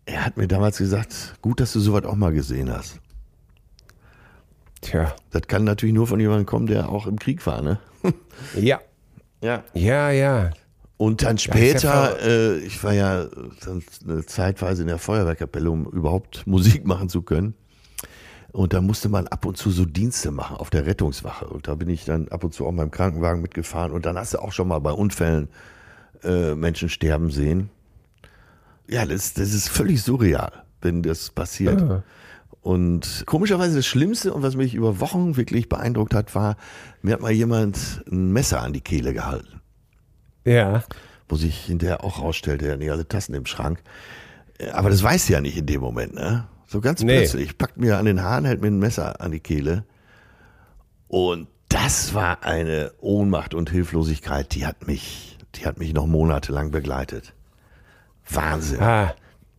er 0.05 0.25
hat 0.25 0.37
mir 0.37 0.47
damals 0.47 0.77
gesagt, 0.77 1.35
gut, 1.41 1.59
dass 1.59 1.73
du 1.73 1.79
sowas 1.79 2.05
auch 2.05 2.15
mal 2.15 2.33
gesehen 2.33 2.71
hast. 2.71 2.99
Tja. 4.81 5.13
Das 5.29 5.43
kann 5.43 5.63
natürlich 5.63 5.93
nur 5.93 6.07
von 6.07 6.19
jemandem 6.19 6.45
kommen, 6.45 6.65
der 6.65 6.89
auch 6.89 7.05
im 7.05 7.19
Krieg 7.19 7.45
war, 7.45 7.61
ne? 7.61 7.79
Ja. 8.55 8.79
Ja. 9.41 9.63
Ja, 9.73 10.11
ja. 10.11 10.51
Und 10.97 11.23
dann 11.23 11.37
später, 11.39 12.19
äh, 12.21 12.57
ich 12.59 12.83
war 12.83 12.93
ja 12.93 13.27
eine 14.05 14.25
Zeitweise 14.25 14.83
in 14.83 14.87
der 14.87 14.99
Feuerwehrkapelle, 14.99 15.69
um 15.69 15.85
überhaupt 15.85 16.45
Musik 16.45 16.85
machen 16.85 17.09
zu 17.09 17.21
können. 17.21 17.55
Und 18.51 18.73
da 18.73 18.81
musste 18.81 19.07
man 19.07 19.27
ab 19.27 19.45
und 19.45 19.57
zu 19.57 19.71
so 19.71 19.85
Dienste 19.85 20.29
machen 20.29 20.57
auf 20.57 20.69
der 20.69 20.85
Rettungswache. 20.85 21.47
Und 21.47 21.67
da 21.67 21.75
bin 21.75 21.89
ich 21.89 22.05
dann 22.05 22.27
ab 22.27 22.43
und 22.43 22.53
zu 22.53 22.67
auch 22.67 22.71
mal 22.71 22.83
im 22.83 22.91
Krankenwagen 22.91 23.41
mitgefahren. 23.41 23.91
Und 23.91 24.05
dann 24.05 24.17
hast 24.17 24.33
du 24.33 24.39
auch 24.39 24.51
schon 24.51 24.67
mal 24.67 24.79
bei 24.79 24.91
Unfällen 24.91 25.47
äh, 26.23 26.55
Menschen 26.55 26.89
sterben 26.89 27.31
sehen. 27.31 27.69
Ja, 28.87 29.05
das, 29.05 29.33
das 29.33 29.53
ist 29.53 29.69
völlig 29.69 30.03
surreal, 30.03 30.51
wenn 30.81 31.01
das 31.01 31.29
passiert. 31.29 31.81
Ja. 31.81 32.03
Und 32.61 33.23
komischerweise 33.25 33.77
das 33.77 33.87
Schlimmste 33.87 34.33
und 34.33 34.43
was 34.43 34.55
mich 34.55 34.75
über 34.75 34.99
Wochen 34.99 35.35
wirklich 35.35 35.67
beeindruckt 35.67 36.13
hat, 36.13 36.35
war, 36.35 36.57
mir 37.01 37.13
hat 37.13 37.21
mal 37.21 37.31
jemand 37.31 38.03
ein 38.11 38.31
Messer 38.31 38.61
an 38.61 38.73
die 38.73 38.81
Kehle 38.81 39.13
gehalten. 39.13 39.61
Ja. 40.45 40.83
Wo 41.27 41.37
sich 41.37 41.65
hinterher 41.65 42.03
auch 42.03 42.19
rausstellte, 42.19 42.67
er 42.67 42.73
hat 42.73 42.79
nicht 42.79 42.91
alle 42.91 43.07
Tassen 43.07 43.33
im 43.33 43.45
Schrank. 43.45 43.81
Aber 44.73 44.89
das 44.89 45.01
weiß 45.01 45.27
ja 45.29 45.41
nicht 45.41 45.57
in 45.57 45.65
dem 45.65 45.81
Moment, 45.81 46.13
ne? 46.13 46.47
So 46.67 46.81
ganz 46.81 47.01
nee. 47.01 47.17
plötzlich 47.17 47.57
packt 47.57 47.77
mir 47.77 47.97
an 47.97 48.05
den 48.05 48.21
Haaren, 48.21 48.45
hält 48.45 48.61
mir 48.61 48.67
ein 48.67 48.79
Messer 48.79 49.19
an 49.21 49.31
die 49.31 49.39
Kehle. 49.39 49.83
Und 51.07 51.47
das 51.67 52.13
war 52.13 52.43
eine 52.43 52.91
Ohnmacht 52.99 53.53
und 53.53 53.69
Hilflosigkeit, 53.69 54.53
die 54.53 54.65
hat 54.65 54.87
mich 54.87 55.37
die 55.55 55.65
hat 55.65 55.79
mich 55.79 55.93
noch 55.93 56.07
monatelang 56.07 56.71
begleitet. 56.71 57.33
Wahnsinn. 58.29 58.81
Ah. 58.81 59.13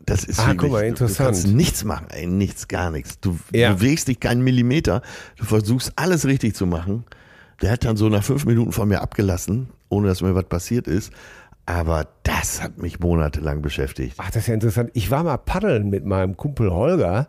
Das 0.04 0.24
ist 0.24 0.40
ah, 0.40 0.48
wirklich, 0.48 0.58
guck 0.58 0.72
mal, 0.72 0.84
interessant. 0.84 1.18
Du 1.18 1.24
kannst 1.24 1.46
nichts 1.46 1.84
machen, 1.84 2.08
ey, 2.10 2.26
nichts, 2.26 2.66
gar 2.66 2.90
nichts. 2.90 3.20
Du 3.20 3.38
ja. 3.52 3.72
bewegst 3.72 4.08
dich 4.08 4.18
keinen 4.18 4.42
Millimeter. 4.42 5.02
Du 5.36 5.44
versuchst 5.44 5.92
alles 5.96 6.26
richtig 6.26 6.56
zu 6.56 6.66
machen. 6.66 7.04
Der 7.60 7.70
hat 7.70 7.84
dann 7.84 7.96
so 7.96 8.08
nach 8.08 8.24
fünf 8.24 8.44
Minuten 8.44 8.72
von 8.72 8.88
mir 8.88 9.00
abgelassen, 9.00 9.68
ohne 9.88 10.08
dass 10.08 10.20
mir 10.20 10.34
was 10.34 10.46
passiert 10.46 10.88
ist. 10.88 11.12
Aber 11.66 12.08
das 12.24 12.60
hat 12.60 12.78
mich 12.78 12.98
monatelang 12.98 13.62
beschäftigt. 13.62 14.16
Ach, 14.18 14.30
das 14.30 14.42
ist 14.42 14.46
ja 14.48 14.54
interessant. 14.54 14.90
Ich 14.94 15.12
war 15.12 15.22
mal 15.22 15.36
paddeln 15.36 15.88
mit 15.88 16.04
meinem 16.04 16.36
Kumpel 16.36 16.72
Holger. 16.72 17.28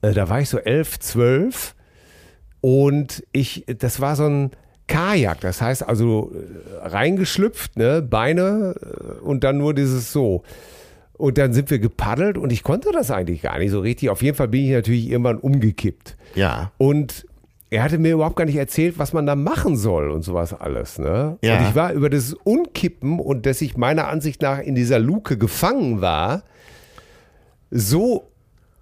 Äh, 0.00 0.12
da 0.12 0.30
war 0.30 0.40
ich 0.40 0.48
so 0.48 0.58
elf, 0.58 0.98
zwölf. 0.98 1.74
Und 2.62 3.22
ich, 3.32 3.66
das 3.66 4.00
war 4.00 4.16
so 4.16 4.24
ein, 4.24 4.50
Kajak, 4.86 5.40
das 5.40 5.60
heißt 5.60 5.86
also 5.86 6.32
äh, 6.34 6.86
reingeschlüpft, 6.86 7.76
ne, 7.76 8.02
Beine 8.02 8.74
äh, 8.80 9.24
und 9.24 9.44
dann 9.44 9.58
nur 9.58 9.74
dieses 9.74 10.12
so. 10.12 10.42
Und 11.14 11.38
dann 11.38 11.52
sind 11.52 11.70
wir 11.70 11.78
gepaddelt 11.78 12.36
und 12.36 12.52
ich 12.52 12.62
konnte 12.62 12.90
das 12.92 13.10
eigentlich 13.10 13.42
gar 13.42 13.58
nicht 13.58 13.70
so 13.70 13.80
richtig. 13.80 14.10
Auf 14.10 14.22
jeden 14.22 14.36
Fall 14.36 14.48
bin 14.48 14.64
ich 14.64 14.70
natürlich 14.70 15.08
irgendwann 15.08 15.38
umgekippt. 15.38 16.16
Ja. 16.34 16.72
Und 16.76 17.26
er 17.70 17.82
hatte 17.82 17.98
mir 17.98 18.12
überhaupt 18.12 18.36
gar 18.36 18.44
nicht 18.44 18.56
erzählt, 18.56 18.98
was 18.98 19.12
man 19.12 19.26
da 19.26 19.34
machen 19.34 19.76
soll 19.76 20.10
und 20.10 20.22
sowas 20.22 20.52
alles. 20.52 20.98
Ne? 20.98 21.38
Ja. 21.42 21.58
Und 21.58 21.68
ich 21.68 21.74
war 21.74 21.92
über 21.92 22.10
das 22.10 22.34
Unkippen 22.34 23.18
und 23.18 23.46
dass 23.46 23.60
ich 23.60 23.76
meiner 23.76 24.08
Ansicht 24.08 24.42
nach 24.42 24.58
in 24.58 24.74
dieser 24.74 24.98
Luke 24.98 25.36
gefangen 25.38 26.00
war, 26.00 26.44
so 27.70 28.28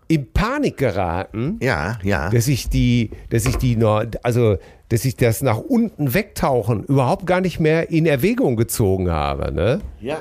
in 0.09 0.33
Panik 0.33 0.77
geraten, 0.77 1.59
Ja, 1.63 1.99
ja. 2.03 2.29
dass 2.31 2.49
ich 2.49 2.69
die, 2.69 3.11
dass 3.31 3.47
ich 3.47 3.57
die 3.57 3.79
also 4.23 4.57
dass 4.91 5.05
ich 5.05 5.17
das 5.17 5.41
nach 5.43 5.59
unten 5.59 6.13
wegtauchen 6.15 6.85
überhaupt 6.85 7.27
gar 7.27 7.41
nicht 7.41 7.59
mehr 7.59 7.91
in 7.91 8.05
Erwägung 8.07 8.57
gezogen 8.57 9.11
habe. 9.11 9.53
Ne? 9.53 9.81
ja. 10.01 10.19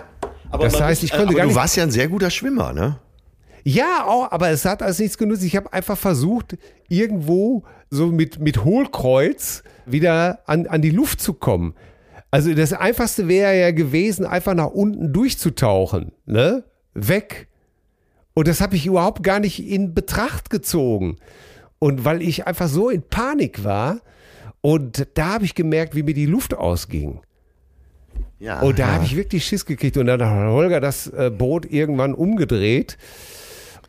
Aber 0.50 0.66
Das 0.66 0.80
heißt, 0.80 1.04
ich 1.04 1.10
konnte 1.12 1.26
aber 1.30 1.34
gar 1.36 1.42
du 1.44 1.48
nicht- 1.50 1.56
warst 1.58 1.76
ja 1.78 1.84
ein 1.84 1.90
sehr 1.92 2.08
guter 2.08 2.30
Schwimmer, 2.30 2.74
ne? 2.74 3.00
Ja, 3.64 4.06
auch, 4.06 4.32
aber 4.32 4.50
es 4.50 4.66
hat 4.66 4.84
alles 4.84 5.00
nichts 5.00 5.18
genutzt. 5.18 5.44
Ich 5.44 5.56
habe 5.56 5.72
einfach 5.74 5.98
versucht, 5.98 6.58
irgendwo 6.90 7.64
so 7.90 8.08
mit, 8.08 8.40
mit 8.40 8.64
Hohlkreuz 8.64 9.64
wieder 9.86 10.40
an, 10.46 10.68
an 10.68 10.82
die 10.82 10.92
Luft 10.92 11.22
zu 11.22 11.34
kommen. 11.34 11.74
Also 12.30 12.54
das 12.54 12.72
Einfachste 12.74 13.28
wäre 13.28 13.60
ja 13.60 13.72
gewesen, 13.72 14.26
einfach 14.26 14.54
nach 14.54 14.68
unten 14.72 15.12
durchzutauchen, 15.14 16.12
ne? 16.26 16.64
Weg. 16.94 17.48
Und 18.34 18.48
das 18.48 18.62
habe 18.62 18.76
ich 18.76 18.86
überhaupt 18.86 19.24
gar 19.24 19.40
nicht 19.40 19.68
in 19.68 19.94
Betracht 19.94 20.50
gezogen. 20.50 21.18
Und 21.80 22.06
weil 22.06 22.22
ich 22.22 22.48
einfach 22.48 22.68
so 22.68 22.90
in 22.90 23.04
Panik 23.04 23.64
war, 23.64 24.02
und 24.62 25.08
da 25.16 25.34
habe 25.34 25.46
ich 25.46 25.56
gemerkt, 25.56 25.94
wie 25.94 26.04
mir 26.04 26.14
die 26.14 26.26
Luft 26.26 26.54
ausging. 26.54 27.20
Ja. 28.40 28.62
Und 28.62 28.80
da 28.80 28.88
ja. 28.88 28.94
habe 28.94 29.06
ich 29.06 29.16
wirklich 29.16 29.46
Schiss 29.46 29.66
gekriegt. 29.66 29.98
Und 29.98 30.06
dann 30.06 30.22
hat 30.22 30.30
Holger 30.30 30.80
das 30.80 31.08
äh, 31.08 31.30
Boot 31.30 31.66
irgendwann 31.66 32.14
umgedreht. 32.14 32.98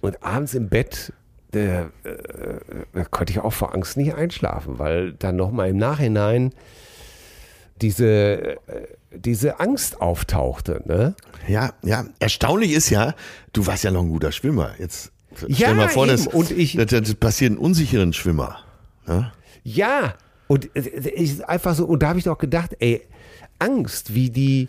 Und 0.01 0.23
abends 0.23 0.55
im 0.55 0.69
Bett 0.69 1.13
äh, 1.55 1.83
äh, 1.83 1.87
konnte 3.11 3.33
ich 3.33 3.39
auch 3.39 3.53
vor 3.53 3.75
Angst 3.75 3.97
nicht 3.97 4.15
einschlafen, 4.15 4.79
weil 4.79 5.13
dann 5.13 5.37
nochmal 5.37 5.71
im 5.71 5.77
Nachhinein 5.77 6.53
diese, 7.81 8.57
diese 9.19 9.61
Angst 9.61 10.01
auftauchte. 10.01 10.83
Ne? 10.87 11.15
Ja, 11.49 11.73
ja. 11.83 12.05
Erstaunlich 12.19 12.73
ist 12.73 12.91
ja, 12.91 13.15
du 13.53 13.67
warst 13.67 13.85
ja 13.85 13.91
noch 13.91 14.03
ein 14.03 14.09
guter 14.09 14.33
Schwimmer. 14.33 14.71
Jetzt 14.79 15.13
stell 15.37 15.51
Ja, 15.51 15.75
mal 15.75 15.89
vor, 15.89 16.07
dass, 16.07 16.27
Und 16.27 16.51
ich- 16.51 16.77
das, 16.77 16.87
das 16.87 17.15
passiert 17.15 17.51
einen 17.53 17.59
unsicheren 17.59 18.13
Schwimmer. 18.13 18.59
Ne? 19.07 19.33
Ja, 19.63 20.15
und 20.49 20.75
äh, 20.77 21.11
ich 21.15 21.45
einfach 21.49 21.75
so, 21.75 21.87
und 21.87 22.03
da 22.03 22.09
habe 22.09 22.19
ich 22.19 22.25
doch 22.25 22.39
gedacht, 22.39 22.77
ey, 22.81 23.03
Angst, 23.59 24.15
wie 24.15 24.31
die 24.31 24.69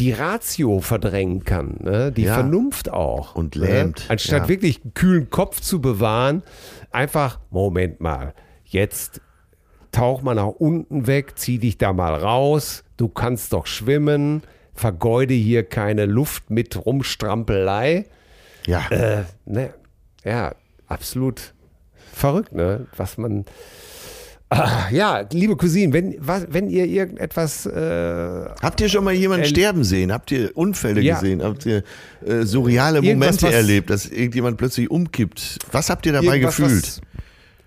die 0.00 0.10
Ratio 0.10 0.80
verdrängen 0.80 1.44
kann, 1.44 1.76
ne? 1.80 2.10
die 2.10 2.22
Ja. 2.22 2.34
Vernunft 2.34 2.90
auch. 2.90 3.34
Und 3.36 3.54
ne? 3.56 3.66
lähmt, 3.66 4.06
Anstatt 4.08 4.42
ja. 4.42 4.48
wirklich 4.48 4.82
einen 4.82 4.92
kühlen 4.94 5.30
Kopf 5.30 5.60
zu 5.60 5.80
bewahren, 5.80 6.42
einfach, 6.90 7.38
Moment 7.50 8.00
mal, 8.00 8.34
jetzt 8.64 9.20
tauch 9.92 10.22
mal 10.22 10.34
nach 10.34 10.46
unten 10.48 11.06
weg, 11.06 11.38
zieh 11.38 11.58
dich 11.58 11.78
da 11.78 11.92
mal 11.92 12.12
raus, 12.14 12.82
du 12.96 13.08
kannst 13.08 13.52
doch 13.52 13.66
schwimmen, 13.66 14.42
vergeude 14.74 15.34
hier 15.34 15.62
keine 15.64 16.06
Luft 16.06 16.50
mit 16.50 16.84
Rumstrampelei. 16.84 18.06
Ja. 18.66 18.86
Äh, 18.90 19.24
ne, 19.44 19.74
ja, 20.24 20.54
absolut 20.86 21.54
verrückt, 22.12 22.52
ne? 22.52 22.86
Was 22.96 23.18
man. 23.18 23.44
Ah, 24.50 24.88
ja, 24.90 25.24
liebe 25.32 25.56
Cousine, 25.56 25.92
wenn, 25.92 26.14
was, 26.18 26.46
wenn 26.50 26.68
ihr 26.70 26.84
irgendetwas. 26.86 27.66
Äh, 27.66 28.44
Habt 28.62 28.80
ihr 28.80 28.88
schon 28.88 29.02
mal 29.02 29.12
jemanden 29.14 29.46
sterben 29.46 29.82
sehen? 29.84 30.12
Habt 30.12 30.30
ihr 30.30 30.56
Unfälle 30.56 31.00
Ja. 31.00 31.14
gesehen? 31.18 31.42
Habt 31.42 31.66
ihr 31.66 31.82
äh, 32.24 32.42
surreale 32.42 33.02
Momente 33.02 33.46
was- 33.46 33.52
erlebt, 33.54 33.90
dass 33.90 34.06
irgendjemand 34.06 34.56
plötzlich 34.56 34.90
umkippt? 34.90 35.58
Was 35.72 35.90
habt 35.90 36.06
ihr 36.06 36.12
dabei 36.12 36.38
gefühlt? 36.38 36.70
Was, 36.84 37.00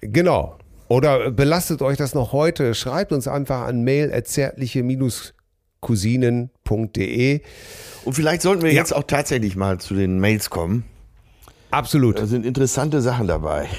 genau. 0.02 0.57
Oder 0.90 1.32
belastet 1.32 1.82
euch 1.82 1.98
das 1.98 2.14
noch 2.14 2.32
heute? 2.32 2.74
Schreibt 2.74 3.12
uns 3.12 3.28
einfach 3.28 3.62
an 3.68 3.84
mail 3.84 4.12
cousinen.de. 5.82 7.42
Und 8.06 8.14
vielleicht 8.14 8.42
sollten 8.42 8.64
wir 8.64 8.72
Ja. 8.72 8.80
jetzt 8.80 8.96
auch 8.96 9.04
tatsächlich 9.04 9.56
mal 9.56 9.80
zu 9.80 9.94
den 9.94 10.20
Mails 10.20 10.50
kommen. 10.50 10.86
Absolut. 11.72 12.18
Da 12.20 12.26
sind 12.26 12.46
interessante 12.46 13.02
Sachen 13.02 13.28
dabei. 13.28 13.68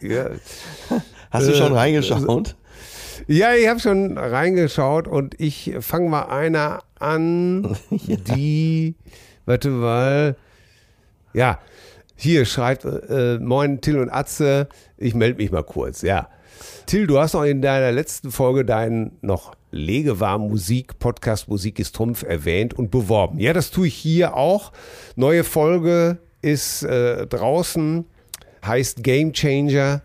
Ja. 0.00 0.30
Hast 1.30 1.46
du 1.48 1.52
Äh, 1.52 1.56
schon 1.56 1.72
reingeschaut? 1.72 2.56
Ja, 3.28 3.54
ich 3.54 3.68
habe 3.68 3.78
schon 3.80 4.16
reingeschaut 4.18 5.06
und 5.06 5.38
ich 5.40 5.72
fange 5.80 6.08
mal 6.08 6.22
einer 6.22 6.82
an, 6.98 7.76
die, 7.90 8.94
warte 9.44 9.70
mal, 9.70 10.36
ja, 11.32 11.58
hier 12.24 12.44
schreibt, 12.44 12.84
äh, 12.84 13.38
moin 13.38 13.80
Till 13.80 13.98
und 13.98 14.10
Atze, 14.10 14.68
ich 14.96 15.14
melde 15.14 15.40
mich 15.40 15.52
mal 15.52 15.62
kurz, 15.62 16.02
ja. 16.02 16.28
Till, 16.86 17.06
du 17.06 17.18
hast 17.18 17.34
noch 17.34 17.44
in 17.44 17.62
deiner 17.62 17.92
letzten 17.92 18.32
Folge 18.32 18.64
deinen 18.64 19.12
noch 19.20 19.54
legewarmen 19.70 20.48
Musik, 20.48 20.98
Podcast 20.98 21.48
Musik 21.48 21.78
ist 21.78 21.94
Trumpf 21.94 22.22
erwähnt 22.22 22.74
und 22.74 22.90
beworben. 22.90 23.38
Ja, 23.38 23.52
das 23.52 23.70
tue 23.70 23.86
ich 23.86 23.94
hier 23.94 24.36
auch. 24.36 24.72
Neue 25.16 25.44
Folge 25.44 26.18
ist 26.42 26.82
äh, 26.82 27.26
draußen, 27.26 28.04
heißt 28.64 29.02
Game 29.02 29.32
Changer. 29.32 30.02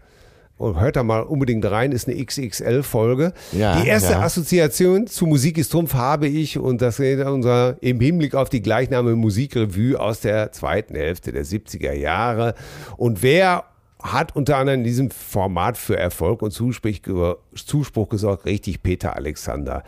Und 0.60 0.78
hört 0.78 0.98
da 0.98 1.04
mal 1.04 1.22
unbedingt 1.22 1.64
rein, 1.64 1.94
ist 1.94 2.10
eine 2.10 2.22
XXL-Folge. 2.22 3.32
Ja, 3.54 3.80
die 3.80 3.88
erste 3.88 4.12
ja. 4.12 4.20
Assoziation 4.20 5.08
zu 5.08 5.26
Musik 5.26 5.58
ist 5.58 5.72
Trumpf 5.72 5.94
habe 5.94 6.28
ich 6.28 6.60
und 6.60 6.82
das 6.82 7.00
ist 7.00 7.26
unser 7.26 7.82
im 7.82 8.02
Hinblick 8.02 8.36
auf 8.36 8.50
die 8.50 8.62
gleichnamige 8.62 9.16
Musikrevue 9.16 9.98
aus 9.98 10.20
der 10.20 10.52
zweiten 10.52 10.96
Hälfte 10.96 11.32
der 11.32 11.46
70er 11.46 11.94
Jahre. 11.94 12.56
Und 12.98 13.24
wer 13.24 13.64
hat 14.04 14.36
unter 14.36 14.58
anderem 14.58 14.82
in 14.82 14.84
diesem 14.84 15.12
Format 15.12 15.78
für 15.78 15.96
Erfolg 15.96 16.42
und 16.42 16.52
Zuspruch, 16.52 17.38
Zuspruch 17.56 18.10
gesorgt? 18.10 18.46
Richtig, 18.46 18.84
Peter 18.84 19.16
Alexander. 19.16 19.86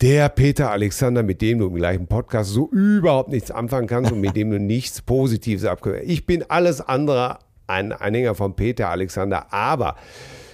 Der 0.00 0.28
Peter 0.28 0.72
Alexander, 0.72 1.22
mit 1.22 1.40
dem 1.40 1.60
du 1.60 1.68
im 1.68 1.74
gleichen 1.76 2.08
Podcast 2.08 2.50
so 2.50 2.68
überhaupt 2.70 3.28
nichts 3.28 3.52
anfangen 3.52 3.86
kannst 3.86 4.10
und 4.10 4.20
mit 4.20 4.34
dem 4.34 4.50
du 4.50 4.58
nichts 4.58 5.02
Positives 5.02 5.64
abgehört. 5.64 6.02
Ich 6.04 6.26
bin 6.26 6.42
alles 6.48 6.80
andere 6.80 7.38
ein 7.66 7.92
Anhänger 7.92 8.34
von 8.34 8.54
Peter 8.56 8.90
Alexander, 8.90 9.52
aber 9.52 9.96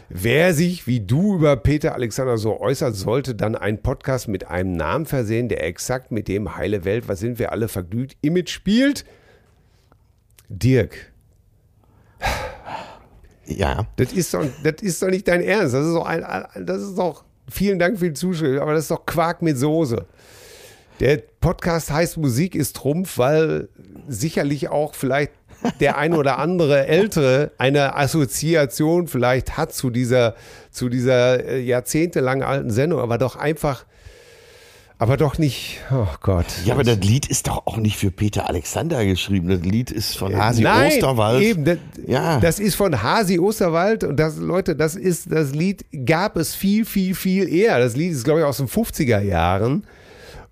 wer 0.08 0.54
sich 0.54 0.86
wie 0.86 1.00
du 1.00 1.36
über 1.36 1.56
Peter 1.56 1.94
Alexander 1.94 2.36
so 2.38 2.60
äußert, 2.60 2.94
sollte 2.96 3.34
dann 3.34 3.54
einen 3.54 3.82
Podcast 3.82 4.28
mit 4.28 4.48
einem 4.48 4.72
Namen 4.72 5.06
versehen, 5.06 5.48
der 5.48 5.64
exakt 5.64 6.10
mit 6.10 6.28
dem 6.28 6.56
Heile 6.56 6.84
Welt, 6.84 7.08
was 7.08 7.20
sind 7.20 7.38
wir 7.38 7.52
alle 7.52 7.68
vergnügt, 7.68 8.16
Image 8.22 8.50
spielt. 8.50 9.04
Dirk, 10.48 11.12
Ja. 13.46 13.86
das 13.96 14.12
ist 14.12 14.34
doch, 14.34 14.44
das 14.62 14.82
ist 14.82 15.02
doch 15.02 15.08
nicht 15.08 15.26
dein 15.28 15.42
Ernst. 15.42 15.74
Das 15.74 15.86
ist 15.86 15.94
doch 15.94 16.06
ein, 16.06 16.24
das 16.66 16.82
ist 16.82 16.96
doch, 16.98 17.24
vielen 17.48 17.78
Dank 17.78 17.98
für 17.98 18.08
die 18.08 18.14
Zuschrift, 18.14 18.60
aber 18.60 18.72
das 18.72 18.82
ist 18.82 18.90
doch 18.90 19.06
Quark 19.06 19.42
mit 19.42 19.58
Soße. 19.58 20.06
Der 21.00 21.22
Podcast 21.40 21.90
heißt 21.90 22.18
Musik 22.18 22.54
ist 22.54 22.76
Trumpf, 22.76 23.16
weil 23.16 23.68
sicherlich 24.06 24.68
auch 24.68 24.94
vielleicht 24.94 25.32
der 25.80 25.98
ein 25.98 26.14
oder 26.14 26.38
andere 26.38 26.86
Ältere 26.86 27.50
eine 27.58 27.96
Assoziation 27.96 29.08
vielleicht 29.08 29.56
hat 29.56 29.72
zu 29.72 29.90
dieser, 29.90 30.34
zu 30.70 30.88
dieser 30.88 31.44
äh, 31.44 31.60
jahrzehntelang 31.60 32.42
alten 32.42 32.70
Sendung, 32.70 33.00
aber 33.00 33.18
doch 33.18 33.36
einfach, 33.36 33.84
aber 34.98 35.16
doch 35.16 35.38
nicht, 35.38 35.78
oh 35.90 36.06
Gott. 36.20 36.44
Ja, 36.66 36.74
aber 36.74 36.84
das 36.84 36.98
Lied 36.98 37.26
ist 37.26 37.46
doch 37.46 37.66
auch 37.66 37.78
nicht 37.78 37.96
für 37.96 38.10
Peter 38.10 38.50
Alexander 38.50 39.02
geschrieben. 39.06 39.48
Das 39.48 39.62
Lied 39.62 39.90
ist 39.90 40.18
von 40.18 40.36
Hasi 40.36 40.62
Nein, 40.62 40.88
Osterwald. 40.92 41.42
Eben, 41.42 41.64
das, 41.64 41.78
Ja. 42.06 42.38
das 42.38 42.58
ist 42.60 42.74
von 42.74 43.02
Hasi 43.02 43.38
Osterwald 43.38 44.04
und 44.04 44.18
das, 44.18 44.36
Leute, 44.36 44.76
das 44.76 44.96
ist, 44.96 45.32
das 45.32 45.52
Lied 45.52 45.86
gab 46.04 46.36
es 46.36 46.54
viel, 46.54 46.84
viel, 46.84 47.14
viel 47.14 47.48
eher. 47.48 47.78
Das 47.78 47.96
Lied 47.96 48.12
ist, 48.12 48.24
glaube 48.24 48.40
ich, 48.40 48.46
aus 48.46 48.58
den 48.58 48.68
50er 48.68 49.20
Jahren. 49.22 49.84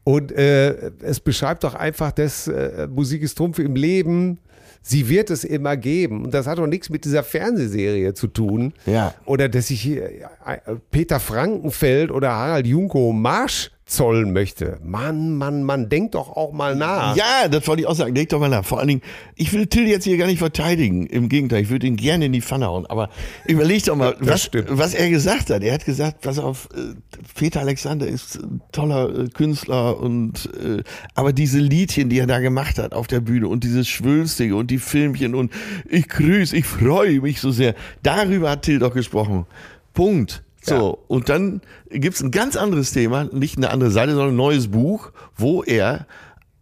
Und 0.02 0.32
äh, 0.32 0.92
es 1.02 1.20
beschreibt 1.20 1.64
doch 1.64 1.74
einfach, 1.74 2.12
dass 2.12 2.48
äh, 2.48 2.88
Musik 2.90 3.20
ist 3.22 3.36
Trumpf 3.36 3.58
im 3.58 3.76
Leben. 3.76 4.38
Sie 4.82 5.08
wird 5.08 5.30
es 5.30 5.44
immer 5.44 5.76
geben. 5.76 6.24
Und 6.24 6.34
das 6.34 6.46
hat 6.46 6.58
doch 6.58 6.66
nichts 6.66 6.90
mit 6.90 7.04
dieser 7.04 7.22
Fernsehserie 7.22 8.14
zu 8.14 8.26
tun. 8.28 8.72
Ja. 8.86 9.14
Oder 9.24 9.48
dass 9.48 9.70
ich 9.70 9.80
hier 9.80 10.04
äh, 10.04 10.58
Peter 10.90 11.20
Frankenfeld 11.20 12.10
oder 12.10 12.30
Harald 12.30 12.66
Junko 12.66 13.12
Marsch 13.12 13.70
zollen 13.88 14.32
möchte. 14.32 14.78
Mann, 14.84 15.36
Mann, 15.36 15.64
Mann, 15.64 15.88
denk 15.88 16.12
doch 16.12 16.36
auch 16.36 16.52
mal 16.52 16.76
nach. 16.76 17.16
Ja, 17.16 17.48
das 17.48 17.66
wollte 17.66 17.82
ich 17.82 17.88
auch 17.88 17.94
sagen. 17.94 18.14
Leg 18.14 18.28
doch 18.28 18.38
mal 18.38 18.48
nach. 18.48 18.64
Vor 18.64 18.78
allen 18.78 18.88
Dingen, 18.88 19.02
ich 19.34 19.52
will 19.52 19.66
Till 19.66 19.88
jetzt 19.88 20.04
hier 20.04 20.16
gar 20.16 20.26
nicht 20.26 20.38
verteidigen. 20.38 21.06
Im 21.06 21.28
Gegenteil, 21.28 21.62
ich 21.62 21.70
würde 21.70 21.86
ihn 21.86 21.96
gerne 21.96 22.26
in 22.26 22.32
die 22.32 22.42
Pfanne 22.42 22.66
hauen. 22.66 22.86
Aber 22.86 23.08
überleg 23.46 23.84
doch 23.84 23.96
mal, 23.96 24.14
was, 24.20 24.44
stimmt. 24.44 24.68
was 24.70 24.94
er 24.94 25.10
gesagt 25.10 25.50
hat. 25.50 25.62
Er 25.62 25.74
hat 25.74 25.84
gesagt, 25.84 26.20
pass 26.20 26.38
auf, 26.38 26.68
äh, 26.74 26.94
Peter 27.34 27.60
Alexander 27.60 28.06
ist 28.06 28.36
ein 28.36 28.60
toller 28.72 29.24
äh, 29.24 29.28
Künstler 29.28 29.98
und 29.98 30.50
äh, 30.62 30.82
aber 31.14 31.32
diese 31.32 31.58
Liedchen, 31.58 32.08
die 32.10 32.18
er 32.18 32.26
da 32.26 32.40
gemacht 32.40 32.78
hat 32.78 32.92
auf 32.92 33.06
der 33.06 33.20
Bühne 33.20 33.48
und 33.48 33.64
dieses 33.64 33.88
Schwülstige 33.88 34.54
und 34.54 34.70
die 34.70 34.78
Filmchen 34.78 35.34
und 35.34 35.52
ich 35.88 36.08
grüße, 36.08 36.56
ich 36.56 36.66
freue 36.66 37.20
mich 37.20 37.40
so 37.40 37.50
sehr. 37.50 37.74
Darüber 38.02 38.50
hat 38.50 38.62
Till 38.62 38.78
doch 38.78 38.94
gesprochen. 38.94 39.46
Punkt. 39.94 40.42
So, 40.60 40.74
Ja. 40.74 41.04
und 41.08 41.28
dann 41.28 41.60
gibt's 41.90 42.20
ein 42.22 42.30
ganz 42.30 42.56
anderes 42.56 42.92
Thema, 42.92 43.24
nicht 43.24 43.56
eine 43.56 43.70
andere 43.70 43.90
Seite, 43.90 44.12
sondern 44.12 44.30
ein 44.30 44.36
neues 44.36 44.68
Buch, 44.68 45.12
wo 45.36 45.62
er 45.62 46.06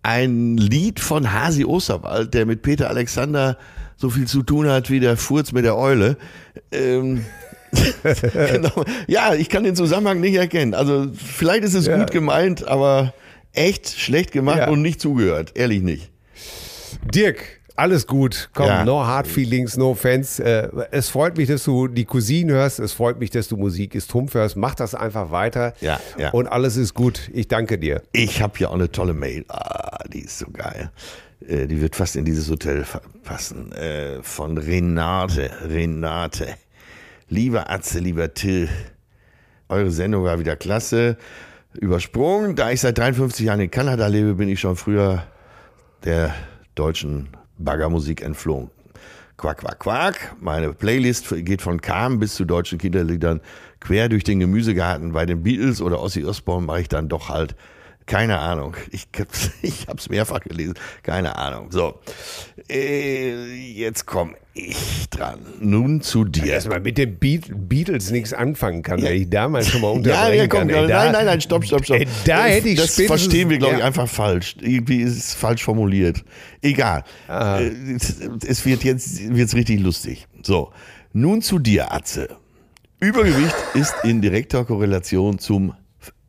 ein 0.02 0.56
Lied 0.56 1.00
von 1.00 1.32
Hasi 1.32 1.64
Osterwald, 1.64 2.32
der 2.34 2.46
mit 2.46 2.62
Peter 2.62 2.88
Alexander 2.90 3.58
so 3.96 4.10
viel 4.10 4.26
zu 4.26 4.42
tun 4.42 4.68
hat 4.68 4.90
wie 4.90 5.00
der 5.00 5.16
Furz 5.16 5.52
mit 5.52 5.64
der 5.64 5.76
Eule. 5.76 6.16
Ähm, 6.70 7.24
genau. 8.32 8.84
Ja, 9.06 9.34
ich 9.34 9.48
kann 9.48 9.64
den 9.64 9.74
Zusammenhang 9.74 10.20
nicht 10.20 10.34
erkennen. 10.34 10.74
Also 10.74 11.08
vielleicht 11.14 11.64
ist 11.64 11.74
es 11.74 11.86
ja. 11.86 11.96
gut 11.96 12.10
gemeint, 12.10 12.66
aber 12.68 13.14
echt 13.52 13.88
schlecht 13.88 14.32
gemacht 14.32 14.58
ja. 14.58 14.68
und 14.68 14.82
nicht 14.82 15.00
zugehört. 15.00 15.52
Ehrlich 15.54 15.82
nicht. 15.82 16.10
Dirk, 17.12 17.60
alles 17.76 18.06
gut. 18.06 18.50
Komm, 18.54 18.66
ja. 18.66 18.84
no 18.84 19.06
hard 19.06 19.26
feelings, 19.26 19.76
no 19.76 19.94
fans. 19.94 20.38
Äh, 20.38 20.68
es 20.90 21.08
freut 21.08 21.36
mich, 21.36 21.48
dass 21.48 21.64
du 21.64 21.88
die 21.88 22.04
Cousine 22.04 22.54
hörst. 22.54 22.78
Es 22.78 22.92
freut 22.92 23.18
mich, 23.18 23.30
dass 23.30 23.48
du 23.48 23.56
Musik 23.56 23.94
ist 23.94 24.10
Trumpf 24.10 24.34
hörst. 24.34 24.56
Mach 24.56 24.74
das 24.74 24.94
einfach 24.94 25.30
weiter. 25.30 25.74
Ja, 25.80 26.00
ja. 26.18 26.30
Und 26.30 26.46
alles 26.46 26.76
ist 26.76 26.94
gut. 26.94 27.30
Ich 27.32 27.48
danke 27.48 27.78
dir. 27.78 28.02
Ich 28.12 28.42
habe 28.42 28.54
hier 28.56 28.70
auch 28.70 28.74
eine 28.74 28.90
tolle 28.90 29.14
Mail. 29.14 29.44
Ah, 29.48 30.04
die 30.08 30.20
ist 30.20 30.38
so 30.38 30.46
geil. 30.50 30.90
Äh, 31.46 31.66
die 31.66 31.80
wird 31.80 31.96
fast 31.96 32.16
in 32.16 32.24
dieses 32.24 32.50
Hotel 32.50 32.84
passen. 33.22 33.72
Äh, 33.72 34.22
von 34.22 34.58
Renate. 34.58 35.50
Renate. 35.68 36.54
Lieber 37.28 37.70
Atze, 37.70 37.98
lieber 37.98 38.32
Till. 38.34 38.68
Eure 39.68 39.90
Sendung 39.90 40.24
war 40.24 40.38
wieder 40.38 40.56
klasse. 40.56 41.16
Übersprungen. 41.74 42.56
Da 42.56 42.70
ich 42.70 42.80
seit 42.80 42.98
53 42.98 43.46
Jahren 43.46 43.60
in 43.60 43.70
Kanada 43.70 44.06
lebe, 44.06 44.34
bin 44.34 44.48
ich 44.48 44.60
schon 44.60 44.76
früher 44.76 45.24
der 46.04 46.34
deutschen 46.74 47.28
Baggermusik 47.58 48.22
entflohen. 48.22 48.70
Quack, 49.36 49.58
quack, 49.58 49.78
quack. 49.78 50.36
Meine 50.40 50.72
Playlist 50.72 51.34
geht 51.44 51.60
von 51.60 51.80
Kam 51.80 52.18
bis 52.18 52.34
zu 52.34 52.44
deutschen 52.44 52.78
Kinderliedern 52.78 53.40
quer 53.80 54.08
durch 54.08 54.24
den 54.24 54.40
Gemüsegarten. 54.40 55.12
Bei 55.12 55.26
den 55.26 55.42
Beatles 55.42 55.82
oder 55.82 56.00
Ossi 56.00 56.24
Osbourne 56.24 56.66
mache 56.66 56.80
ich 56.80 56.88
dann 56.88 57.08
doch 57.08 57.28
halt 57.28 57.54
keine 58.06 58.38
Ahnung. 58.38 58.76
Ich, 58.92 59.08
ich 59.62 59.88
habe 59.88 59.98
es 59.98 60.08
mehrfach 60.08 60.40
gelesen. 60.40 60.74
Keine 61.02 61.36
Ahnung. 61.36 61.72
So, 61.72 61.98
äh, 62.70 63.54
jetzt 63.54 64.06
komme 64.06 64.34
ich 64.54 65.08
dran. 65.10 65.40
Nun 65.60 66.00
zu 66.00 66.24
dir. 66.24 66.46
Erstmal 66.46 66.80
mit 66.80 66.98
den 66.98 67.18
Beatles 67.18 68.10
nichts 68.12 68.32
anfangen 68.32 68.82
kann, 68.82 69.00
ja. 69.00 69.06
wenn 69.10 69.22
ich 69.22 69.28
damals 69.28 69.68
schon 69.68 69.80
mal 69.80 69.88
unterbrechen 69.88 70.34
ja, 70.34 70.42
ja, 70.42 70.46
komm, 70.46 70.68
kann. 70.68 70.70
Ey, 70.70 70.86
da, 70.86 71.04
nein, 71.04 71.12
nein, 71.12 71.26
nein, 71.26 71.40
stopp, 71.40 71.64
stopp, 71.64 71.84
stopp. 71.84 71.98
Ey, 71.98 72.06
da 72.24 72.44
hätte 72.44 72.68
ich 72.68 72.78
Das 72.78 72.94
verstehen 72.94 73.50
wir, 73.50 73.58
glaube 73.58 73.76
ich, 73.76 73.82
einfach 73.82 74.08
falsch. 74.08 74.56
Irgendwie 74.60 75.02
ist 75.02 75.16
es 75.16 75.34
falsch 75.34 75.64
formuliert. 75.64 76.24
Egal. 76.62 77.02
Äh, 77.28 77.70
es 78.46 78.64
wird 78.64 78.84
jetzt 78.84 79.34
wird's 79.34 79.54
richtig 79.54 79.80
lustig. 79.80 80.26
So, 80.42 80.72
nun 81.12 81.42
zu 81.42 81.58
dir, 81.58 81.92
Atze. 81.92 82.28
Übergewicht 83.00 83.54
ist 83.74 83.94
in 84.04 84.22
direkter 84.22 84.64
Korrelation 84.64 85.38
zum 85.38 85.74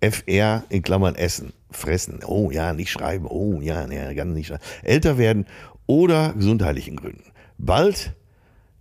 FR 0.02 0.64
in 0.70 0.82
Klammern 0.82 1.16
Essen 1.16 1.54
fressen. 1.72 2.20
Oh 2.26 2.52
ja, 2.52 2.74
nicht 2.74 2.92
schreiben. 2.92 3.26
Oh 3.28 3.62
ja, 3.62 3.88
nee, 3.88 4.14
ganz 4.14 4.34
nicht 4.34 4.48
schreiben. 4.48 4.64
Älter 4.84 5.18
werden 5.18 5.46
oder 5.86 6.34
gesundheitlichen 6.34 6.96
Gründen. 6.96 7.32
Bald 7.58 8.14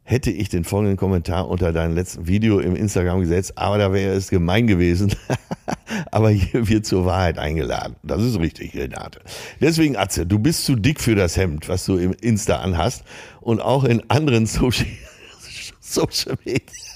hätte 0.03 0.31
ich 0.31 0.49
den 0.49 0.65
folgenden 0.65 0.97
Kommentar 0.97 1.49
unter 1.49 1.73
deinem 1.73 1.95
letzten 1.95 2.29
Video 2.29 2.61
im 2.61 2.77
Instagram 2.77 3.21
gesetzt, 3.21 3.59
aber 3.59 3.77
da 3.79 3.93
wäre 3.93 4.15
es 4.15 4.31
gemein 4.31 4.69
gewesen. 4.69 5.13
aber 6.13 6.31
hier 6.31 6.69
wird 6.69 6.87
zur 6.87 7.05
Wahrheit 7.05 7.39
eingeladen. 7.39 7.97
Das 8.05 8.23
ist 8.23 8.39
richtig, 8.39 8.75
Renate. 8.75 9.21
Deswegen, 9.61 9.97
Atze, 9.97 10.25
du 10.25 10.39
bist 10.39 10.65
zu 10.65 10.77
dick 10.77 11.01
für 11.01 11.17
das 11.17 11.37
Hemd, 11.37 11.69
was 11.69 11.85
du 11.87 11.97
im 11.97 12.13
Insta 12.13 12.61
anhast 12.61 13.05
und 13.41 13.61
auch 13.61 13.83
in 13.85 14.09
anderen 14.09 14.47
Social, 14.47 14.87
Social 15.81 16.37
Media 16.45 16.96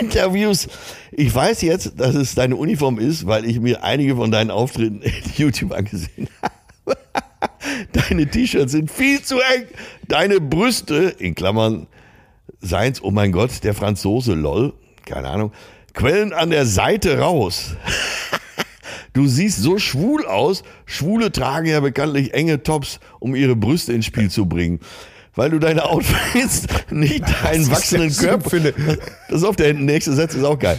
Interviews. 0.00 0.68
Ich 1.12 1.34
weiß 1.34 1.62
jetzt, 1.62 1.98
dass 1.98 2.14
es 2.14 2.34
deine 2.34 2.56
Uniform 2.56 2.98
ist, 2.98 3.26
weil 3.26 3.44
ich 3.44 3.60
mir 3.60 3.84
einige 3.84 4.16
von 4.16 4.30
deinen 4.30 4.50
Auftritten 4.50 5.02
in 5.02 5.12
YouTube 5.36 5.72
angesehen 5.72 6.28
habe. 6.42 6.54
Deine 7.92 8.26
T-Shirts 8.26 8.72
sind 8.72 8.90
viel 8.90 9.22
zu 9.22 9.36
eng. 9.36 9.66
Deine 10.06 10.40
Brüste, 10.40 11.14
in 11.18 11.34
Klammern, 11.34 11.86
seins, 12.60 13.02
oh 13.02 13.10
mein 13.10 13.32
Gott, 13.32 13.64
der 13.64 13.74
Franzose, 13.74 14.34
lol, 14.34 14.74
keine 15.04 15.28
Ahnung, 15.28 15.52
quellen 15.94 16.32
an 16.32 16.50
der 16.50 16.66
Seite 16.66 17.18
raus. 17.18 17.76
Du 19.12 19.28
siehst 19.28 19.62
so 19.62 19.78
schwul 19.78 20.26
aus. 20.26 20.64
Schwule 20.86 21.30
tragen 21.30 21.68
ja 21.68 21.78
bekanntlich 21.78 22.34
enge 22.34 22.64
Tops, 22.64 22.98
um 23.20 23.36
ihre 23.36 23.54
Brüste 23.54 23.92
ins 23.92 24.06
Spiel 24.06 24.28
zu 24.28 24.46
bringen 24.46 24.80
weil 25.36 25.50
du 25.50 25.58
deine 25.58 25.84
Outfits 25.84 26.66
nicht 26.90 27.24
deinen 27.42 27.70
wachsenden 27.70 28.14
Körper. 28.14 28.50
Finde. 28.50 28.74
Das 29.28 29.38
ist 29.38 29.44
auf 29.44 29.56
der 29.56 29.74
nächste 29.74 30.12
Satz 30.12 30.34
ist 30.34 30.44
auch 30.44 30.58
geil. 30.58 30.78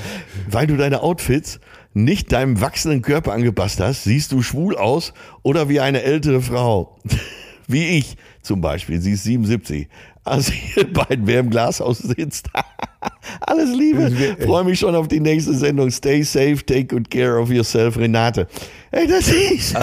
Weil 0.49 0.67
du 0.67 0.77
deine 0.77 1.01
Outfits 1.01 1.59
nicht 1.93 2.31
deinem 2.31 2.61
wachsenden 2.61 3.01
Körper 3.01 3.33
angepasst 3.33 3.79
hast, 3.79 4.03
siehst 4.03 4.31
du 4.31 4.41
schwul 4.41 4.77
aus 4.77 5.13
oder 5.43 5.67
wie 5.67 5.79
eine 5.79 6.03
ältere 6.03 6.41
Frau. 6.41 6.97
Wie 7.67 7.97
ich 7.97 8.15
zum 8.43 8.61
Beispiel. 8.61 9.01
Sie 9.01 9.13
ist 9.13 9.23
77. 9.23 9.87
Also 10.23 10.51
ihr 10.75 10.93
beiden, 10.93 11.25
wer 11.25 11.39
im 11.39 11.49
Glashaus 11.49 11.97
sitzt. 11.97 12.47
Alles 13.41 13.75
Liebe. 13.75 14.37
Freue 14.45 14.63
mich 14.63 14.77
schon 14.77 14.95
auf 14.95 15.07
die 15.07 15.19
nächste 15.19 15.55
Sendung. 15.55 15.89
Stay 15.89 16.21
safe, 16.21 16.57
take 16.63 16.85
good 16.85 17.09
care 17.09 17.39
of 17.39 17.49
yourself, 17.49 17.97
Renate. 17.97 18.47
Ey, 18.91 19.07
das 19.07 19.29
ist. 19.29 19.75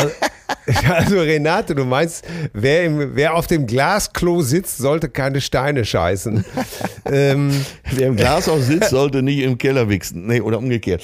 Also, 0.88 1.20
Renate, 1.20 1.74
du 1.74 1.84
meinst, 1.84 2.24
wer, 2.52 2.84
im, 2.84 3.16
wer 3.16 3.34
auf 3.34 3.46
dem 3.46 3.66
Glasklo 3.66 4.42
sitzt, 4.42 4.78
sollte 4.78 5.08
keine 5.08 5.40
Steine 5.40 5.84
scheißen. 5.84 6.44
ähm, 7.06 7.50
wer 7.92 8.08
im 8.08 8.16
Glashaus 8.16 8.66
sitzt, 8.66 8.90
sollte 8.90 9.22
nicht 9.22 9.40
im 9.40 9.58
Keller 9.58 9.88
wichsen. 9.88 10.26
Nee, 10.26 10.40
oder 10.40 10.58
umgekehrt. 10.58 11.02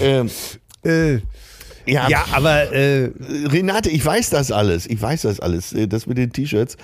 Ähm, 0.00 0.30
äh, 0.84 1.18
ja, 1.86 2.08
ja, 2.08 2.24
aber 2.32 2.72
äh, 2.72 3.10
Renate, 3.50 3.90
ich 3.90 4.04
weiß 4.04 4.30
das 4.30 4.50
alles. 4.50 4.86
Ich 4.86 5.00
weiß 5.00 5.22
das 5.22 5.40
alles. 5.40 5.72
Äh, 5.72 5.86
das 5.86 6.06
mit 6.06 6.16
den 6.16 6.32
T-Shirts, 6.32 6.76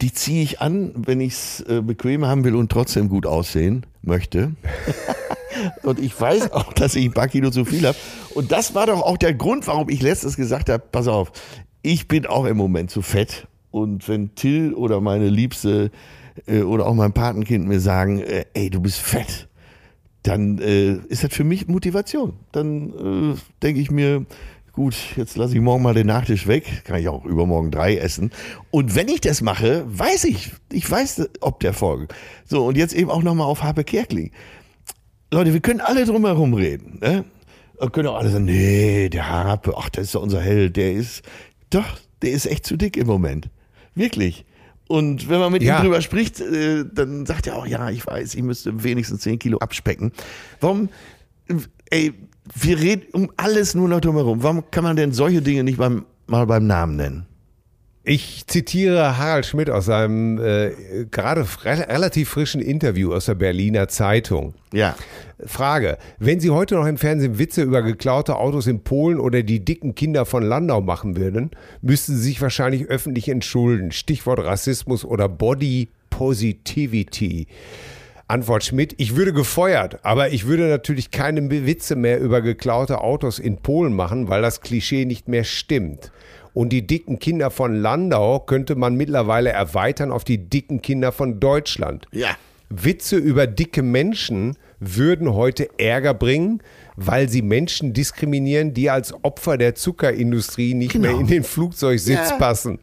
die 0.00 0.12
ziehe 0.12 0.42
ich 0.42 0.60
an, 0.60 0.92
wenn 0.96 1.20
ich 1.20 1.34
es 1.34 1.60
äh, 1.68 1.82
bequem 1.82 2.24
haben 2.24 2.44
will 2.44 2.56
und 2.56 2.70
trotzdem 2.72 3.08
gut 3.08 3.26
aussehen 3.26 3.86
möchte. 4.02 4.52
und 5.82 5.98
ich 5.98 6.18
weiß 6.18 6.52
auch, 6.52 6.72
dass 6.72 6.94
ich 6.96 7.04
ein 7.04 7.12
paar 7.12 7.28
Kilo 7.28 7.50
zu 7.50 7.64
viel 7.64 7.86
habe. 7.86 7.96
Und 8.34 8.52
das 8.52 8.74
war 8.74 8.86
doch 8.86 9.02
auch 9.02 9.16
der 9.16 9.34
Grund, 9.34 9.66
warum 9.66 9.88
ich 9.88 10.02
letztes 10.02 10.36
gesagt 10.36 10.68
habe, 10.68 10.82
pass 10.90 11.08
auf, 11.08 11.32
ich 11.82 12.08
bin 12.08 12.26
auch 12.26 12.44
im 12.44 12.56
Moment 12.56 12.90
zu 12.90 13.02
fett. 13.02 13.46
Und 13.70 14.08
wenn 14.08 14.34
Till 14.34 14.74
oder 14.74 15.00
meine 15.00 15.28
Liebste 15.28 15.90
äh, 16.46 16.62
oder 16.62 16.86
auch 16.86 16.94
mein 16.94 17.12
Patenkind 17.12 17.66
mir 17.66 17.80
sagen, 17.80 18.18
äh, 18.20 18.44
ey, 18.54 18.70
du 18.70 18.80
bist 18.80 18.98
fett, 18.98 19.48
dann 20.22 20.58
äh, 20.58 20.94
ist 21.08 21.24
das 21.24 21.32
für 21.32 21.44
mich 21.44 21.68
Motivation. 21.68 22.34
Dann 22.52 23.34
äh, 23.34 23.38
denke 23.62 23.80
ich 23.80 23.90
mir, 23.90 24.26
gut, 24.72 24.94
jetzt 25.16 25.36
lasse 25.36 25.54
ich 25.54 25.60
morgen 25.60 25.82
mal 25.82 25.94
den 25.94 26.06
Nachtisch 26.06 26.46
weg, 26.46 26.82
kann 26.84 26.98
ich 27.00 27.08
auch 27.08 27.24
übermorgen 27.24 27.70
drei 27.70 27.96
essen. 27.96 28.30
Und 28.70 28.94
wenn 28.94 29.08
ich 29.08 29.20
das 29.20 29.40
mache, 29.40 29.84
weiß 29.86 30.24
ich, 30.24 30.52
ich 30.72 30.90
weiß, 30.90 31.28
ob 31.40 31.60
der 31.60 31.72
folgt. 31.72 32.14
So, 32.44 32.66
und 32.66 32.76
jetzt 32.76 32.94
eben 32.94 33.10
auch 33.10 33.22
nochmal 33.22 33.46
auf 33.46 33.62
Harpe 33.62 33.84
Kerkling. 33.84 34.30
Leute, 35.32 35.52
wir 35.52 35.60
können 35.60 35.80
alle 35.80 36.04
drumherum 36.04 36.54
reden. 36.54 36.98
Ne? 37.00 37.24
Wir 37.78 37.90
können 37.90 38.08
auch 38.08 38.16
alle 38.16 38.30
sagen, 38.30 38.46
nee, 38.46 39.08
der 39.08 39.28
Harpe, 39.28 39.74
ach, 39.76 39.88
das 39.90 40.06
ist 40.06 40.14
doch 40.14 40.22
unser 40.22 40.40
Held, 40.40 40.76
der 40.76 40.92
ist, 40.92 41.22
doch, 41.70 41.86
der 42.22 42.32
ist 42.32 42.46
echt 42.46 42.66
zu 42.66 42.76
dick 42.76 42.96
im 42.96 43.06
Moment. 43.06 43.48
Wirklich. 43.94 44.44
Und 44.88 45.28
wenn 45.28 45.38
man 45.38 45.52
mit 45.52 45.62
ja. 45.62 45.78
ihm 45.78 45.84
drüber 45.84 46.00
spricht, 46.00 46.40
äh, 46.40 46.84
dann 46.92 47.24
sagt 47.26 47.46
er 47.46 47.56
auch, 47.56 47.66
ja, 47.66 47.90
ich 47.90 48.04
weiß, 48.04 48.34
ich 48.34 48.42
müsste 48.42 48.82
wenigstens 48.82 49.20
10 49.20 49.38
Kilo 49.38 49.58
abspecken. 49.58 50.10
Warum, 50.60 50.88
ey, 51.90 52.12
wir 52.54 52.80
reden 52.80 53.04
um 53.12 53.30
alles 53.36 53.74
nur 53.76 53.88
noch 53.88 54.00
drumherum. 54.00 54.42
Warum 54.42 54.68
kann 54.72 54.82
man 54.82 54.96
denn 54.96 55.12
solche 55.12 55.42
Dinge 55.42 55.62
nicht 55.62 55.78
beim, 55.78 56.06
mal 56.26 56.44
beim 56.46 56.66
Namen 56.66 56.96
nennen? 56.96 57.26
Ich 58.10 58.44
zitiere 58.48 59.18
Harald 59.18 59.46
Schmidt 59.46 59.70
aus 59.70 59.84
seinem 59.84 60.36
äh, 60.44 60.72
gerade 61.12 61.46
relativ 61.64 62.30
frischen 62.30 62.60
Interview 62.60 63.14
aus 63.14 63.26
der 63.26 63.36
Berliner 63.36 63.86
Zeitung. 63.86 64.54
Ja. 64.72 64.96
Frage: 65.46 65.96
Wenn 66.18 66.40
Sie 66.40 66.50
heute 66.50 66.74
noch 66.74 66.86
im 66.86 66.98
Fernsehen 66.98 67.38
Witze 67.38 67.62
über 67.62 67.82
geklaute 67.82 68.34
Autos 68.34 68.66
in 68.66 68.82
Polen 68.82 69.20
oder 69.20 69.44
die 69.44 69.64
dicken 69.64 69.94
Kinder 69.94 70.26
von 70.26 70.42
Landau 70.42 70.80
machen 70.80 71.16
würden, 71.16 71.52
müssten 71.82 72.16
Sie 72.16 72.22
sich 72.22 72.42
wahrscheinlich 72.42 72.86
öffentlich 72.86 73.28
entschulden. 73.28 73.92
Stichwort 73.92 74.40
Rassismus 74.40 75.04
oder 75.04 75.28
Body 75.28 75.88
Positivity. 76.10 77.46
Antwort 78.26 78.64
Schmidt, 78.64 78.94
ich 78.96 79.14
würde 79.14 79.32
gefeuert, 79.32 80.04
aber 80.04 80.30
ich 80.30 80.48
würde 80.48 80.66
natürlich 80.66 81.12
keine 81.12 81.48
Witze 81.48 81.94
mehr 81.94 82.20
über 82.20 82.42
geklaute 82.42 83.02
Autos 83.02 83.38
in 83.38 83.58
Polen 83.58 83.92
machen, 83.92 84.28
weil 84.28 84.42
das 84.42 84.62
Klischee 84.62 85.04
nicht 85.04 85.28
mehr 85.28 85.44
stimmt. 85.44 86.10
Und 86.52 86.70
die 86.70 86.86
dicken 86.86 87.18
Kinder 87.18 87.50
von 87.50 87.74
Landau 87.74 88.40
könnte 88.40 88.74
man 88.74 88.96
mittlerweile 88.96 89.50
erweitern 89.50 90.10
auf 90.10 90.24
die 90.24 90.38
dicken 90.38 90.82
Kinder 90.82 91.12
von 91.12 91.40
Deutschland. 91.40 92.06
Ja. 92.12 92.36
Witze 92.70 93.16
über 93.16 93.46
dicke 93.46 93.82
Menschen 93.82 94.56
würden 94.78 95.34
heute 95.34 95.68
Ärger 95.78 96.14
bringen, 96.14 96.62
weil 96.96 97.28
sie 97.28 97.42
Menschen 97.42 97.92
diskriminieren, 97.92 98.74
die 98.74 98.90
als 98.90 99.12
Opfer 99.24 99.58
der 99.58 99.74
Zuckerindustrie 99.74 100.74
nicht 100.74 100.92
genau. 100.92 101.10
mehr 101.10 101.20
in 101.20 101.26
den 101.26 101.44
Flugzeugsitz 101.44 102.30
ja. 102.30 102.36
passen. 102.36 102.78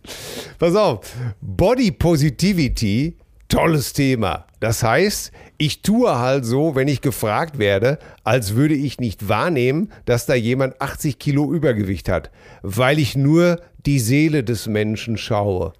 Pass 0.59 0.75
auf, 0.75 0.99
Body 1.41 1.91
Positivity 1.91 3.15
Tolles 3.49 3.93
Thema. 3.93 4.45
Das 4.59 4.83
heißt, 4.83 5.31
ich 5.57 5.81
tue 5.81 6.17
halt 6.17 6.45
so, 6.45 6.75
wenn 6.75 6.87
ich 6.87 7.01
gefragt 7.01 7.57
werde, 7.57 7.97
als 8.23 8.55
würde 8.55 8.75
ich 8.75 8.99
nicht 8.99 9.29
wahrnehmen, 9.29 9.91
dass 10.05 10.25
da 10.25 10.35
jemand 10.35 10.81
80 10.81 11.17
Kilo 11.17 11.53
Übergewicht 11.53 12.09
hat, 12.09 12.29
weil 12.61 12.99
ich 12.99 13.15
nur 13.15 13.61
die 13.85 13.99
Seele 13.99 14.43
des 14.43 14.67
Menschen 14.67 15.17
schaue. 15.17 15.73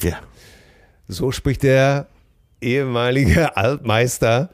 Ja. 0.00 0.18
So 1.08 1.32
spricht 1.32 1.62
der 1.62 2.06
ehemalige 2.60 3.56
Altmeister. 3.56 4.50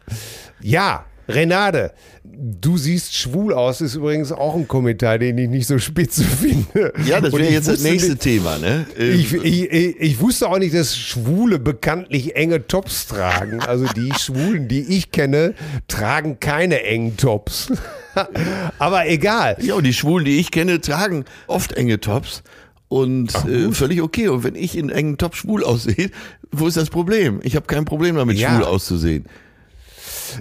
Ja, 0.61 1.05
Renate, 1.29 1.93
du 2.39 2.77
siehst 2.77 3.15
schwul 3.17 3.53
aus, 3.53 3.81
ist 3.81 3.95
übrigens 3.95 4.33
auch 4.33 4.55
ein 4.55 4.69
Kommentar, 4.69 5.19
den 5.19 5.39
ich 5.39 5.49
nicht 5.49 5.67
so 5.67 5.79
spitze 5.79 6.25
finde. 6.25 6.93
Ja, 7.07 7.21
das 7.21 7.33
wäre 7.33 7.51
jetzt 7.51 7.69
das 7.69 7.83
nächste 7.83 8.11
nicht, 8.11 8.23
Thema, 8.23 8.59
ne? 8.59 8.87
Ich, 8.97 9.33
ich, 9.33 9.71
ich, 9.73 10.21
wusste 10.21 10.49
auch 10.49 10.59
nicht, 10.59 10.75
dass 10.75 10.97
Schwule 10.97 11.59
bekanntlich 11.59 12.37
enge 12.37 12.67
Tops 12.67 13.07
tragen. 13.07 13.61
Also 13.61 13.87
die 13.87 14.13
Schwulen, 14.19 14.69
die 14.69 14.83
ich 14.97 15.11
kenne, 15.11 15.55
tragen 15.89 16.41
keine 16.41 16.83
engen 16.83 17.17
Tops. 17.17 17.73
Aber 18.79 19.09
egal. 19.09 19.57
Ja, 19.61 19.75
und 19.75 19.85
die 19.85 19.95
Schwulen, 19.95 20.25
die 20.25 20.39
ich 20.39 20.51
kenne, 20.51 20.81
tragen 20.81 21.25
oft 21.47 21.73
enge 21.73 22.01
Tops. 22.01 22.43
Und 22.89 23.33
Ach, 23.35 23.49
äh, 23.49 23.73
völlig 23.73 24.03
okay. 24.03 24.29
Und 24.29 24.45
wenn 24.45 24.55
ich 24.55 24.77
in 24.77 24.91
engen 24.91 25.19
Top 25.19 25.35
schwul 25.35 25.65
aussehe, 25.65 26.11
wo 26.53 26.67
ist 26.67 26.77
das 26.77 26.91
Problem? 26.91 27.41
Ich 27.43 27.57
habe 27.57 27.67
kein 27.67 27.85
Problem 27.85 28.17
damit, 28.17 28.37
ja. 28.37 28.55
schwul 28.55 28.65
auszusehen. 28.65 29.25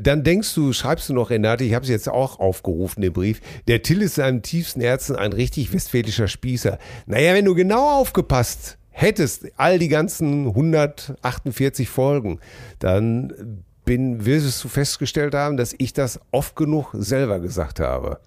Dann 0.02 0.24
denkst 0.24 0.54
du, 0.54 0.74
schreibst 0.74 1.10
du 1.10 1.14
noch, 1.14 1.30
Renate, 1.30 1.64
ich 1.64 1.74
habe 1.74 1.84
es 1.84 1.90
jetzt 1.90 2.10
auch 2.10 2.40
aufgerufen, 2.40 3.02
den 3.02 3.14
Brief. 3.14 3.42
Der 3.68 3.82
Till 3.82 4.02
ist 4.02 4.16
seinem 4.16 4.42
tiefsten 4.42 4.82
Herzen 4.82 5.16
ein 5.16 5.34
richtig 5.34 5.74
westfälischer 5.74 6.28
Spießer. 6.28 6.80
Naja, 7.06 7.34
wenn 7.34 7.46
du 7.46 7.56
genau 7.56 8.00
aufgepasst 8.00 8.78
hättest, 8.92 9.48
all 9.58 9.80
die 9.80 9.88
ganzen 9.88 10.48
148 10.48 11.90
Folgen, 11.90 12.40
dann 12.80 13.64
bin, 13.86 14.26
wirst 14.26 14.64
du 14.64 14.68
festgestellt 14.68 15.34
haben, 15.34 15.58
dass 15.58 15.76
ich 15.78 15.94
das 15.94 16.20
oft 16.32 16.56
genug 16.56 16.92
selber 16.94 17.40
gesagt 17.40 17.80
habe. 17.80 18.20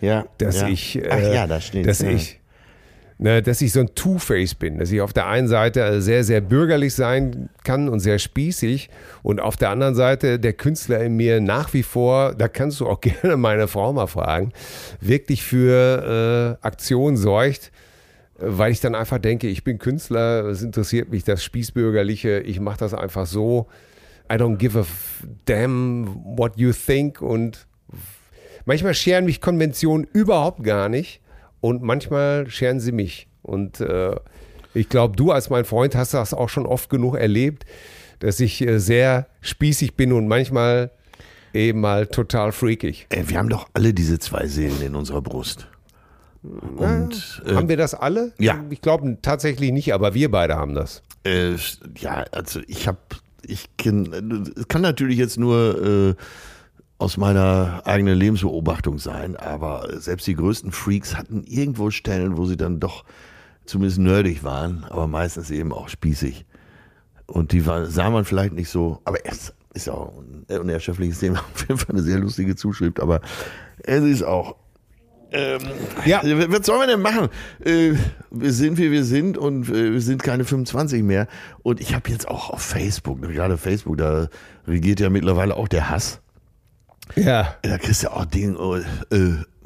Ja. 0.00 0.26
Dass 0.38 0.60
ja. 0.62 0.68
ich, 0.68 0.96
äh, 0.96 1.08
Ach 1.10 1.18
ja, 1.18 1.46
da 1.46 1.60
steht 1.60 1.86
dass 1.86 2.00
ja. 2.00 2.10
ich, 2.10 2.39
dass 3.20 3.60
ich 3.60 3.72
so 3.72 3.80
ein 3.80 3.94
Two-Face 3.94 4.54
bin, 4.54 4.78
dass 4.78 4.90
ich 4.90 5.02
auf 5.02 5.12
der 5.12 5.26
einen 5.26 5.46
Seite 5.46 6.00
sehr, 6.00 6.24
sehr 6.24 6.40
bürgerlich 6.40 6.94
sein 6.94 7.50
kann 7.64 7.90
und 7.90 8.00
sehr 8.00 8.18
spießig 8.18 8.88
und 9.22 9.40
auf 9.40 9.56
der 9.58 9.68
anderen 9.68 9.94
Seite 9.94 10.38
der 10.38 10.54
Künstler 10.54 11.00
in 11.00 11.16
mir 11.16 11.38
nach 11.42 11.74
wie 11.74 11.82
vor, 11.82 12.34
da 12.34 12.48
kannst 12.48 12.80
du 12.80 12.86
auch 12.86 13.00
gerne 13.02 13.36
meine 13.36 13.68
Frau 13.68 13.92
mal 13.92 14.06
fragen, 14.06 14.52
wirklich 15.02 15.42
für 15.42 16.58
äh, 16.62 16.66
Aktion 16.66 17.18
sorgt, 17.18 17.72
weil 18.38 18.72
ich 18.72 18.80
dann 18.80 18.94
einfach 18.94 19.18
denke, 19.18 19.48
ich 19.48 19.64
bin 19.64 19.78
Künstler, 19.78 20.46
es 20.46 20.62
interessiert 20.62 21.10
mich 21.10 21.22
das 21.22 21.44
Spießbürgerliche, 21.44 22.40
ich 22.40 22.58
mache 22.58 22.78
das 22.78 22.94
einfach 22.94 23.26
so. 23.26 23.66
I 24.32 24.36
don't 24.36 24.56
give 24.56 24.78
a 24.78 24.86
damn 25.44 26.22
what 26.38 26.56
you 26.56 26.72
think 26.72 27.20
und 27.20 27.66
manchmal 28.64 28.94
scheren 28.94 29.26
mich 29.26 29.42
Konventionen 29.42 30.06
überhaupt 30.10 30.62
gar 30.62 30.88
nicht 30.88 31.19
und 31.60 31.82
manchmal 31.82 32.48
scheren 32.48 32.80
sie 32.80 32.92
mich. 32.92 33.28
Und 33.42 33.80
äh, 33.80 34.14
ich 34.74 34.88
glaube, 34.88 35.16
du 35.16 35.32
als 35.32 35.50
mein 35.50 35.64
Freund 35.64 35.94
hast 35.94 36.14
das 36.14 36.34
auch 36.34 36.48
schon 36.48 36.66
oft 36.66 36.90
genug 36.90 37.16
erlebt, 37.16 37.64
dass 38.20 38.40
ich 38.40 38.60
äh, 38.62 38.78
sehr 38.78 39.26
spießig 39.40 39.94
bin 39.94 40.12
und 40.12 40.28
manchmal 40.28 40.90
eben 41.52 41.80
mal 41.80 42.06
total 42.06 42.52
freakig. 42.52 43.06
Ey, 43.08 43.28
wir 43.28 43.38
haben 43.38 43.48
doch 43.48 43.68
alle 43.74 43.92
diese 43.92 44.18
zwei 44.18 44.46
Seelen 44.46 44.80
in 44.82 44.94
unserer 44.94 45.22
Brust. 45.22 45.66
Und, 46.42 47.42
äh, 47.44 47.54
haben 47.54 47.68
wir 47.68 47.76
das 47.76 47.94
alle? 47.94 48.32
Ja. 48.38 48.64
Ich 48.70 48.80
glaube 48.80 49.18
tatsächlich 49.20 49.72
nicht, 49.72 49.92
aber 49.92 50.14
wir 50.14 50.30
beide 50.30 50.56
haben 50.56 50.74
das. 50.74 51.02
Äh, 51.24 51.56
ja, 51.98 52.24
also 52.32 52.60
ich 52.66 52.88
habe, 52.88 52.98
ich 53.42 53.68
kann, 53.76 54.50
kann 54.68 54.80
natürlich 54.80 55.18
jetzt 55.18 55.38
nur 55.38 56.16
äh, 56.16 56.22
aus 57.00 57.16
meiner 57.16 57.80
eigenen 57.86 58.18
Lebensbeobachtung 58.18 58.98
sein, 58.98 59.34
aber 59.34 59.88
selbst 60.00 60.26
die 60.26 60.34
größten 60.34 60.70
Freaks 60.70 61.16
hatten 61.16 61.44
irgendwo 61.46 61.90
Stellen, 61.90 62.36
wo 62.36 62.44
sie 62.44 62.58
dann 62.58 62.78
doch 62.78 63.04
zumindest 63.64 63.98
nerdig 63.98 64.44
waren, 64.44 64.84
aber 64.84 65.06
meistens 65.06 65.50
eben 65.50 65.72
auch 65.72 65.88
spießig. 65.88 66.44
Und 67.26 67.52
die 67.52 67.64
war, 67.64 67.86
sah 67.86 68.10
man 68.10 68.26
vielleicht 68.26 68.52
nicht 68.52 68.68
so, 68.68 69.00
aber 69.04 69.16
es 69.24 69.54
ist 69.72 69.88
auch 69.88 70.12
ein 70.50 70.58
unerschöpfliches 70.58 71.20
Thema, 71.20 71.38
auf 71.54 71.60
jeden 71.62 71.78
Fall 71.78 71.94
eine 71.94 72.02
sehr 72.02 72.18
lustige 72.18 72.54
Zuschrift, 72.54 73.00
aber 73.00 73.22
es 73.78 74.04
ist 74.04 74.22
auch. 74.22 74.56
Ähm, 75.32 75.60
ja. 76.04 76.20
Was 76.22 76.66
sollen 76.66 76.80
wir 76.80 76.86
denn 76.88 77.00
machen? 77.00 77.28
Äh, 77.64 77.94
wir 78.30 78.52
sind, 78.52 78.76
wie 78.76 78.90
wir 78.90 79.04
sind 79.04 79.38
und 79.38 79.70
äh, 79.70 79.92
wir 79.92 80.00
sind 80.02 80.22
keine 80.22 80.44
25 80.44 81.02
mehr. 81.04 81.28
Und 81.62 81.80
ich 81.80 81.94
habe 81.94 82.10
jetzt 82.10 82.28
auch 82.28 82.50
auf 82.50 82.60
Facebook, 82.60 83.22
gerade 83.22 83.56
Facebook, 83.56 83.96
da 83.96 84.28
regiert 84.66 84.98
ja 85.00 85.08
mittlerweile 85.08 85.56
auch 85.56 85.68
der 85.68 85.88
Hass. 85.88 86.20
Ja. 87.16 87.56
Da 87.62 87.78
kriegst 87.78 88.02
du 88.02 88.12
auch 88.12 88.24
Ding, 88.24 88.56
oh, 88.56 88.76
äh, 88.76 88.84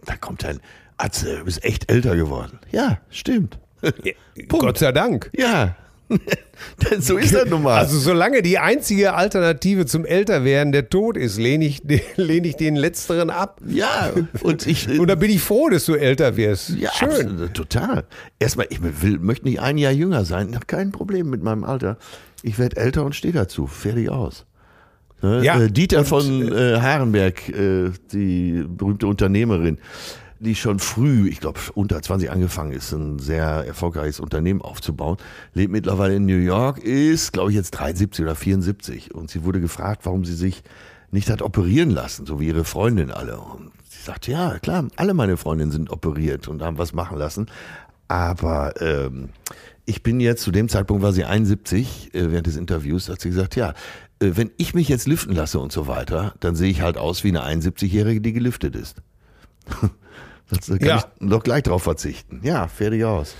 da 0.05 0.17
kommt 0.21 0.45
ein 0.45 0.61
Atze, 0.97 1.39
du 1.39 1.45
bist 1.45 1.65
echt 1.65 1.91
älter 1.91 2.17
geworden. 2.17 2.59
Ja, 2.71 2.99
stimmt. 3.11 3.59
Gott 4.49 4.79
sei 4.79 4.93
Dank. 4.93 5.31
Ja. 5.37 5.77
so 6.99 7.17
ist 7.17 7.35
das 7.35 7.49
nun 7.49 7.63
mal. 7.63 7.79
Also 7.79 7.99
solange 7.99 8.43
die 8.43 8.59
einzige 8.59 9.15
Alternative 9.15 9.87
zum 9.87 10.05
Älterwerden 10.05 10.73
der 10.73 10.91
Tod 10.91 11.17
ist, 11.17 11.39
lehne 11.39 11.65
ich, 11.65 11.83
lehne 12.17 12.47
ich 12.47 12.57
den 12.57 12.77
letzteren 12.77 13.31
ab. 13.31 13.61
Ja, 13.67 14.13
und 14.43 14.67
ich. 14.67 14.89
und 14.99 15.09
da 15.09 15.15
bin 15.15 15.31
ich 15.31 15.41
froh, 15.41 15.69
dass 15.69 15.87
du 15.87 15.95
älter 15.95 16.37
wirst. 16.37 16.71
Ja, 16.71 16.91
Schön. 16.93 17.11
Absolut, 17.11 17.55
total. 17.55 18.05
Erstmal, 18.39 18.67
ich 18.71 18.81
will, 18.83 19.19
möchte 19.19 19.47
nicht 19.47 19.61
ein 19.61 19.79
Jahr 19.79 19.93
jünger 19.93 20.25
sein. 20.25 20.51
Ich 20.51 20.55
habe 20.55 20.67
kein 20.67 20.93
Problem 20.93 21.31
mit 21.31 21.43
meinem 21.43 21.65
Alter. 21.65 21.97
Ich 22.43 22.59
werde 22.59 22.77
älter 22.77 23.05
und 23.05 23.15
stehe 23.15 23.33
dazu. 23.33 23.67
Fertig 23.67 24.11
aus. 24.11 24.45
Ne? 25.25 25.43
Ja, 25.43 25.59
äh, 25.59 25.71
Dieter 25.71 26.01
und, 26.01 26.05
von 26.07 26.53
äh, 26.53 26.79
Harenberg, 26.79 27.49
äh, 27.49 27.91
die 28.13 28.63
berühmte 28.69 29.07
Unternehmerin, 29.07 29.79
die 30.39 30.55
schon 30.55 30.79
früh, 30.81 31.31
ich 31.31 31.41
glaube 31.41 31.59
unter 31.75 32.03
20 32.03 32.31
angefangen 32.31 32.73
ist, 32.73 32.93
ein 32.93 33.19
sehr 33.19 33.65
erfolgreiches 33.67 34.21
Unternehmen 34.21 34.61
aufzubauen, 34.61 35.17
lebt 35.55 35.73
mittlerweile 35.73 36.17
in 36.17 36.27
New 36.27 36.37
York, 36.37 36.79
ist, 36.79 37.33
glaube 37.33 37.51
ich, 37.51 37.57
jetzt 37.57 37.71
73 37.71 38.23
oder 38.23 38.35
74. 38.35 39.15
Und 39.15 39.31
sie 39.31 39.45
wurde 39.45 39.63
gefragt, 39.63 40.03
warum 40.05 40.27
sie 40.27 40.35
sich 40.35 40.63
nicht 41.11 41.31
hat 41.31 41.41
operieren 41.41 41.91
lassen, 41.91 42.27
so 42.27 42.39
wie 42.39 42.49
ihre 42.49 42.65
Freundin 42.65 43.11
alle. 43.11 43.39
Und 43.39 43.71
sie 43.89 44.03
sagte, 44.05 44.31
ja, 44.31 44.59
klar, 44.59 44.87
alle 44.97 45.15
meine 45.15 45.39
Freundinnen 45.39 45.73
sind 45.73 45.91
operiert 45.91 46.49
und 46.49 46.61
haben 46.61 46.77
was 46.77 46.93
machen 46.93 47.17
lassen. 47.17 47.47
Aber 48.09 48.79
ähm, 48.83 49.31
ich 49.87 50.03
bin 50.03 50.21
jetzt, 50.21 50.43
zu 50.43 50.51
dem 50.51 50.69
Zeitpunkt 50.69 51.03
war 51.03 51.15
sie 51.15 51.25
71, 51.25 52.13
äh, 52.13 52.31
während 52.31 52.47
des 52.47 52.57
Interviews, 52.57 53.09
hat 53.09 53.23
sie 53.23 53.31
gesagt, 53.31 53.57
ja, 53.57 53.71
äh, 53.71 53.75
wenn 54.37 54.51
ich 54.57 54.75
mich 54.75 54.89
jetzt 54.89 55.07
liften 55.07 55.35
lasse 55.35 55.59
und 55.59 55.73
so 55.73 55.87
weiter, 55.87 56.35
dann 56.41 56.57
sehe 56.57 56.71
ich 56.71 56.81
halt 56.81 56.99
aus 56.99 57.25
wie 57.25 57.29
eine 57.29 57.45
71-Jährige, 57.45 58.21
die 58.21 58.33
geliftet 58.33 58.77
ist. 58.77 59.03
Das 60.51 60.67
kann 60.69 60.79
ja. 60.87 60.97
ich 60.99 61.29
doch 61.31 61.43
gleich 61.43 61.63
drauf 61.63 61.85
verzichten. 61.85 62.43
Ja, 62.45 62.69
fertig 62.69 63.03
aus. 63.07 63.35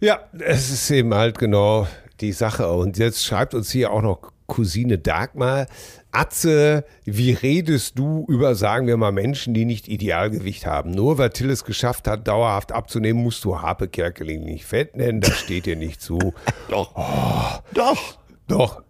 Ja, 0.00 0.20
es 0.38 0.70
ist 0.70 0.90
eben 0.90 1.14
halt 1.14 1.38
genau 1.38 1.88
die 2.20 2.32
Sache. 2.32 2.70
Und 2.70 2.98
jetzt 2.98 3.24
schreibt 3.24 3.54
uns 3.54 3.70
hier 3.70 3.90
auch 3.90 4.02
noch 4.02 4.32
Cousine 4.46 4.98
Dagmar. 4.98 5.66
Atze, 6.12 6.84
wie 7.04 7.32
redest 7.32 7.98
du 7.98 8.24
über, 8.28 8.54
sagen 8.54 8.86
wir 8.86 8.96
mal, 8.96 9.12
Menschen, 9.12 9.54
die 9.54 9.64
nicht 9.64 9.88
Idealgewicht 9.88 10.66
haben? 10.66 10.90
Nur 10.90 11.18
weil 11.18 11.30
Till 11.30 11.50
es 11.50 11.64
geschafft 11.64 12.06
hat, 12.06 12.28
dauerhaft 12.28 12.70
abzunehmen, 12.70 13.22
musst 13.22 13.44
du 13.44 13.60
Harpe 13.60 13.88
Kerkeling 13.88 14.44
nicht 14.44 14.64
fett 14.64 14.96
nennen. 14.96 15.20
Das 15.20 15.36
steht 15.38 15.66
dir 15.66 15.76
nicht 15.76 16.00
zu. 16.00 16.18
doch. 16.68 16.92
Oh, 16.94 17.58
doch. 17.72 18.18
Doch. 18.46 18.83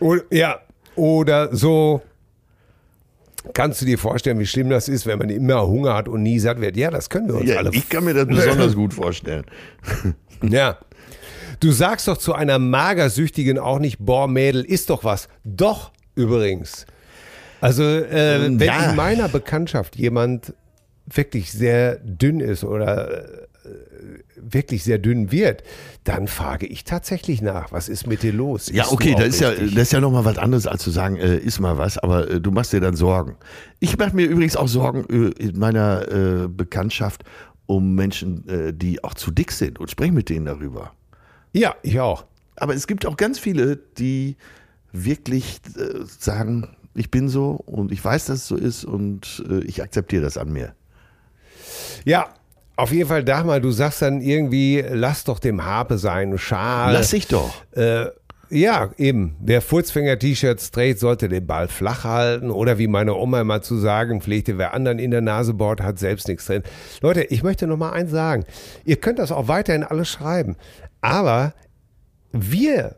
Oder, 0.00 0.22
ja, 0.30 0.60
oder 0.94 1.54
so. 1.54 2.02
Kannst 3.54 3.80
du 3.80 3.86
dir 3.86 3.98
vorstellen, 3.98 4.38
wie 4.40 4.46
schlimm 4.46 4.70
das 4.70 4.88
ist, 4.88 5.06
wenn 5.06 5.18
man 5.18 5.28
immer 5.28 5.66
Hunger 5.66 5.94
hat 5.94 6.08
und 6.08 6.22
nie 6.22 6.38
satt 6.38 6.60
wird? 6.60 6.76
Ja, 6.76 6.90
das 6.90 7.08
können 7.08 7.28
wir 7.28 7.36
uns 7.36 7.48
ja, 7.48 7.58
alle. 7.58 7.70
Ich 7.72 7.88
kann 7.88 8.04
mir 8.04 8.14
das 8.14 8.26
besonders 8.28 8.74
gut 8.74 8.92
vorstellen. 8.92 9.44
ja. 10.42 10.78
Du 11.60 11.70
sagst 11.70 12.08
doch 12.08 12.18
zu 12.18 12.34
einer 12.34 12.58
Magersüchtigen 12.58 13.58
auch 13.58 13.78
nicht, 13.78 13.98
boah, 13.98 14.28
Mädel, 14.28 14.64
ist 14.64 14.90
doch 14.90 15.04
was. 15.04 15.28
Doch, 15.44 15.92
übrigens. 16.14 16.86
Also, 17.60 17.82
äh, 17.82 18.42
wenn 18.42 18.58
ja. 18.58 18.90
in 18.90 18.96
meiner 18.96 19.28
Bekanntschaft 19.28 19.96
jemand 19.96 20.52
wirklich 21.06 21.52
sehr 21.52 21.96
dünn 21.96 22.40
ist 22.40 22.64
oder 22.64 23.24
äh, 23.24 23.45
wirklich 24.36 24.84
sehr 24.84 24.98
dünn 24.98 25.32
wird, 25.32 25.62
dann 26.04 26.28
frage 26.28 26.66
ich 26.66 26.84
tatsächlich 26.84 27.42
nach, 27.42 27.72
was 27.72 27.88
ist 27.88 28.06
mit 28.06 28.22
dir 28.22 28.32
los? 28.32 28.70
Ja, 28.72 28.86
okay, 28.90 29.14
das 29.16 29.28
ist 29.28 29.40
ja, 29.40 29.52
das 29.52 29.82
ist 29.82 29.92
ja 29.92 30.00
nochmal 30.00 30.24
was 30.24 30.38
anderes, 30.38 30.66
als 30.66 30.82
zu 30.82 30.90
sagen, 30.90 31.16
äh, 31.16 31.36
ist 31.36 31.60
mal 31.60 31.78
was, 31.78 31.98
aber 31.98 32.30
äh, 32.30 32.40
du 32.40 32.50
machst 32.50 32.72
dir 32.72 32.80
dann 32.80 32.96
Sorgen. 32.96 33.36
Ich 33.80 33.96
mache 33.98 34.14
mir 34.14 34.26
übrigens 34.26 34.56
auch 34.56 34.68
Sorgen 34.68 35.06
äh, 35.08 35.42
in 35.42 35.58
meiner 35.58 36.08
äh, 36.08 36.48
Bekanntschaft 36.48 37.24
um 37.66 37.94
Menschen, 37.94 38.48
äh, 38.48 38.72
die 38.72 39.02
auch 39.02 39.14
zu 39.14 39.30
dick 39.30 39.50
sind 39.50 39.80
und 39.80 39.90
spreche 39.90 40.12
mit 40.12 40.28
denen 40.28 40.46
darüber. 40.46 40.92
Ja, 41.52 41.74
ich 41.82 41.98
auch. 41.98 42.24
Aber 42.56 42.74
es 42.74 42.86
gibt 42.86 43.06
auch 43.06 43.16
ganz 43.16 43.38
viele, 43.38 43.76
die 43.76 44.36
wirklich 44.92 45.60
äh, 45.76 46.04
sagen, 46.06 46.76
ich 46.94 47.10
bin 47.10 47.28
so 47.28 47.50
und 47.50 47.92
ich 47.92 48.02
weiß, 48.02 48.26
dass 48.26 48.38
es 48.38 48.46
so 48.46 48.56
ist 48.56 48.84
und 48.84 49.44
ich 49.66 49.82
akzeptiere 49.82 50.22
das 50.22 50.38
an 50.38 50.50
mir. 50.50 50.74
Ja, 52.06 52.28
auf 52.76 52.92
jeden 52.92 53.08
Fall, 53.08 53.24
Dagmar, 53.24 53.60
du 53.60 53.70
sagst 53.70 54.02
dann 54.02 54.20
irgendwie, 54.20 54.84
lass 54.88 55.24
doch 55.24 55.38
dem 55.38 55.64
Harpe 55.64 55.98
seinen 55.98 56.38
Schal. 56.38 56.92
Lass 56.92 57.12
ich 57.12 57.26
doch. 57.26 57.52
Äh, 57.72 58.06
Ja, 58.48 58.90
eben. 58.96 59.34
Wer 59.40 59.60
Furzfänger-T-Shirts 59.60 60.70
trägt, 60.70 61.00
sollte 61.00 61.28
den 61.28 61.46
Ball 61.46 61.66
flach 61.66 62.04
halten. 62.04 62.50
Oder 62.50 62.78
wie 62.78 62.86
meine 62.86 63.14
Oma 63.14 63.40
immer 63.40 63.60
zu 63.60 63.76
sagen 63.76 64.20
pflegte, 64.20 64.56
wer 64.56 64.72
anderen 64.72 64.98
in 65.00 65.10
der 65.10 65.20
Nase 65.20 65.52
bohrt, 65.54 65.80
hat 65.80 65.98
selbst 65.98 66.28
nichts 66.28 66.46
drin. 66.46 66.62
Leute, 67.00 67.24
ich 67.24 67.42
möchte 67.42 67.66
noch 67.66 67.76
mal 67.76 67.90
eins 67.90 68.12
sagen. 68.12 68.44
Ihr 68.84 68.96
könnt 68.96 69.18
das 69.18 69.32
auch 69.32 69.48
weiterhin 69.48 69.82
alles 69.82 70.08
schreiben. 70.08 70.56
Aber 71.00 71.54
wir 72.30 72.96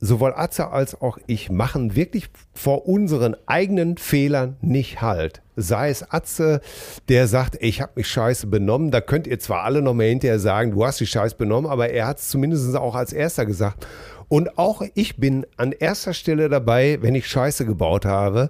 sowohl 0.00 0.32
Atze 0.34 0.70
als 0.70 1.00
auch 1.00 1.18
ich 1.26 1.50
machen 1.50 1.96
wirklich 1.96 2.28
vor 2.54 2.86
unseren 2.86 3.36
eigenen 3.46 3.96
Fehlern 3.98 4.56
nicht 4.60 5.02
halt. 5.02 5.42
Sei 5.56 5.90
es 5.90 6.10
Atze, 6.10 6.60
der 7.08 7.26
sagt, 7.26 7.56
ich 7.60 7.80
habe 7.80 7.92
mich 7.96 8.08
scheiße 8.08 8.46
benommen. 8.46 8.90
Da 8.90 9.00
könnt 9.00 9.26
ihr 9.26 9.38
zwar 9.38 9.64
alle 9.64 9.82
noch 9.82 9.94
mal 9.94 10.06
hinterher 10.06 10.38
sagen, 10.38 10.72
du 10.72 10.84
hast 10.84 11.00
dich 11.00 11.10
scheiße 11.10 11.36
benommen, 11.36 11.70
aber 11.70 11.90
er 11.90 12.06
hat 12.06 12.18
es 12.18 12.28
zumindest 12.28 12.76
auch 12.76 12.94
als 12.94 13.12
erster 13.12 13.46
gesagt. 13.46 13.86
Und 14.28 14.58
auch 14.58 14.82
ich 14.94 15.16
bin 15.16 15.46
an 15.56 15.72
erster 15.72 16.12
Stelle 16.12 16.48
dabei, 16.48 16.98
wenn 17.00 17.14
ich 17.14 17.28
Scheiße 17.28 17.64
gebaut 17.64 18.04
habe 18.04 18.48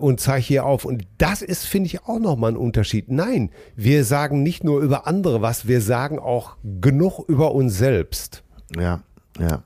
und 0.00 0.20
zeige 0.20 0.44
hier 0.44 0.64
auf. 0.64 0.84
Und 0.84 1.04
das 1.18 1.42
ist, 1.42 1.66
finde 1.66 1.86
ich, 1.86 2.04
auch 2.04 2.18
nochmal 2.18 2.52
ein 2.52 2.56
Unterschied. 2.56 3.10
Nein, 3.10 3.50
wir 3.76 4.04
sagen 4.04 4.42
nicht 4.42 4.64
nur 4.64 4.80
über 4.80 5.06
andere 5.06 5.42
was, 5.42 5.68
wir 5.68 5.80
sagen 5.80 6.18
auch 6.18 6.56
genug 6.80 7.20
über 7.28 7.52
uns 7.54 7.76
selbst. 7.76 8.42
Ja, 8.76 9.02
ja. 9.38 9.62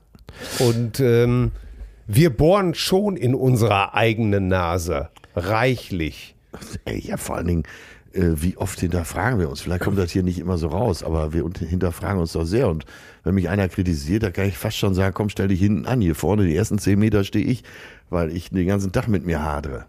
Und 0.59 0.99
ähm, 0.99 1.51
wir 2.07 2.35
bohren 2.35 2.75
schon 2.75 3.15
in 3.15 3.33
unserer 3.33 3.95
eigenen 3.95 4.47
Nase. 4.47 5.09
Reichlich. 5.35 6.34
Ja, 6.87 7.17
vor 7.17 7.37
allen 7.37 7.47
Dingen, 7.47 7.63
äh, 8.13 8.31
wie 8.35 8.57
oft 8.57 8.79
hinterfragen 8.79 9.39
wir 9.39 9.49
uns? 9.49 9.61
Vielleicht 9.61 9.83
kommt 9.83 9.97
das 9.97 10.11
hier 10.11 10.23
nicht 10.23 10.39
immer 10.39 10.57
so 10.57 10.67
raus, 10.67 11.03
aber 11.03 11.33
wir 11.33 11.43
hinterfragen 11.59 12.19
uns 12.19 12.33
doch 12.33 12.45
sehr. 12.45 12.69
Und 12.69 12.85
wenn 13.23 13.35
mich 13.35 13.49
einer 13.49 13.67
kritisiert, 13.69 14.23
da 14.23 14.31
kann 14.31 14.47
ich 14.47 14.57
fast 14.57 14.77
schon 14.77 14.93
sagen, 14.93 15.13
komm, 15.13 15.29
stell 15.29 15.49
dich 15.49 15.59
hinten 15.59 15.85
an. 15.85 16.01
Hier 16.01 16.15
vorne, 16.15 16.45
die 16.45 16.55
ersten 16.55 16.79
zehn 16.79 16.99
Meter 16.99 17.23
stehe 17.23 17.45
ich, 17.45 17.63
weil 18.09 18.35
ich 18.35 18.49
den 18.49 18.67
ganzen 18.67 18.91
Tag 18.91 19.07
mit 19.07 19.25
mir 19.25 19.43
hadere. 19.43 19.85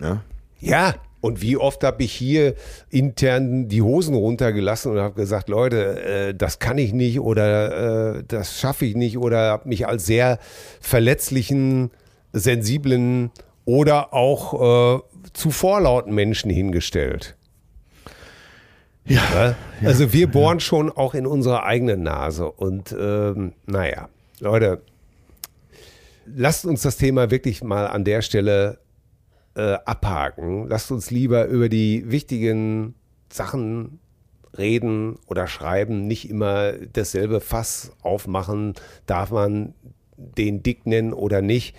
Ja, 0.00 0.22
ja 0.60 0.94
und 1.22 1.40
wie 1.40 1.56
oft 1.56 1.84
habe 1.84 2.02
ich 2.02 2.12
hier 2.12 2.56
intern 2.90 3.68
die 3.68 3.80
Hosen 3.80 4.16
runtergelassen 4.16 4.90
und 4.90 4.98
habe 4.98 5.14
gesagt, 5.14 5.48
Leute, 5.48 6.02
äh, 6.02 6.34
das 6.34 6.58
kann 6.58 6.78
ich 6.78 6.92
nicht 6.92 7.20
oder 7.20 8.16
äh, 8.16 8.24
das 8.26 8.58
schaffe 8.58 8.86
ich 8.86 8.96
nicht 8.96 9.18
oder 9.18 9.52
habe 9.52 9.68
mich 9.68 9.86
als 9.86 10.04
sehr 10.04 10.40
verletzlichen, 10.80 11.92
sensiblen 12.32 13.30
oder 13.64 14.12
auch 14.12 14.98
äh, 14.98 15.00
zu 15.32 15.50
vorlauten 15.50 16.14
Menschen 16.14 16.50
hingestellt. 16.50 17.36
Ja, 19.04 19.56
ja. 19.80 19.88
Also 19.88 20.12
wir 20.12 20.28
bohren 20.28 20.60
schon 20.60 20.90
auch 20.90 21.14
in 21.14 21.26
unserer 21.26 21.64
eigenen 21.64 22.02
Nase 22.02 22.50
und 22.50 22.94
ähm, 22.98 23.52
naja, 23.66 24.08
Leute, 24.38 24.82
lasst 26.26 26.64
uns 26.64 26.82
das 26.82 26.96
Thema 26.96 27.30
wirklich 27.30 27.64
mal 27.64 27.86
an 27.88 28.04
der 28.04 28.22
Stelle 28.22 28.78
äh, 29.54 29.74
abhaken. 29.84 30.68
Lasst 30.68 30.90
uns 30.92 31.10
lieber 31.10 31.46
über 31.46 31.68
die 31.68 32.10
wichtigen 32.10 32.94
Sachen 33.30 33.98
reden 34.56 35.18
oder 35.26 35.46
schreiben, 35.46 36.06
nicht 36.06 36.28
immer 36.28 36.72
dasselbe 36.72 37.40
Fass 37.40 37.92
aufmachen, 38.02 38.74
darf 39.06 39.30
man 39.30 39.74
den 40.36 40.62
dick 40.62 40.86
nennen 40.86 41.12
oder 41.12 41.42
nicht. 41.42 41.74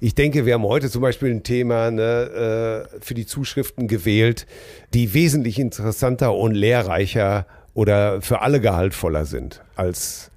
Ich 0.00 0.14
denke, 0.14 0.46
wir 0.46 0.54
haben 0.54 0.64
heute 0.64 0.90
zum 0.90 1.02
Beispiel 1.02 1.30
ein 1.30 1.42
Thema 1.42 1.90
ne, 1.90 2.88
äh, 2.92 3.00
für 3.00 3.14
die 3.14 3.26
Zuschriften 3.26 3.88
gewählt, 3.88 4.46
die 4.94 5.14
wesentlich 5.14 5.58
interessanter 5.58 6.34
und 6.34 6.54
lehrreicher 6.54 7.46
oder 7.74 8.20
für 8.22 8.40
alle 8.40 8.60
gehaltvoller 8.60 9.24
sind 9.24 9.62
als, 9.74 10.30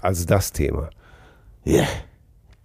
als 0.00 0.26
das 0.26 0.52
Thema. 0.52 0.90
Ja. 1.64 1.74
Yeah. 1.74 1.86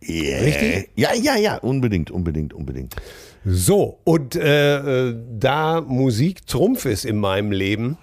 Yeah. 0.07 0.41
Richtig? 0.41 0.89
Ja, 0.95 1.13
ja, 1.13 1.35
ja, 1.35 1.57
unbedingt, 1.57 2.09
unbedingt, 2.09 2.53
unbedingt. 2.53 2.95
So, 3.43 3.99
und 4.03 4.35
äh, 4.35 5.09
äh, 5.09 5.15
da 5.39 5.81
Musik 5.81 6.45
Trumpf 6.45 6.85
ist 6.85 7.05
in 7.05 7.17
meinem 7.17 7.51
Leben, 7.51 7.97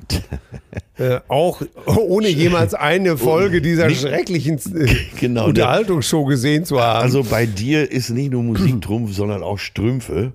äh, 0.99 1.21
auch 1.29 1.63
ohne 1.87 2.29
jemals 2.29 2.75
eine 2.75 3.17
Folge 3.17 3.63
dieser 3.63 3.89
schrecklichen 3.91 4.59
äh, 4.75 4.97
genau, 5.21 5.47
Unterhaltungsshow 5.47 6.25
gesehen 6.25 6.65
zu 6.65 6.81
haben. 6.81 7.03
Also 7.03 7.23
bei 7.23 7.47
dir 7.47 7.91
ist 7.91 8.11
nicht 8.11 8.33
nur 8.33 8.43
Musik 8.43 8.81
Trumpf, 8.83 9.15
sondern 9.15 9.45
auch 9.45 9.59
Strümpfe. 9.59 10.33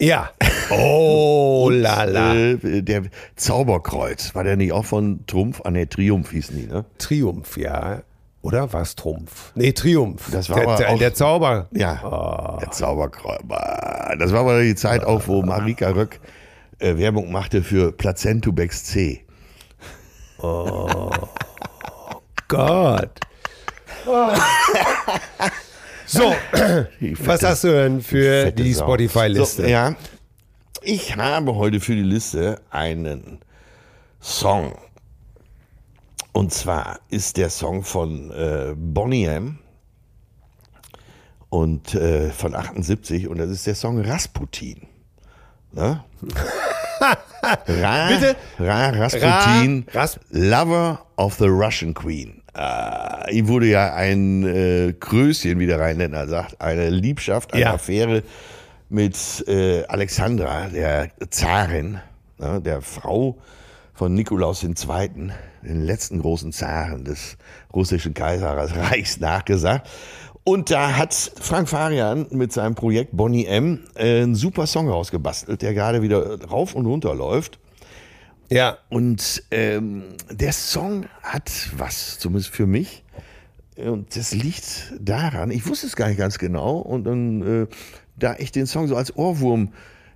Ja. 0.00 0.30
Oh, 0.70 1.70
la 1.72 2.04
la. 2.04 2.34
Äh, 2.34 2.82
der 2.82 3.02
Zauberkreuz, 3.36 4.34
war 4.34 4.42
der 4.42 4.56
nicht 4.56 4.72
auch 4.72 4.86
von 4.86 5.26
Trumpf? 5.26 5.60
Ah, 5.64 5.70
ne, 5.70 5.86
Triumph 5.86 6.30
hieß 6.30 6.52
nie, 6.52 6.66
ne? 6.66 6.86
Triumph, 6.96 7.58
ja. 7.58 8.02
Oder 8.42 8.72
war 8.72 8.82
es 8.82 8.96
Trumpf? 8.96 9.52
Nee, 9.54 9.72
Triumph. 9.72 10.28
Das 10.32 10.50
war 10.50 10.76
der, 10.76 10.76
der, 10.76 10.96
der 10.96 11.14
Zauber. 11.14 11.68
Ja, 11.70 12.00
oh. 12.04 12.58
der 12.60 12.72
Zauberkreuz. 12.72 13.40
Das 14.18 14.32
war 14.32 14.40
aber 14.40 14.62
die 14.62 14.74
Zeit 14.74 15.04
auch, 15.04 15.28
wo 15.28 15.42
Marika 15.42 15.90
Röck 15.90 16.20
äh, 16.80 16.96
Werbung 16.96 17.30
machte 17.30 17.62
für 17.62 17.92
Placentubex 17.92 18.84
C. 18.84 19.24
Oh 20.38 21.10
Gott. 22.48 23.20
Oh. 24.06 24.28
So, 26.04 26.34
was 27.20 27.42
hast 27.42 27.64
du 27.64 27.68
denn 27.68 28.02
für 28.02 28.50
die 28.50 28.74
Spotify-Liste? 28.74 29.62
So, 29.62 29.68
ja, 29.68 29.94
ich 30.82 31.16
habe 31.16 31.54
heute 31.54 31.78
für 31.80 31.94
die 31.94 32.02
Liste 32.02 32.60
einen 32.70 33.38
Song 34.20 34.74
und 36.32 36.52
zwar 36.52 37.00
ist 37.08 37.36
der 37.36 37.50
Song 37.50 37.82
von 37.82 38.30
äh, 38.30 38.74
Bonnie 38.76 39.24
M. 39.24 39.58
Und 41.50 41.94
äh, 41.94 42.30
von 42.30 42.54
78 42.54 43.28
und 43.28 43.36
das 43.36 43.50
ist 43.50 43.66
der 43.66 43.74
Song 43.74 44.00
Rasputin. 44.00 44.86
Ne? 45.72 46.02
Ra, 47.68 48.08
Bitte? 48.08 48.36
Ra 48.58 48.88
Rasputin, 48.88 49.84
Ra, 49.92 50.00
Ras 50.00 50.18
Lover 50.30 51.04
of 51.16 51.34
the 51.34 51.48
Russian 51.48 51.92
Queen. 51.92 52.42
Äh, 52.54 53.36
ihm 53.36 53.48
wurde 53.48 53.66
ja 53.66 53.94
ein 53.94 54.44
äh, 54.46 54.94
Kröschen, 54.98 55.58
wie 55.58 55.66
der 55.66 55.80
Rheinländer 55.80 56.26
sagt, 56.28 56.60
eine 56.60 56.88
Liebschaft, 56.90 57.52
eine 57.52 57.62
ja. 57.62 57.74
Affäre 57.74 58.22
mit 58.88 59.16
äh, 59.48 59.84
Alexandra, 59.84 60.68
der 60.68 61.10
Zarin, 61.30 61.98
ne, 62.38 62.60
der 62.60 62.82
Frau 62.82 63.38
von 64.02 64.14
Nikolaus 64.14 64.64
II., 64.64 64.74
den 65.62 65.84
letzten 65.84 66.20
großen 66.20 66.50
Zaren 66.50 67.04
des 67.04 67.36
russischen 67.72 68.14
Kaiserreichs, 68.14 69.20
nachgesagt. 69.20 69.88
Und 70.42 70.72
da 70.72 70.96
hat 70.96 71.14
Frank 71.14 71.68
Farian 71.68 72.26
mit 72.30 72.52
seinem 72.52 72.74
Projekt 72.74 73.16
Bonnie 73.16 73.46
M 73.46 73.84
äh, 73.94 74.22
einen 74.22 74.34
super 74.34 74.66
Song 74.66 74.88
rausgebastelt, 74.88 75.62
der 75.62 75.72
gerade 75.72 76.02
wieder 76.02 76.42
rauf 76.42 76.74
und 76.74 76.86
runter 76.86 77.14
läuft. 77.14 77.60
Ja. 78.50 78.78
Und 78.88 79.44
ähm, 79.52 80.16
der 80.28 80.52
Song 80.52 81.06
hat 81.22 81.52
was, 81.76 82.18
zumindest 82.18 82.52
für 82.52 82.66
mich. 82.66 83.04
Und 83.76 84.16
das 84.16 84.34
liegt 84.34 84.94
daran, 84.98 85.52
ich 85.52 85.64
wusste 85.68 85.86
es 85.86 85.94
gar 85.94 86.08
nicht 86.08 86.18
ganz 86.18 86.38
genau. 86.38 86.78
Und 86.78 87.04
dann, 87.04 87.62
äh, 87.62 87.66
da 88.16 88.34
ich 88.36 88.50
den 88.50 88.66
Song 88.66 88.88
so 88.88 88.96
als 88.96 89.16
Ohrwurm 89.16 89.72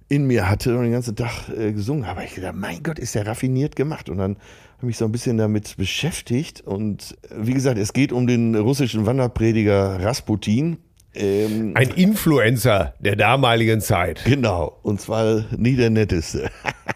in 0.08 0.26
mir 0.26 0.48
hatte 0.48 0.76
und 0.76 0.84
den 0.84 0.92
ganzen 0.92 1.16
Tag 1.16 1.48
äh, 1.48 1.72
gesungen 1.72 2.06
habe, 2.06 2.24
ich 2.24 2.34
gedacht, 2.34 2.54
mein 2.54 2.82
Gott, 2.82 2.98
ist 2.98 3.14
der 3.14 3.26
raffiniert 3.26 3.74
gemacht. 3.74 4.08
Und 4.08 4.18
dann 4.18 4.36
habe 4.76 4.86
mich 4.86 4.98
so 4.98 5.04
ein 5.04 5.12
bisschen 5.12 5.36
damit 5.36 5.76
beschäftigt. 5.76 6.60
Und 6.60 7.16
äh, 7.30 7.34
wie 7.38 7.54
gesagt, 7.54 7.78
es 7.78 7.92
geht 7.92 8.12
um 8.12 8.26
den 8.26 8.54
russischen 8.54 9.06
Wanderprediger 9.06 10.00
Rasputin. 10.00 10.78
Ähm, 11.14 11.72
ein 11.74 11.90
Influencer 11.90 12.94
der 13.00 13.16
damaligen 13.16 13.80
Zeit. 13.80 14.22
Genau, 14.24 14.78
und 14.82 15.00
zwar 15.00 15.44
nie 15.56 15.74
der 15.74 15.90
netteste. 15.90 16.50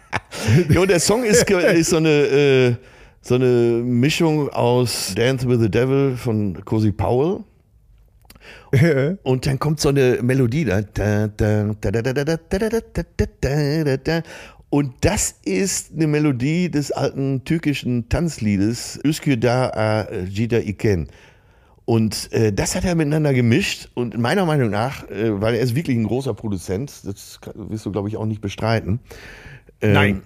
ja, 0.69 0.79
und 0.79 0.89
der 0.89 0.99
Song 0.99 1.23
ist, 1.23 1.49
ist 1.49 1.89
so 1.89 1.97
eine 1.97 2.09
äh, 2.09 2.75
so 3.21 3.35
eine 3.35 3.45
Mischung 3.45 4.49
aus 4.49 5.13
Dance 5.15 5.47
with 5.47 5.59
the 5.59 5.69
Devil 5.69 6.17
von 6.17 6.65
Cosi 6.65 6.91
Powell 6.91 7.43
und 9.23 9.45
dann 9.45 9.59
kommt 9.59 9.79
so 9.79 9.89
eine 9.89 10.19
Melodie 10.21 10.65
da. 10.65 10.81
Und 14.69 14.93
das 15.01 15.35
ist 15.43 15.91
eine 15.93 16.07
Melodie 16.07 16.71
des 16.71 16.91
alten 16.91 17.43
türkischen 17.43 18.07
Tanzliedes 18.07 18.99
Üsküdar 19.03 20.09
Jida 20.23 20.59
Iken. 20.59 21.09
Und 21.85 22.31
äh, 22.31 22.53
das 22.53 22.75
hat 22.75 22.85
er 22.85 22.95
miteinander 22.95 23.33
gemischt 23.33 23.89
und 23.95 24.17
meiner 24.17 24.45
Meinung 24.45 24.69
nach, 24.69 25.09
äh, 25.09 25.41
weil 25.41 25.55
er 25.55 25.61
ist 25.61 25.75
wirklich 25.75 25.97
ein 25.97 26.05
großer 26.05 26.33
Produzent, 26.33 27.01
das 27.03 27.39
wirst 27.55 27.85
du 27.85 27.91
glaube 27.91 28.07
ich 28.07 28.17
auch 28.17 28.25
nicht 28.25 28.39
bestreiten. 28.39 28.99
Ähm, 29.81 29.93
Nein. 29.93 30.21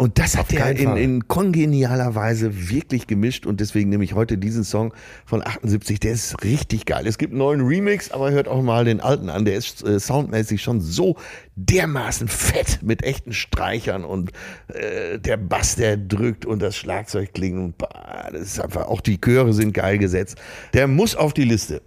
Und 0.00 0.20
das 0.20 0.36
hat 0.36 0.52
er 0.52 0.70
in, 0.76 0.96
in, 0.96 1.26
kongenialer 1.26 2.14
Weise 2.14 2.70
wirklich 2.70 3.08
gemischt 3.08 3.46
und 3.46 3.58
deswegen 3.58 3.90
nehme 3.90 4.04
ich 4.04 4.14
heute 4.14 4.38
diesen 4.38 4.62
Song 4.62 4.94
von 5.26 5.44
78, 5.44 5.98
der 5.98 6.12
ist 6.12 6.44
richtig 6.44 6.86
geil. 6.86 7.04
Es 7.08 7.18
gibt 7.18 7.32
einen 7.32 7.40
neuen 7.40 7.62
Remix, 7.62 8.12
aber 8.12 8.30
hört 8.30 8.46
auch 8.46 8.62
mal 8.62 8.84
den 8.84 9.00
alten 9.00 9.28
an, 9.28 9.44
der 9.44 9.56
ist 9.56 9.84
äh, 9.84 9.98
soundmäßig 9.98 10.62
schon 10.62 10.80
so 10.80 11.16
dermaßen 11.56 12.28
fett 12.28 12.78
mit 12.80 13.02
echten 13.02 13.32
Streichern 13.32 14.04
und 14.04 14.30
äh, 14.68 15.18
der 15.18 15.36
Bass, 15.36 15.74
der 15.74 15.96
drückt 15.96 16.46
und 16.46 16.62
das 16.62 16.76
Schlagzeug 16.76 17.34
klingt 17.34 17.58
und 17.58 17.78
bah, 17.78 18.28
das 18.32 18.42
ist 18.42 18.60
einfach, 18.60 18.86
auch 18.86 19.00
die 19.00 19.20
Chöre 19.20 19.52
sind 19.52 19.74
geil 19.74 19.98
gesetzt. 19.98 20.38
Der 20.74 20.86
muss 20.86 21.16
auf 21.16 21.34
die 21.34 21.42
Liste. 21.42 21.82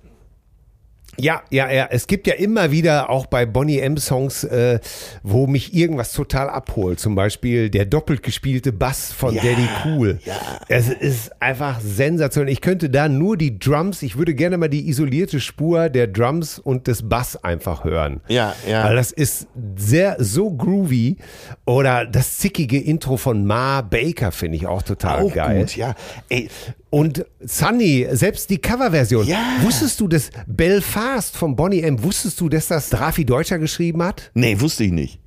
Ja, 1.18 1.42
ja, 1.50 1.70
ja. 1.70 1.88
Es 1.92 2.08
gibt 2.08 2.26
ja 2.26 2.36
immer 2.36 2.72
wieder 2.72 3.10
auch 3.10 3.26
bei 3.26 3.46
Bonnie 3.46 3.80
M 3.80 3.98
Songs, 3.98 4.44
äh, 4.44 4.80
wo 5.24 5.46
mich 5.46 5.74
irgendwas 5.74 6.14
total 6.14 6.50
abholt. 6.50 7.00
Zum 7.00 7.16
Beispiel 7.16 7.70
der 7.70 7.86
doppelt 7.86 8.24
gespielte 8.24 8.72
Bass 8.72 9.12
von 9.12 9.36
ja, 9.36 9.44
Daddy 9.44 9.68
Cool. 9.86 10.20
Ja. 10.26 10.36
Es 10.70 10.90
ist 10.90 11.32
einfach 11.42 11.80
sensationell. 11.82 12.52
Ich 12.52 12.62
könnte 12.62 12.90
da 12.90 13.10
nur 13.10 13.38
die 13.38 13.60
Drums, 13.60 14.04
ich 14.04 14.18
würde 14.18 14.34
gerne 14.34 14.58
mal 14.58 14.70
die 14.70 14.88
isolierte 14.88 15.40
Spur 15.40 15.90
der 15.90 16.08
Drums 16.08 16.60
und 16.60 16.88
des 16.88 17.08
Bass 17.08 17.44
einfach 17.44 17.84
hören. 17.84 18.22
Ja, 18.28 18.56
ja. 18.68 18.86
Weil 18.86 18.96
das 18.96 19.12
ist 19.12 19.48
sehr, 19.76 20.16
so 20.20 20.52
groovy. 20.52 21.18
Oder 21.66 22.06
das 22.06 22.38
zickige 22.38 22.80
Intro 22.80 23.18
von 23.18 23.46
Ma 23.46 23.82
Baker 23.82 24.32
finde 24.32 24.58
ich 24.58 24.68
auch 24.68 24.82
total 24.82 25.24
auch 25.24 25.34
geil. 25.34 25.60
Gut, 25.60 25.76
ja. 25.76 25.96
Ey, 26.30 26.50
und 26.92 27.26
Sunny, 27.40 28.06
selbst 28.12 28.50
die 28.50 28.60
Coverversion. 28.60 29.26
Ja. 29.26 29.40
Wusstest 29.62 30.00
du, 30.00 30.08
dass 30.08 30.30
Belfast 30.46 31.36
von 31.36 31.56
Bonnie 31.56 31.82
M, 31.82 32.04
wusstest 32.04 32.40
du, 32.40 32.50
dass 32.50 32.68
das 32.68 32.90
Drafi 32.90 33.26
Deutscher 33.26 33.58
geschrieben 33.58 34.04
hat? 34.04 34.30
Nee, 34.34 34.60
wusste 34.60 34.84
ich 34.84 34.92
nicht. 34.92 35.20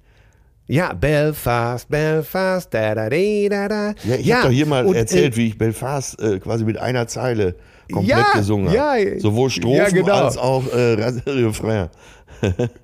Ja, 0.66 0.92
Belfast, 0.92 1.88
Belfast, 1.88 2.72
da 2.72 2.94
da 2.94 3.08
da 3.08 3.48
da 3.48 3.68
da. 3.68 3.94
Ja, 4.04 4.14
ich 4.16 4.26
ja, 4.26 4.36
habe 4.36 4.48
doch 4.48 4.54
hier 4.54 4.66
mal 4.66 4.84
und, 4.86 4.94
erzählt, 4.94 5.34
äh, 5.34 5.36
wie 5.36 5.46
ich 5.48 5.58
Belfast 5.58 6.20
äh, 6.20 6.38
quasi 6.38 6.64
mit 6.64 6.78
einer 6.78 7.06
Zeile 7.06 7.54
komplett 7.90 8.18
ja, 8.18 8.32
gesungen 8.34 8.68
habe. 8.68 9.02
Ja, 9.02 9.20
Sowohl 9.20 9.50
Strophen 9.50 9.76
ja, 9.76 9.88
genau. 9.88 10.24
als 10.24 10.36
auch 10.36 10.70
äh, 10.72 10.94
Refrain. 11.26 11.88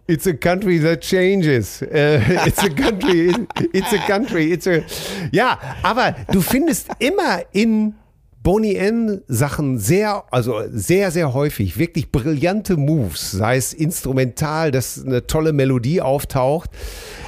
It's 0.07 0.27
a 0.27 0.33
country 0.33 0.81
that 0.81 1.03
changes. 1.03 1.83
Uh, 1.83 2.21
it's 2.47 2.63
a 2.63 2.71
country. 2.71 3.35
It's 3.73 3.93
a 3.93 3.99
country. 4.07 4.53
It's 4.53 4.67
a. 4.67 4.81
Ja, 5.33 5.59
aber 5.83 6.15
du 6.33 6.41
findest 6.41 6.89
immer 6.99 7.43
in 7.53 7.95
Boney 8.43 8.75
M 8.75 9.21
Sachen 9.29 9.79
sehr, 9.79 10.25
also 10.31 10.63
sehr, 10.73 11.11
sehr 11.11 11.35
häufig, 11.35 11.79
wirklich 11.79 12.11
brillante 12.11 12.79
Moves, 12.79 13.33
sei 13.33 13.57
es 13.57 13.75
instrumental, 13.75 14.71
dass 14.71 15.05
eine 15.05 15.27
tolle 15.27 15.53
Melodie 15.53 16.01
auftaucht. 16.01 16.71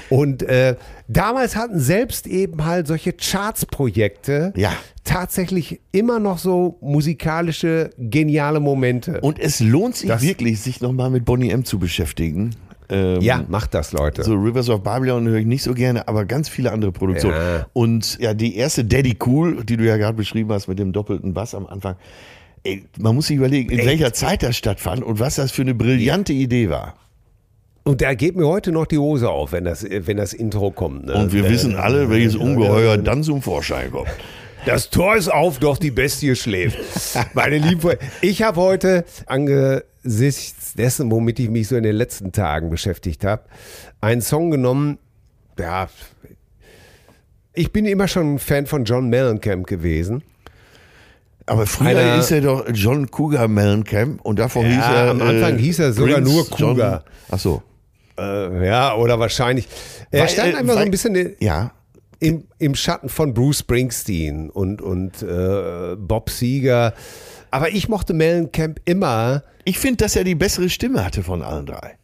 Und 0.08 0.42
äh, 0.42 0.76
damals 1.08 1.54
hatten 1.54 1.80
selbst 1.80 2.26
eben 2.26 2.64
halt 2.64 2.86
solche 2.86 3.12
Charts-Projekte 3.12 4.54
ja. 4.56 4.72
tatsächlich 5.04 5.80
immer 5.92 6.18
noch 6.18 6.38
so 6.38 6.78
musikalische, 6.80 7.90
geniale 7.98 8.60
Momente. 8.60 9.20
Und 9.20 9.38
es 9.38 9.60
lohnt 9.60 9.96
sich 9.96 10.08
das, 10.08 10.22
wirklich, 10.22 10.60
sich 10.60 10.80
nochmal 10.80 11.10
mit 11.10 11.24
Bonnie 11.26 11.50
M 11.50 11.64
zu 11.64 11.78
beschäftigen. 11.78 12.56
Ähm, 12.88 13.20
ja, 13.20 13.44
macht 13.48 13.74
das, 13.74 13.92
Leute. 13.92 14.22
So 14.24 14.34
Rivers 14.34 14.68
of 14.68 14.82
Babylon 14.82 15.26
höre 15.26 15.38
ich 15.38 15.46
nicht 15.46 15.62
so 15.62 15.74
gerne, 15.74 16.08
aber 16.08 16.24
ganz 16.24 16.48
viele 16.48 16.72
andere 16.72 16.92
Produktionen. 16.92 17.36
Ja. 17.36 17.66
Und 17.72 18.18
ja, 18.18 18.34
die 18.34 18.56
erste 18.56 18.84
Daddy 18.84 19.16
Cool, 19.24 19.64
die 19.64 19.76
du 19.76 19.84
ja 19.84 19.96
gerade 19.96 20.16
beschrieben 20.16 20.52
hast 20.52 20.68
mit 20.68 20.78
dem 20.78 20.92
doppelten 20.92 21.34
Bass 21.34 21.54
am 21.54 21.66
Anfang. 21.66 21.96
Ey, 22.64 22.84
man 22.98 23.14
muss 23.14 23.26
sich 23.26 23.36
überlegen, 23.36 23.70
in 23.70 23.78
Echt? 23.78 23.88
welcher 23.88 24.12
Zeit 24.12 24.42
das 24.42 24.56
stattfand 24.56 25.02
und 25.02 25.18
was 25.18 25.36
das 25.36 25.50
für 25.50 25.62
eine 25.62 25.74
brillante 25.74 26.32
Idee 26.32 26.70
war. 26.70 26.94
Und 27.84 28.00
da 28.00 28.14
geht 28.14 28.36
mir 28.36 28.46
heute 28.46 28.70
noch 28.70 28.86
die 28.86 28.98
Hose 28.98 29.28
auf, 29.28 29.52
wenn 29.52 29.64
das, 29.64 29.84
wenn 29.84 30.16
das 30.16 30.32
Intro 30.32 30.70
kommt. 30.70 31.06
Ne? 31.06 31.14
Und 31.14 31.32
wir 31.32 31.44
äh, 31.44 31.50
wissen 31.50 31.74
alle, 31.74 32.10
welches 32.10 32.36
Ungeheuer 32.36 32.96
dann 32.96 33.24
zum 33.24 33.42
Vorschein 33.42 33.90
kommt. 33.90 34.08
Das 34.64 34.90
Tor 34.90 35.16
ist 35.16 35.28
auf, 35.28 35.58
doch 35.58 35.76
die 35.76 35.90
Bestie 35.90 36.36
schläft. 36.36 36.78
Meine 37.34 37.58
lieben 37.58 37.80
Freunde, 37.80 37.98
ich 38.20 38.42
habe 38.42 38.60
heute 38.60 39.04
angesichts 40.04 40.74
dessen, 40.74 41.10
womit 41.10 41.38
ich 41.38 41.48
mich 41.48 41.68
so 41.68 41.76
in 41.76 41.82
den 41.82 41.96
letzten 41.96 42.32
Tagen 42.32 42.70
beschäftigt 42.70 43.24
habe, 43.24 43.42
einen 44.00 44.20
Song 44.20 44.50
genommen, 44.50 44.98
ja, 45.58 45.88
ich 47.54 47.72
bin 47.72 47.86
immer 47.86 48.08
schon 48.08 48.34
ein 48.34 48.38
Fan 48.38 48.66
von 48.66 48.84
John 48.84 49.08
Mellencamp 49.08 49.66
gewesen. 49.66 50.22
Aber 51.44 51.66
früher 51.66 51.88
Einer, 51.88 52.16
hieß 52.16 52.30
er 52.30 52.40
doch 52.40 52.64
John 52.72 53.10
Cougar 53.10 53.48
Mellencamp 53.48 54.20
und 54.22 54.38
davor 54.38 54.62
ja, 54.62 54.68
hieß 54.68 54.84
er. 54.84 55.10
Am 55.10 55.20
Anfang 55.20 55.56
äh, 55.56 55.58
hieß 55.58 55.80
er 55.80 55.92
sogar 55.92 56.14
Prince 56.14 56.32
nur 56.32 56.48
Cougar. 56.48 57.04
John, 57.04 57.12
ach 57.30 57.38
so. 57.38 57.62
Äh, 58.16 58.66
ja, 58.66 58.94
oder 58.94 59.18
wahrscheinlich. 59.18 59.68
Er 60.10 60.28
stand 60.28 60.54
äh, 60.54 60.56
einfach 60.56 60.74
so 60.74 60.78
ein 60.78 60.90
bisschen. 60.90 61.34
Ja 61.40 61.72
im, 62.22 62.44
im 62.58 62.76
Schatten 62.76 63.08
von 63.08 63.34
Bruce 63.34 63.58
Springsteen 63.58 64.48
und, 64.48 64.80
und 64.80 65.22
äh, 65.22 65.96
Bob 65.96 66.30
Seger. 66.30 66.94
Aber 67.52 67.68
ich 67.70 67.88
mochte 67.88 68.14
Mellencamp 68.14 68.80
immer. 68.86 69.44
Ich 69.64 69.78
finde, 69.78 69.98
dass 69.98 70.16
er 70.16 70.24
die 70.24 70.34
bessere 70.34 70.70
Stimme 70.70 71.04
hatte 71.04 71.22
von 71.22 71.42
allen 71.42 71.66
drei. 71.66 71.98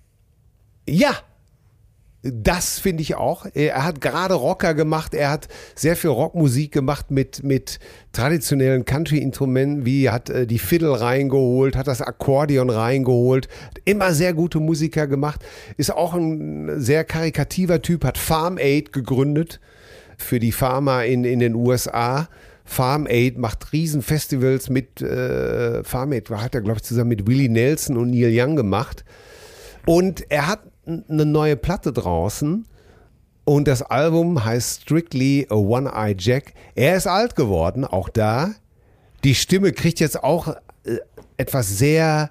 Ja, 0.87 1.17
das 2.23 2.79
finde 2.79 3.03
ich 3.03 3.15
auch. 3.15 3.47
Er 3.55 3.83
hat 3.83 4.03
gerade 4.03 4.35
Rocker 4.35 4.75
gemacht. 4.75 5.15
Er 5.15 5.31
hat 5.31 5.49
sehr 5.75 5.97
viel 5.97 6.11
Rockmusik 6.11 6.71
gemacht 6.73 7.11
mit, 7.11 7.43
mit 7.45 7.79
traditionellen 8.13 8.85
Country-Instrumenten, 8.85 9.87
wie 9.87 10.11
hat 10.11 10.29
äh, 10.29 10.47
die 10.47 10.59
Fiddle 10.59 11.01
reingeholt, 11.01 11.77
hat 11.77 11.87
das 11.87 12.03
Akkordeon 12.03 12.69
reingeholt. 12.69 13.49
Immer 13.87 14.13
sehr 14.13 14.35
gute 14.35 14.61
Musiker 14.61 15.07
gemacht. 15.07 15.43
Ist 15.79 15.95
auch 15.95 16.13
ein 16.13 16.79
sehr 16.79 17.05
karikativer 17.05 17.81
Typ, 17.81 18.05
hat 18.05 18.19
Farm 18.19 18.59
Aid 18.59 18.93
gegründet 18.93 19.61
für 20.19 20.41
die 20.41 20.53
Pharma 20.53 21.03
in, 21.03 21.25
in 21.25 21.39
den 21.39 21.55
USA. 21.55 22.29
Farm 22.69 23.07
Aid 23.09 23.39
macht 23.39 23.73
Riesenfestivals 23.73 24.69
mit 24.69 25.01
äh, 25.01 25.83
Farm 25.85 26.13
Aid, 26.13 26.29
hat 26.29 26.55
er, 26.55 26.61
glaube 26.61 26.77
ich, 26.77 26.83
zusammen 26.83 27.09
mit 27.09 27.27
Willie 27.27 27.49
Nelson 27.49 27.97
und 27.97 28.11
Neil 28.11 28.31
Young 28.31 28.57
gemacht. 28.57 29.07
Und 29.87 30.31
er 30.31 30.47
hat 30.47 30.61
eine 30.87 31.25
neue 31.25 31.57
Platte 31.57 31.95
draußen. 31.95 32.67
Und 33.47 33.69
das 33.69 33.81
Album 33.81 34.45
heißt 34.45 34.83
Strictly 34.83 35.47
a 35.49 35.55
One-Eye 35.55 36.15
Jack. 36.19 36.53
Er 36.75 36.95
ist 36.95 37.07
alt 37.07 37.37
geworden, 37.37 37.87
auch 37.87 38.11
da. 38.11 38.51
Die 39.25 39.35
Stimme 39.35 39.73
kriegt 39.73 39.99
jetzt 39.99 40.23
auch 40.23 40.49
äh, 40.85 40.99
etwas 41.39 41.79
sehr 41.79 42.31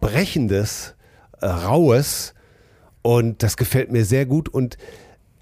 Brechendes, 0.00 0.94
äh, 1.40 1.46
Raues. 1.46 2.32
Und 3.02 3.42
das 3.42 3.56
gefällt 3.56 3.90
mir 3.90 4.04
sehr 4.04 4.24
gut. 4.24 4.48
Und 4.48 4.78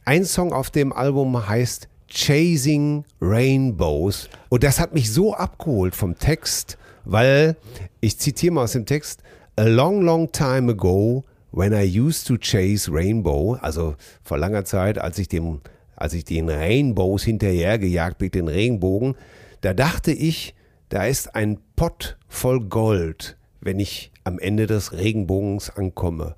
ein 0.06 0.24
Song 0.24 0.54
auf 0.54 0.70
dem 0.70 0.90
Album 0.94 1.46
heißt 1.46 1.90
Chasing 2.14 3.04
Rainbows. 3.20 4.28
Und 4.48 4.62
das 4.62 4.78
hat 4.78 4.94
mich 4.94 5.12
so 5.12 5.34
abgeholt 5.34 5.96
vom 5.96 6.16
Text, 6.16 6.78
weil, 7.04 7.56
ich 8.00 8.18
zitiere 8.18 8.54
mal 8.54 8.64
aus 8.64 8.72
dem 8.72 8.86
Text, 8.86 9.22
A 9.56 9.64
long, 9.64 10.02
long 10.02 10.32
time 10.32 10.72
ago, 10.72 11.24
when 11.52 11.72
I 11.72 11.84
used 11.84 12.26
to 12.26 12.36
chase 12.36 12.90
Rainbow, 12.90 13.54
also 13.60 13.96
vor 14.22 14.38
langer 14.38 14.64
Zeit, 14.64 14.98
als 14.98 15.18
ich 15.18 15.28
dem, 15.28 15.60
als 15.96 16.14
ich 16.14 16.24
den 16.24 16.48
Rainbows 16.48 17.24
hinterhergejagt 17.24 18.18
bin, 18.18 18.30
den 18.30 18.48
Regenbogen, 18.48 19.14
da 19.60 19.74
dachte 19.74 20.12
ich, 20.12 20.54
da 20.88 21.04
ist 21.04 21.34
ein 21.34 21.58
Pott 21.76 22.16
voll 22.28 22.60
Gold, 22.60 23.36
wenn 23.60 23.80
ich 23.80 24.12
am 24.24 24.38
Ende 24.38 24.66
des 24.66 24.92
Regenbogens 24.92 25.70
ankomme. 25.70 26.36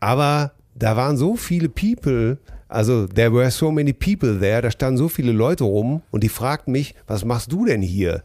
Aber 0.00 0.52
da 0.74 0.96
waren 0.96 1.16
so 1.16 1.36
viele 1.36 1.68
People, 1.68 2.38
also 2.68 3.06
there 3.06 3.32
were 3.32 3.50
so 3.50 3.70
many 3.70 3.92
people 3.92 4.38
there, 4.38 4.62
da 4.62 4.70
standen 4.70 4.98
so 4.98 5.08
viele 5.08 5.32
Leute 5.32 5.64
rum 5.64 6.02
und 6.10 6.24
die 6.24 6.28
fragten 6.28 6.72
mich, 6.72 6.94
was 7.06 7.24
machst 7.24 7.52
du 7.52 7.64
denn 7.64 7.82
hier? 7.82 8.22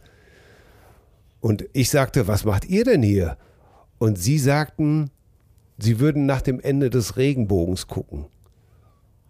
Und 1.40 1.64
ich 1.72 1.90
sagte, 1.90 2.28
was 2.28 2.44
macht 2.44 2.64
ihr 2.64 2.84
denn 2.84 3.02
hier? 3.02 3.36
Und 3.98 4.18
sie 4.18 4.38
sagten, 4.38 5.10
sie 5.78 6.00
würden 6.00 6.26
nach 6.26 6.42
dem 6.42 6.60
Ende 6.60 6.90
des 6.90 7.16
Regenbogens 7.16 7.86
gucken. 7.86 8.26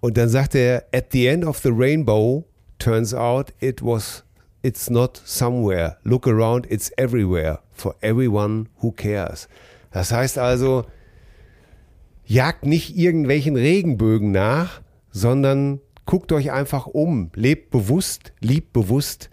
Und 0.00 0.16
dann 0.16 0.28
sagte 0.28 0.58
er, 0.58 0.84
at 0.92 1.12
the 1.12 1.26
end 1.26 1.44
of 1.44 1.58
the 1.58 1.70
rainbow, 1.70 2.44
turns 2.78 3.14
out 3.14 3.52
it 3.60 3.82
was, 3.82 4.24
it's 4.62 4.90
not 4.90 5.22
somewhere. 5.24 5.98
Look 6.04 6.26
around, 6.26 6.70
it's 6.70 6.90
everywhere. 6.96 7.60
For 7.72 7.94
everyone 8.00 8.66
who 8.82 8.92
cares. 8.92 9.48
Das 9.90 10.10
heißt 10.10 10.38
also, 10.38 10.84
jagt 12.24 12.64
nicht 12.66 12.96
irgendwelchen 12.96 13.56
Regenbögen 13.56 14.32
nach, 14.32 14.80
sondern 15.12 15.80
guckt 16.06 16.32
euch 16.32 16.50
einfach 16.50 16.86
um, 16.86 17.30
lebt 17.34 17.70
bewusst, 17.70 18.32
liebt 18.40 18.72
bewusst. 18.72 19.30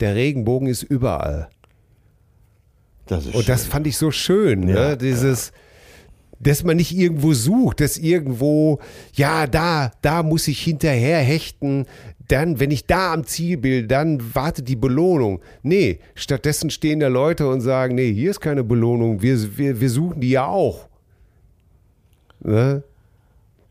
Der 0.00 0.14
Regenbogen 0.14 0.68
ist 0.68 0.84
überall. 0.84 1.48
Das 3.06 3.26
ist 3.26 3.34
Und 3.34 3.42
schön. 3.44 3.46
das 3.46 3.64
fand 3.64 3.86
ich 3.86 3.96
so 3.96 4.10
schön, 4.10 4.60
ne? 4.60 4.74
ja, 4.74 4.88
ne? 4.90 4.96
dieses, 4.96 5.52
dass 6.40 6.62
man 6.62 6.76
nicht 6.76 6.96
irgendwo 6.96 7.32
sucht, 7.32 7.80
dass 7.80 7.96
irgendwo, 7.96 8.78
ja, 9.14 9.46
da, 9.46 9.90
da 10.02 10.22
muss 10.22 10.46
ich 10.46 10.60
hinterher 10.62 11.18
hechten. 11.18 11.86
Dann, 12.28 12.60
wenn 12.60 12.70
ich 12.70 12.86
da 12.86 13.14
am 13.14 13.24
Ziel 13.24 13.56
bin, 13.56 13.88
dann 13.88 14.34
wartet 14.34 14.68
die 14.68 14.76
Belohnung. 14.76 15.40
Nee, 15.62 16.00
stattdessen 16.14 16.68
stehen 16.68 17.00
da 17.00 17.08
Leute 17.08 17.48
und 17.48 17.62
sagen, 17.62 17.94
nee, 17.94 18.12
hier 18.12 18.30
ist 18.30 18.40
keine 18.40 18.62
Belohnung, 18.62 19.22
wir, 19.22 19.56
wir, 19.56 19.80
wir 19.80 19.90
suchen 19.90 20.20
die 20.20 20.30
ja 20.30 20.46
auch. 20.46 20.88
Ne? 22.40 22.84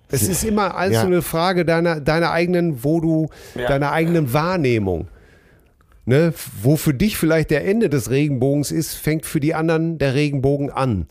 Es 0.10 0.28
ist 0.28 0.44
immer 0.44 0.76
alles 0.76 0.96
ja. 0.96 1.04
eine 1.04 1.22
Frage 1.22 1.66
deiner, 1.66 2.00
deiner 2.00 2.32
eigenen, 2.32 2.84
wo 2.84 3.02
du, 3.02 3.30
ja. 3.56 3.68
deiner 3.68 3.92
eigenen 3.92 4.34
Wahrnehmung. 4.34 5.08
Ne? 6.06 6.34
Wo 6.62 6.78
für 6.78 6.94
dich 6.94 7.18
vielleicht 7.18 7.52
der 7.52 7.66
Ende 7.66 7.90
des 7.90 8.10
Regenbogens 8.10 8.72
ist, 8.72 8.96
fängt 8.96 9.26
für 9.26 9.42
die 9.42 9.54
anderen 9.54 9.98
der 9.98 10.14
Regenbogen 10.14 10.72
an. 10.72 11.08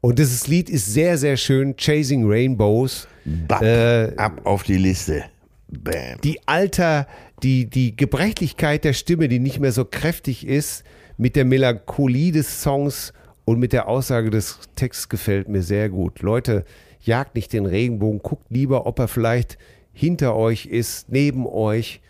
Und 0.00 0.18
dieses 0.18 0.48
Lied 0.48 0.68
ist 0.68 0.92
sehr, 0.92 1.18
sehr 1.18 1.36
schön. 1.36 1.76
Chasing 1.76 2.28
Rainbows. 2.28 3.06
Bap, 3.24 3.62
äh, 3.62 4.12
ab 4.16 4.40
auf 4.44 4.62
die 4.64 4.78
Liste. 4.78 5.24
Bam. 5.68 6.20
Die 6.24 6.40
Alter, 6.46 7.06
die, 7.42 7.70
die 7.70 7.94
Gebrechlichkeit 7.94 8.84
der 8.84 8.94
Stimme, 8.94 9.28
die 9.28 9.38
nicht 9.38 9.60
mehr 9.60 9.72
so 9.72 9.84
kräftig 9.84 10.46
ist, 10.46 10.84
mit 11.16 11.36
der 11.36 11.44
Melancholie 11.44 12.32
des 12.32 12.62
Songs 12.62 13.12
und 13.44 13.58
mit 13.58 13.72
der 13.72 13.88
Aussage 13.88 14.30
des 14.30 14.58
Texts 14.74 15.08
gefällt 15.08 15.48
mir 15.48 15.62
sehr 15.62 15.88
gut. 15.88 16.22
Leute, 16.22 16.64
jagt 17.02 17.34
nicht 17.34 17.52
den 17.52 17.66
Regenbogen, 17.66 18.20
guckt 18.22 18.46
lieber, 18.50 18.86
ob 18.86 18.98
er 18.98 19.08
vielleicht 19.08 19.58
hinter 19.92 20.36
euch 20.36 20.66
ist, 20.66 21.10
neben 21.10 21.46
euch. 21.46 22.00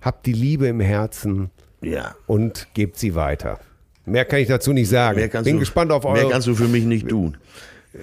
Habt 0.00 0.26
die 0.26 0.32
Liebe 0.32 0.68
im 0.68 0.80
Herzen 0.80 1.50
ja. 1.80 2.14
und 2.26 2.68
gebt 2.74 2.96
sie 2.96 3.14
weiter. 3.14 3.58
Mehr 4.04 4.24
kann 4.24 4.38
ich 4.38 4.48
dazu 4.48 4.72
nicht 4.72 4.88
sagen. 4.88 5.18
Mehr 5.18 5.28
bin 5.28 5.54
du, 5.54 5.58
gespannt 5.58 5.90
auf 5.90 6.04
eure. 6.04 6.22
Mehr 6.22 6.30
kannst 6.30 6.46
du 6.46 6.54
für 6.54 6.68
mich 6.68 6.84
nicht 6.84 7.08
tun. 7.08 7.36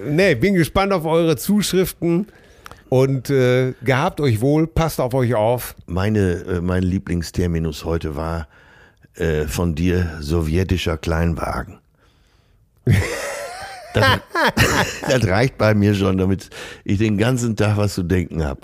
Nee, 0.05 0.35
bin 0.35 0.53
gespannt 0.55 0.91
auf 0.91 1.05
eure 1.05 1.37
Zuschriften. 1.37 2.27
Und 2.89 3.29
äh, 3.31 3.73
gehabt 3.83 4.21
euch 4.21 4.39
wohl, 4.41 4.67
passt 4.67 4.99
auf 4.99 5.15
euch 5.15 5.33
auf. 5.33 5.75
Meine, 5.87 6.43
äh, 6.47 6.61
mein 6.61 6.83
Lieblingsterminus 6.83 7.85
heute 7.85 8.15
war 8.15 8.47
äh, 9.15 9.45
von 9.45 9.73
dir 9.73 10.17
sowjetischer 10.19 10.97
Kleinwagen. 10.97 11.79
Das, 13.93 14.19
das, 15.09 15.27
reicht 15.27 15.57
bei 15.57 15.73
mir 15.73 15.93
schon, 15.93 16.17
damit 16.17 16.49
ich 16.83 16.97
den 16.97 17.17
ganzen 17.17 17.55
Tag 17.55 17.77
was 17.77 17.93
zu 17.93 18.03
denken 18.03 18.43
habe. 18.43 18.61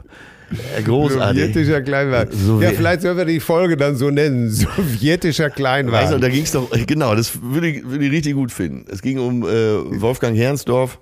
Großartig. 0.83 1.41
Sowjetischer 1.41 1.81
Kleinwagen. 1.81 2.37
Sowjet 2.37 2.71
ja, 2.71 2.77
vielleicht 2.77 3.01
sollen 3.01 3.17
wir 3.17 3.25
die 3.25 3.39
Folge 3.39 3.77
dann 3.77 3.95
so 3.95 4.09
nennen. 4.09 4.49
Sowjetischer 4.49 5.49
Kleinwagen. 5.49 6.11
Du, 6.11 6.19
da 6.19 6.29
ging 6.29 6.43
es 6.43 6.51
doch, 6.51 6.69
genau, 6.87 7.15
das 7.15 7.41
würde 7.41 7.67
ich, 7.67 7.85
würde 7.85 8.05
ich 8.05 8.11
richtig 8.11 8.33
gut 8.33 8.51
finden. 8.51 8.85
Es 8.91 9.01
ging 9.01 9.19
um 9.19 9.43
äh, 9.43 10.01
Wolfgang 10.01 10.35
Hernsdorf. 10.35 10.99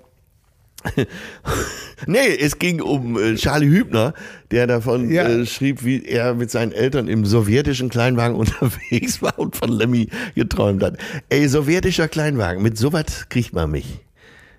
nee, 2.06 2.36
es 2.40 2.58
ging 2.58 2.80
um 2.80 3.18
äh, 3.18 3.34
Charlie 3.34 3.68
Hübner, 3.68 4.14
der 4.50 4.66
davon 4.66 5.10
ja. 5.10 5.26
äh, 5.26 5.44
schrieb, 5.44 5.84
wie 5.84 6.04
er 6.04 6.34
mit 6.34 6.50
seinen 6.50 6.72
Eltern 6.72 7.08
im 7.08 7.24
sowjetischen 7.26 7.88
Kleinwagen 7.88 8.36
unterwegs 8.36 9.20
war 9.20 9.38
und 9.38 9.56
von 9.56 9.70
Lemmy 9.70 10.08
geträumt 10.34 10.82
hat. 10.82 10.98
Ey, 11.30 11.48
sowjetischer 11.48 12.06
Kleinwagen, 12.06 12.62
mit 12.62 12.78
sowas 12.78 13.28
kriegt 13.28 13.52
man 13.54 13.70
mich. 13.70 14.00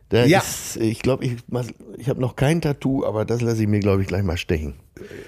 Da 0.09 0.25
ja. 0.25 0.39
Ist, 0.39 0.77
ich 0.77 1.01
glaube, 1.01 1.23
ich, 1.23 1.37
ich 1.97 2.09
habe 2.09 2.19
noch 2.19 2.35
kein 2.35 2.61
Tattoo, 2.61 3.05
aber 3.05 3.25
das 3.25 3.41
lasse 3.41 3.61
ich 3.61 3.67
mir, 3.67 3.79
glaube 3.79 4.01
ich, 4.01 4.07
gleich 4.07 4.23
mal 4.23 4.37
stechen. 4.37 4.73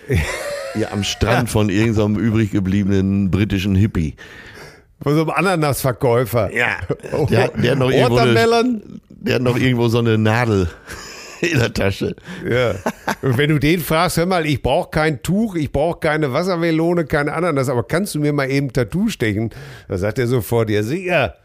ja, 0.75 0.91
am 0.91 1.03
Strand 1.03 1.49
von 1.49 1.69
irgendeinem 1.69 2.17
übrig 2.17 2.51
gebliebenen 2.51 3.29
britischen 3.29 3.75
Hippie. 3.75 4.15
Von 5.01 5.15
so 5.15 5.21
einem 5.21 5.29
Ananasverkäufer. 5.32 6.53
Ja. 6.53 6.77
Der, 7.29 7.49
der, 7.49 7.71
hat 7.71 7.79
noch 7.79 7.91
irgendwo 7.91 8.17
eine, 8.17 8.82
der 9.09 9.36
hat 9.36 9.41
noch 9.41 9.57
irgendwo 9.57 9.88
so 9.88 9.99
eine 9.99 10.17
Nadel 10.17 10.67
in 11.41 11.59
der 11.59 11.73
Tasche. 11.73 12.15
Ja. 12.47 12.75
Und 13.21 13.38
wenn 13.38 13.49
du 13.49 13.59
den 13.59 13.82
fragst, 13.82 14.17
hör 14.17 14.25
mal, 14.25 14.45
ich 14.45 14.61
brauche 14.63 14.89
kein 14.89 15.21
Tuch, 15.21 15.55
ich 15.55 15.71
brauche 15.71 15.99
keine 15.99 16.34
Wassermelone, 16.34 17.05
keine 17.05 17.34
Ananas, 17.34 17.69
aber 17.69 17.84
kannst 17.84 18.15
du 18.15 18.19
mir 18.19 18.34
mal 18.34 18.49
eben 18.49 18.73
Tattoo 18.73 19.09
stechen? 19.09 19.51
Da 19.88 19.97
sagt 19.97 20.17
er 20.17 20.27
sofort, 20.27 20.71
ja 20.71 20.82
sicher. 20.82 21.36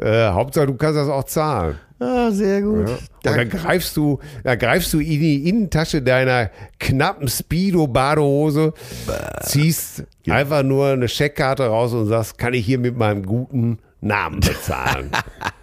Äh, 0.00 0.28
Hauptsache, 0.28 0.66
du 0.66 0.74
kannst 0.74 0.96
das 0.96 1.08
auch 1.08 1.24
zahlen. 1.24 1.76
Ah, 2.00 2.30
sehr 2.30 2.62
gut. 2.62 2.88
Ja. 2.88 2.94
Und 2.94 3.38
dann 3.38 3.48
greifst 3.48 3.96
du, 3.96 4.20
dann 4.44 4.58
greifst 4.58 4.92
du 4.92 5.00
in 5.00 5.20
die 5.20 5.48
Innentasche 5.48 6.00
deiner 6.00 6.50
knappen 6.78 7.26
Speedo-Badehose, 7.26 8.72
ziehst 9.42 10.04
ja. 10.24 10.34
einfach 10.34 10.62
nur 10.62 10.88
eine 10.88 11.08
Scheckkarte 11.08 11.66
raus 11.66 11.92
und 11.92 12.06
sagst, 12.06 12.38
kann 12.38 12.54
ich 12.54 12.64
hier 12.64 12.78
mit 12.78 12.96
meinem 12.96 13.26
guten 13.26 13.78
Namen 14.00 14.38
bezahlen? 14.38 15.10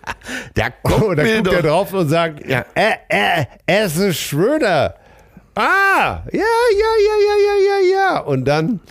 da 0.56 0.70
kommt 0.84 1.04
und 1.04 1.18
dann 1.18 1.44
guckt 1.44 1.56
er 1.56 1.62
drauf 1.62 1.94
und 1.94 2.10
sagt, 2.10 2.46
ja. 2.46 2.66
äh, 2.76 2.96
äh, 3.08 3.46
es 3.66 3.96
ist 3.96 4.20
Schröder. 4.20 4.96
Ah, 5.56 6.24
ja, 6.34 6.34
ja, 6.34 6.42
ja, 6.42 7.16
ja, 7.28 7.38
ja, 7.46 7.80
ja, 7.80 7.92
ja. 7.94 8.20
Und 8.20 8.44
dann 8.44 8.82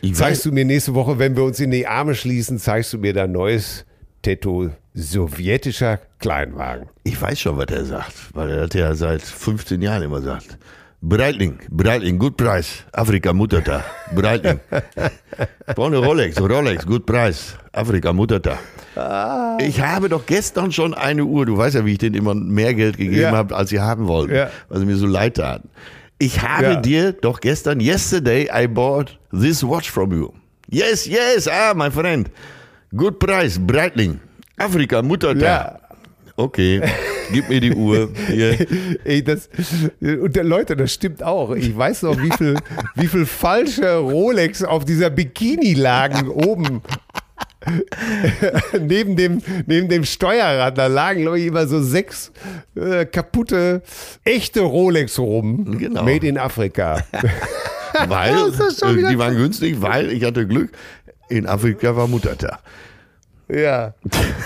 ich 0.00 0.14
zeigst 0.14 0.40
weiß. 0.40 0.42
du 0.44 0.52
mir 0.52 0.64
nächste 0.64 0.94
Woche, 0.94 1.18
wenn 1.18 1.36
wir 1.36 1.44
uns 1.44 1.60
in 1.60 1.70
die 1.70 1.86
Arme 1.86 2.14
schließen, 2.14 2.58
zeigst 2.58 2.94
du 2.94 2.98
mir 2.98 3.12
dein 3.12 3.32
neues 3.32 3.84
Tattoo 4.22 4.70
sowjetischer 4.94 5.98
Kleinwagen. 6.18 6.88
Ich 7.04 7.20
weiß 7.20 7.40
schon, 7.40 7.56
was 7.56 7.66
er 7.70 7.84
sagt, 7.84 8.34
weil 8.34 8.50
er 8.50 8.62
hat 8.64 8.74
ja 8.74 8.94
seit 8.94 9.22
15 9.22 9.80
Jahren 9.80 10.02
immer 10.02 10.20
gesagt. 10.20 10.58
Breitling, 11.02 11.58
Breitling, 11.70 12.18
gut 12.18 12.36
Preis. 12.36 12.84
Afrika 12.92 13.32
Muttertag. 13.32 13.82
Breitling. 14.14 14.60
Eine 15.66 15.96
Rolex, 15.96 16.38
Rolex, 16.38 16.84
gut 16.84 17.06
Preis. 17.06 17.56
Afrika 17.72 18.12
Muttertag. 18.12 18.58
Ah. 18.96 19.56
Ich 19.60 19.80
habe 19.80 20.10
doch 20.10 20.26
gestern 20.26 20.72
schon 20.72 20.92
eine 20.92 21.24
Uhr, 21.24 21.46
du 21.46 21.56
weißt 21.56 21.76
ja, 21.76 21.86
wie 21.86 21.92
ich 21.92 21.98
denen 21.98 22.16
immer 22.16 22.34
mehr 22.34 22.74
Geld 22.74 22.98
gegeben 22.98 23.22
ja. 23.22 23.32
habe, 23.32 23.56
als 23.56 23.70
sie 23.70 23.80
haben 23.80 24.08
wollten, 24.08 24.34
ja. 24.34 24.50
weil 24.68 24.80
sie 24.80 24.84
mir 24.84 24.96
so 24.96 25.06
leid 25.06 25.36
taten. 25.36 25.70
Ich 26.18 26.42
habe 26.42 26.64
ja. 26.64 26.76
dir 26.76 27.12
doch 27.12 27.40
gestern, 27.40 27.80
yesterday 27.80 28.50
I 28.52 28.66
bought 28.66 29.18
this 29.32 29.66
watch 29.66 29.90
from 29.90 30.12
you. 30.12 30.32
Yes, 30.68 31.06
yes, 31.06 31.48
ah, 31.48 31.72
my 31.74 31.90
friend. 31.90 32.30
Good 32.96 33.18
price, 33.20 33.58
Breitling. 33.58 34.18
Afrika, 34.56 35.00
Muttertag. 35.00 35.42
Ja. 35.42 35.80
Okay, 36.36 36.80
gib 37.32 37.48
mir 37.48 37.60
die 37.60 37.72
Uhr. 37.72 38.10
Ey, 39.04 39.22
das, 39.22 39.48
und 40.00 40.34
der 40.34 40.44
Leute, 40.44 40.74
das 40.74 40.94
stimmt 40.94 41.22
auch. 41.22 41.54
Ich 41.54 41.76
weiß 41.76 42.02
noch, 42.02 42.20
wie 42.20 42.30
viel, 42.36 42.56
wie 42.96 43.06
viel 43.06 43.26
falsche 43.26 43.96
Rolex 43.96 44.64
auf 44.64 44.84
dieser 44.84 45.10
Bikini 45.10 45.74
lagen 45.74 46.28
oben. 46.28 46.82
neben, 48.80 49.16
dem, 49.16 49.42
neben 49.66 49.88
dem 49.88 50.04
Steuerrad, 50.04 50.78
da 50.78 50.86
lagen, 50.86 51.22
glaube 51.22 51.38
ich, 51.38 51.46
immer 51.46 51.66
so 51.66 51.82
sechs 51.82 52.32
äh, 52.74 53.04
kaputte, 53.04 53.82
echte 54.24 54.62
Rolex 54.62 55.18
rum. 55.18 55.78
Genau. 55.78 56.02
Made 56.02 56.26
in 56.26 56.38
Afrika. 56.38 57.04
weil, 58.08 58.34
äh, 58.48 59.10
die 59.10 59.18
waren 59.18 59.36
günstig, 59.36 59.80
weil 59.80 60.10
ich 60.10 60.24
hatte 60.24 60.46
Glück. 60.46 60.70
In 61.30 61.46
Afrika 61.46 61.94
war 61.96 62.06
Muttertag. 62.06 62.58
Ja. 63.48 63.94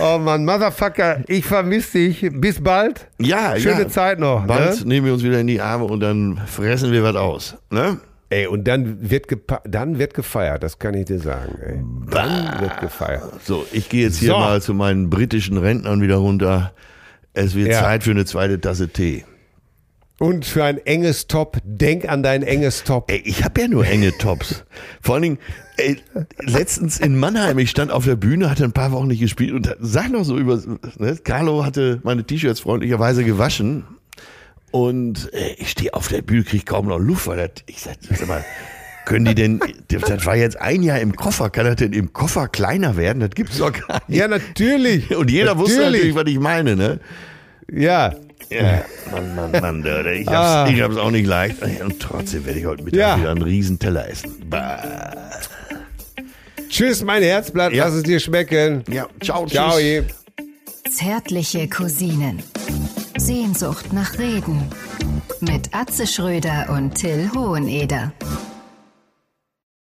Oh 0.01 0.19
Mann, 0.19 0.45
Motherfucker, 0.45 1.23
ich 1.29 1.45
vermisse 1.45 1.99
dich. 1.99 2.29
Bis 2.33 2.63
bald. 2.63 3.09
Ja, 3.19 3.59
Schöne 3.59 3.83
ja. 3.83 3.89
Zeit 3.89 4.19
noch. 4.19 4.47
Bald 4.47 4.81
ne? 4.81 4.87
nehmen 4.87 5.07
wir 5.07 5.13
uns 5.13 5.23
wieder 5.23 5.41
in 5.41 5.47
die 5.47 5.61
Arme 5.61 5.85
und 5.85 6.01
dann 6.01 6.41
fressen 6.47 6.93
wir 6.93 7.03
was 7.03 7.17
aus. 7.17 7.57
Ne? 7.71 7.99
Ey, 8.31 8.47
und 8.47 8.67
dann 8.67 9.11
wird, 9.11 9.27
dann 9.65 9.99
wird 9.99 10.15
gefeiert, 10.15 10.63
das 10.63 10.79
kann 10.79 10.95
ich 10.95 11.05
dir 11.05 11.19
sagen. 11.19 11.59
Ey. 11.63 11.81
Dann 12.11 12.61
wird 12.61 12.81
gefeiert. 12.81 13.45
So, 13.45 13.67
ich 13.73 13.89
gehe 13.89 14.05
jetzt 14.05 14.19
hier 14.19 14.31
so. 14.31 14.39
mal 14.39 14.63
zu 14.63 14.75
meinen 14.75 15.11
britischen 15.11 15.59
Rentnern 15.59 16.01
wieder 16.01 16.17
runter. 16.17 16.73
Es 17.35 17.55
wird 17.55 17.69
ja. 17.69 17.81
Zeit 17.81 18.05
für 18.05 18.11
eine 18.11 18.25
zweite 18.25 18.61
Tasse 18.61 18.89
Tee. 18.89 19.25
Und 20.19 20.45
für 20.45 20.63
ein 20.63 20.79
enges 20.79 21.27
Top, 21.27 21.59
denk 21.65 22.09
an 22.09 22.23
dein 22.23 22.45
enges 22.45 22.85
Top. 22.85 23.11
Ey, 23.11 23.21
ich 23.25 23.43
habe 23.43 23.63
ja 23.63 23.69
nur 23.69 23.85
enge 23.85 24.17
Tops. 24.17 24.65
Vor 25.03 25.17
allen 25.17 25.23
Dingen, 25.23 25.39
ey, 25.77 25.97
letztens 26.41 27.01
in 27.01 27.19
Mannheim, 27.19 27.59
ich 27.59 27.71
stand 27.71 27.91
auf 27.91 28.05
der 28.05 28.15
Bühne, 28.15 28.49
hatte 28.49 28.63
ein 28.63 28.73
paar 28.73 28.93
Wochen 28.93 29.09
nicht 29.09 29.21
gespielt 29.21 29.53
und 29.53 29.77
sag 29.81 30.11
noch 30.11 30.25
so 30.25 30.39
über, 30.39 30.63
ne, 30.99 31.19
Carlo 31.25 31.65
hatte 31.65 32.01
meine 32.05 32.25
T-Shirts 32.25 32.61
freundlicherweise 32.61 33.25
gewaschen 33.25 33.85
und 34.71 35.31
ey, 35.33 35.57
ich 35.59 35.71
stehe 35.71 35.93
auf 35.95 36.07
der 36.07 36.23
Bühne, 36.23 36.45
kriege 36.45 36.65
kaum 36.65 36.87
noch 36.87 36.99
Luft, 36.99 37.27
weil 37.27 37.37
das, 37.37 37.65
ich 37.67 37.83
sag, 37.83 37.97
sag 38.01 38.29
mal, 38.29 38.45
können 39.07 39.25
die 39.25 39.35
denn, 39.35 39.61
das 39.89 40.25
war 40.25 40.37
jetzt 40.37 40.61
ein 40.61 40.83
Jahr 40.83 41.01
im 41.01 41.15
Koffer, 41.17 41.51
kann 41.51 41.67
das 41.67 41.77
denn 41.77 41.93
im 41.93 42.13
Koffer 42.13 42.49
kleiner 42.49 42.97
werden? 42.97 43.21
Das 43.21 43.31
gibt's 43.31 43.59
doch 43.59 43.73
gar 43.73 44.01
nicht. 44.07 44.19
Ja, 44.19 44.29
natürlich. 44.29 45.15
Und 45.15 45.31
jeder 45.31 45.55
natürlich. 45.55 45.69
wusste 45.69 45.91
natürlich, 45.91 46.15
was 46.15 46.25
ich 46.27 46.39
meine, 46.39 46.77
ne? 46.77 47.01
Ja, 47.71 48.15
ja, 48.55 48.85
Mann, 49.11 49.35
Mann, 49.35 49.51
Mann, 49.61 50.07
ich 50.15 50.27
hab's, 50.27 50.37
ah. 50.37 50.69
ich 50.69 50.81
hab's 50.81 50.97
auch 50.97 51.11
nicht 51.11 51.27
leicht. 51.27 51.57
Und 51.63 52.01
trotzdem 52.01 52.47
werde 52.47 52.59
ich 52.61 52.67
heute 52.67 52.83
Mittag 52.83 52.99
ja. 52.99 53.19
wieder 53.19 53.31
einen 53.31 53.43
Riesenteller 53.43 54.09
essen. 54.09 54.35
Bah. 54.49 54.83
Tschüss, 56.69 57.05
mein 57.05 57.23
Herzblatt, 57.23 57.73
ja. 57.73 57.85
lass 57.85 57.95
es 57.95 58.03
dir 58.03 58.19
schmecken. 58.19 58.85
Ja, 58.91 59.07
ciao, 59.21 59.47
ciao. 59.47 59.79
Tschüss. 59.79 60.05
Zärtliche 60.91 61.69
Cousinen. 61.69 62.43
Sehnsucht 63.17 63.93
nach 63.93 64.19
Reden. 64.19 64.71
Mit 65.41 65.75
Atze 65.75 66.07
Schröder 66.07 66.67
und 66.71 66.95
Till 66.95 67.31
Hoheneder. 67.35 68.13